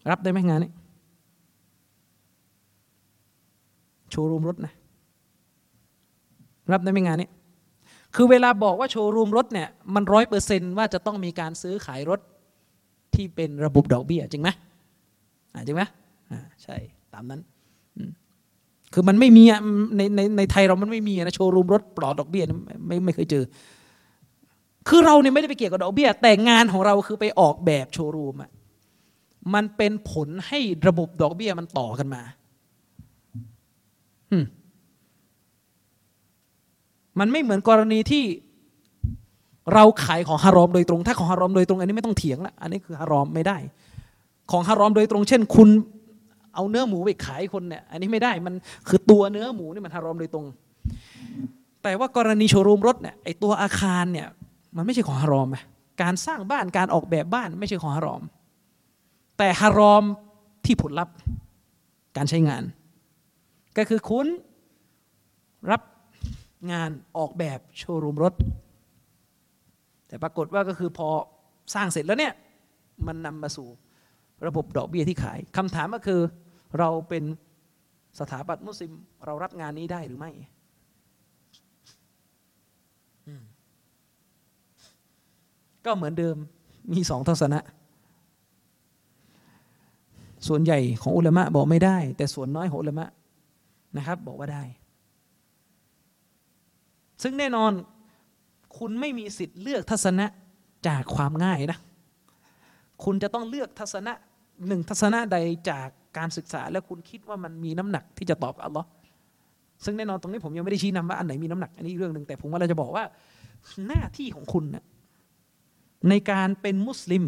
[0.09, 0.71] รับได้ไหมงานนี้
[4.11, 4.73] โชว์รูมรถนะ
[6.71, 7.29] รับได้ไหมงานนี้
[8.15, 12.19] คือเวลาบอกว่าโชว์รูมรถเนี่ย มันร้อยเปอร์เซนว่าจะต้องมีการซื้อขายรถ
[13.15, 14.49] ที่เป็นระบบดอกเบี้ยจริงไหม
[15.65, 15.83] จริงไหม
[16.31, 16.75] อ่าใช่
[17.13, 17.41] ตามนั้น
[18.93, 19.59] คือมันไม่มีอะ
[19.97, 22.43] ในในในไทยเรามันไม่มีนะโชว์รูมรถปลอดดอกเบี้ย
[22.87, 23.43] ไม่ไม่เคยเจอ
[24.87, 28.51] คือเราเนี่ยไม่ได้ไปเกี่ยวกับดอกเบี้ย แต่งานของเราคือไปออกแบบโชว์รูมอะ
[29.53, 32.21] มันเป็นผลให้ระบบดอกเบี้ยมันต่อกันมา
[37.19, 38.23] มันไม่เหมือนกรณีที่
[39.73, 43.57] เราขายของฮารอมโดยตรง ถ้าของฮารอมโดยตรง อันนี้ไม่ต้องเถียงละอันนี้คือฮารอมไม่ได้
[44.51, 45.69] ของฮารอมโดยตรง เช่น คุณ
[46.55, 48.53] เอาเนื้อหมูไปขายคนเนี่ยอันนี้ไม่ได้มัน
[48.87, 50.45] คือตัวเนื้อหมูนี่มันฮารอมโดยตรง
[51.83, 54.27] แต่ว่ากรณีโชว์รูมรถเนี่ยไอตัวอาคารเนี่ย
[54.75, 58.23] มันไม่ใช่ของฮารอมไการสร้างบ้านการออกแบบบ้านไม่ใช่ของฮารอม
[59.37, 60.03] แต่ฮารอม
[60.65, 61.15] ที่ผลลัพธ์
[62.17, 62.63] การใช้งาน
[63.77, 64.27] ก็คือคุณ
[65.71, 65.81] รับ
[66.71, 68.33] งานออกแบบโชว์รูมรถ
[70.07, 71.09] แต่ปรากฏว่าก็คือพอ
[71.73, 72.33] สร้างเสร็จแล้วเนี่ย
[73.07, 73.67] มันนำมาสู่
[74.47, 76.21] ระบบดอกเบี้ยที่ขายคำถามก็คือ
[76.79, 77.23] เราเป็น
[78.19, 78.91] สถาบันมุสลิม
[79.25, 80.31] เรารับงานนี้ได้หรือไม่
[85.85, 86.35] ก็เหมือนเดิม
[86.93, 87.59] มีสองทัศนะ
[90.47, 93.07] ส่วนใหญ่ของอุลามะบอกไม่ได้ แต่ส่วนน้อยของอุลามะ
[93.97, 94.63] นะครับ บอกว่าได้
[97.23, 97.71] ซึ่งแน่นอน
[98.77, 100.25] คุณไม่มีสิทธิ์เลือกทัศนะ
[100.87, 101.79] จากความง่ายนะ
[103.03, 104.13] คุณจะต้องเลือกทัศนะ
[104.67, 105.37] หนึ่งทัศนะใด
[105.69, 108.87] จาก การศึกษา แล้วคุณคิดว่ามันมีน้ำหนักที่จะตอบอัลลอฮ์
[109.85, 113.03] ซึ่งแน่นอนตรงนี้ผมยังไม่ได้ชี้นำว่าอันไหนมีน้ำหนักอันนี้เรื่องหนึ่งแต่ผมว่าเราจะบอกว่า
[113.87, 114.83] หน้าที่ของคุณนะ
[116.09, 117.25] ในการเป็นมุสลิม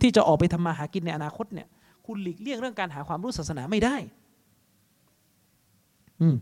[0.00, 1.68] ที่จะออกไปทำมาหากินในอนาคตเนี่ย
[2.06, 3.96] คุณหลีกเลี่ยงเรื่องการหาความรู้ศาสนาไม่ได้
[6.20, 6.36] อืม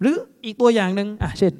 [0.00, 1.54] หรืออีกตัวอย่างหนึ่งอะเช่น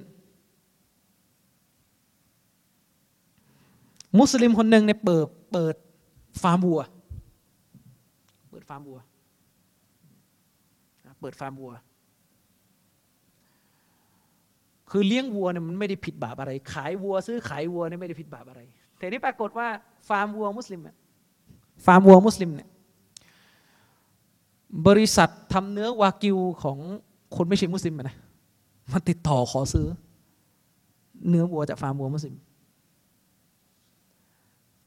[4.18, 5.74] มุสลิมคนหนึ่งเนี่ยเปิดเปิด
[6.42, 6.82] ฟาร์มวัว
[8.68, 9.00] ฟาร์มวัว
[11.20, 11.72] เปิดฟาร์มวัว
[14.90, 18.60] คือเลี้ยงวัวเนี่ยมันไม่ได้ผิดบาปอะไร ขายวัว ซื้อขายวัวเนี่ยไม่ได้ผิดบาปอะไร
[18.96, 19.68] แต่นี่ปรากฏว่า
[20.08, 20.80] ฟาร์มวัวมุสลิม
[21.86, 22.68] ฟาร์มวัวมุสลิมเนี่ย
[24.86, 26.78] บริษัททำเนื้อวากิวของ
[27.36, 28.16] คนไม่ใช่มุสลิมนะ
[28.92, 29.86] มาติดต่อขอซื้อ
[31.28, 32.36] เนื้อวัวจากฟาร์มวัวมุสลิม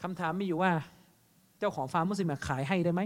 [0.01, 0.71] คำถามมีอยู่ว่า
[1.59, 3.01] เจ้าของฟาร์มมุสลิมขายให้ได้ไหม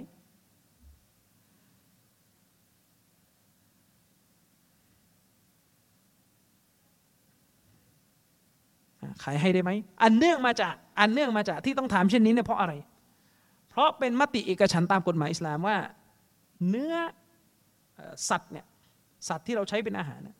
[9.24, 9.72] ขายให้ได้ไหม
[10.04, 12.74] อันเนื่องมาจากอันเนื่องมาจากที่ต้องถามเช่นนี้เนี่ยเพราะอะไร
[13.70, 15.78] เพราะเป็นมติเอกฉันตามกฎหมายอิสลามว่า
[16.70, 16.96] เนื้อ
[18.30, 18.66] สัตว์เนี่ย
[19.28, 20.38] สัตว์ที่เราใช้เป็นอาหารเนี่ย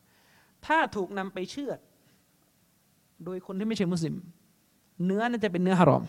[0.66, 1.78] ถ้าถูกนำไปเชือด
[3.24, 4.16] โดยคนที่ไม่ใช่มุสลิม
[5.06, 6.04] เนื้อนั่นจะเป็นเนื้อฮารอม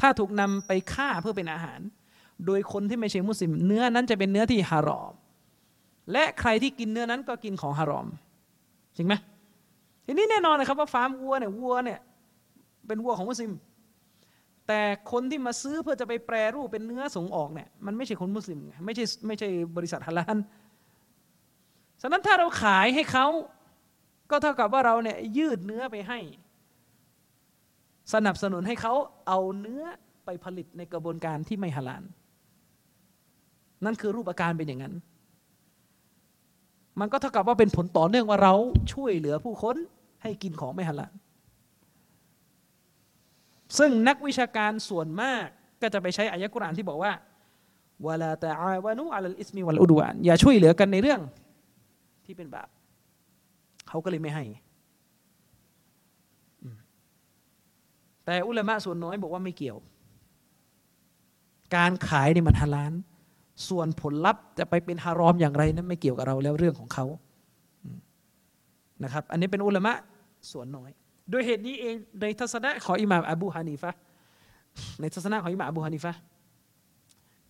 [0.00, 1.80] ถ้าถูกนำไปฆ่าเพื่อเป็นอาหาร
[2.46, 5.12] โดยคนที่ไม่ใช่มุสลิม เนื้อนั้นจะเป็นเนื้อที่ฮารอม
[6.12, 8.06] และใครที่กินเนื้อนั้นก็กินของฮารอม
[8.96, 9.14] จริงไหม
[10.10, 12.00] ทีนี้แน่นอนนะครับว่าฟาร์มวัวเนี่ยวัวเนี่ย
[12.86, 13.52] เป็นวัวของมุสลิม
[14.68, 14.80] แต่
[15.10, 20.38] คนที่มาซื้อเพื่อจะไปแปรรูปเป็นเนื้อส่งออกเนี่ยมันไม่ใช่คนมุสลิมไม่ใช่ไม่ใช่บริษัทฮาลาล
[22.02, 23.26] ฉะนั้นถ้าเราขายให้เขา
[24.30, 26.18] ก็เท่ากับว่าเราเนี่ยยืดเนื้อไปให้
[28.14, 28.94] สนับสนุนให้เขา
[29.28, 29.82] เอาเนื้อ
[30.24, 32.04] ไปผลิตในกระบวนการที่ไม่ฮาลาล
[33.84, 34.94] นั่นคือรูปอาการเป็นอย่างนั้น
[37.00, 38.54] มันก็เท่ากับว่าเป็นผลต่อเนื่องว่าเรา
[38.92, 39.76] ช่วยเหลือผู้คน
[40.22, 41.12] ให้กินของไม่ฮาลาล
[43.78, 45.46] ซึ่งนักวิชาการส่วนมาก
[45.82, 47.12] ก็จะไปใช้อายะกุรานที่บอกว่า
[48.06, 51.20] วลาตะอาวานุอัลอิสมีวัลอุดวานอย่าช่วยเหลือกันในเรื่อง
[52.24, 52.68] ที่เป็นบาป
[53.88, 54.44] เขาก็เลยไม่ให้
[58.24, 59.78] แต่อุลามะส่วนน้อยบอกว่าไม่เกี่ยว
[61.76, 62.92] การขายนี่มันฮาลาน
[63.68, 67.04] ส่วนผลลัพธ์จะไปเป็นฮารอมอย่างไรนั้นไม่เกี่ยวกับเราแล้วเรื่องของเขา
[69.04, 69.92] นะครับ อันนี้เป็นอุลามะ
[70.52, 70.90] ส่วนน้อย
[71.30, 73.92] โดยเหตุนี้เองในทัศนะของอิหม่ามอบูฮานีฟะ
[75.00, 76.12] ในทัศนะของอิหม่ามอบูฮานีฟะ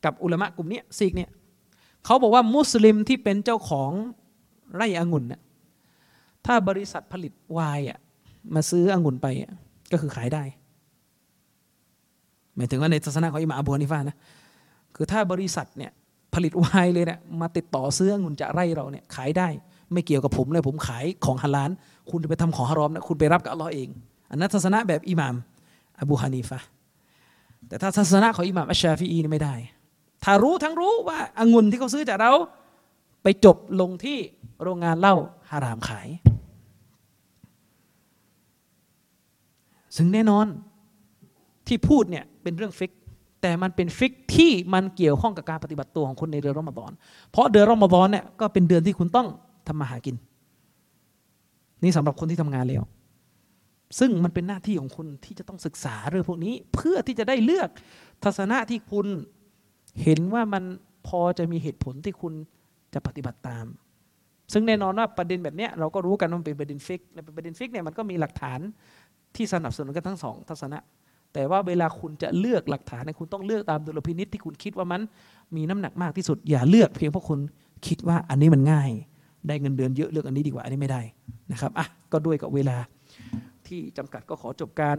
[0.05, 1.31] กับอุลามะกลุ่มนี้ซีกเนี่ย
[2.05, 3.91] เขาบอกว่ามุสลิมที่เป็นเจ้าของ
[4.77, 5.41] ไร่องุ่นน่ะ
[6.47, 7.99] ถ้าบริษัทผลิตไวน์อะ
[8.55, 9.53] มาซื้อองุ่นไปอะ
[9.93, 10.43] ก็คือขายได้
[12.57, 14.17] หมายถึงว่าในทัศนะของอิหม่ามอบูฮานีฟะนะ
[14.95, 15.93] คือถ้าบริษัทเนี่ย
[16.35, 19.49] ผลิตไวน์เลยเนี่ยมาติดต่อซื้อองุ่นจากไร่เราเนี่ยขายได้
[19.93, 21.71] ไม่เกี่ยวกับผมเลยผมขายของฮาลาล
[22.11, 23.89] คุณจะไปทำของฮารอมนะคุณไปรับกับอัลลอฮ์เอง
[24.31, 25.35] อันนั้นทัศนะแบบอิหม่าม
[26.01, 26.59] อบูฮานีฟะ
[27.69, 29.55] แต่ถ้าทัศนะของอิหม่ามอัชชาฟีอีนี่ไม่ได้
[30.25, 32.33] ถ้ารู้ทั้งรู้ว่าองุ่นที่เขาซื้อจากเรา
[33.23, 34.19] ไปจบลงที่
[34.63, 35.15] โรงงานเหล้า
[35.51, 36.09] ฮารามขาย
[39.97, 40.47] ซึ่งแน่นอน
[41.67, 42.93] ที่พูดเนี่ยเป็นเรื่องฟิกฮ์
[43.43, 46.91] แต่มันเป็นฟิกฮ์ที่มันเกี่ยวข้องกับการปฏิบัติตัวของคนในเดือนรอมฎอน
[47.31, 49.29] เพราะเดือนรอมฎอนเนี่ยก็เป็นเดือนที่คุณต้อง
[49.69, 50.17] ทำมาหากิน
[51.83, 52.83] นี่สำหรับคนที่ทำงานแล้ว
[53.99, 57.69] ซึ่งมันเป็นหน้าที่ของคุณที่จะต้องศึกษาเรื่องพวกนี้ เพื่อที่จะได้เลือก
[58.25, 59.07] ทัศนะที่คุณ
[60.03, 60.65] เห็นว่ามัน
[61.07, 62.33] พอจะมีเหตุผลที่คุณ
[62.95, 63.67] จะปฏิบัติตาม
[64.53, 68.61] ซึ่งแน่นอนว่าประเด็นแบบเนี้ยเราก็รู้กันว่ามันเป็นประเด็นฟิกฮ์และเป็นประเด็นฟิกฮ์เนี่ยมันก็มีหลักฐาน
[69.37, 70.79] ที่สนับสนุนกันทั้งสองทัศนะ
[71.33, 75.01] แต่ว่าเวลาคุณจะเลือกหลักฐานเนี่ยคุณต้องเลือกตามดุลพินิจที่คุณคิดว่ามัน
[75.57, 77.41] มีน้ำหนักมากที่สุด อย่าเลือกเพียงเพราะคุณ
[77.87, 78.91] คิดว่าอันนี้มันง่าย
[79.49, 81.01] ได้เงินเดือนเยอะเลือกอันนี้ดีกว่าอันนี้ไม่ได้
[81.53, 82.77] นะครับอะก็ด้วยกับเวลา
[83.67, 84.97] ที่จำกัดก็ขอจบการ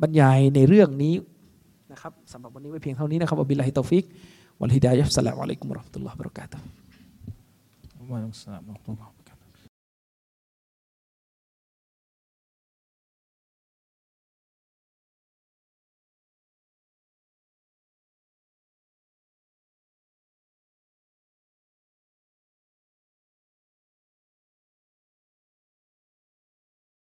[0.00, 1.14] บรรยายในเรื่องนี้
[1.92, 4.04] นะครับสำหรับวันนี้ไว้เพียงเท่านี้นะครับوبالله التوفيق
[4.60, 6.56] والهداية السلام عليكم ورحمة الله وبركاته
[8.02, 8.18] Allah'a
[8.60, 9.21] emanet olun.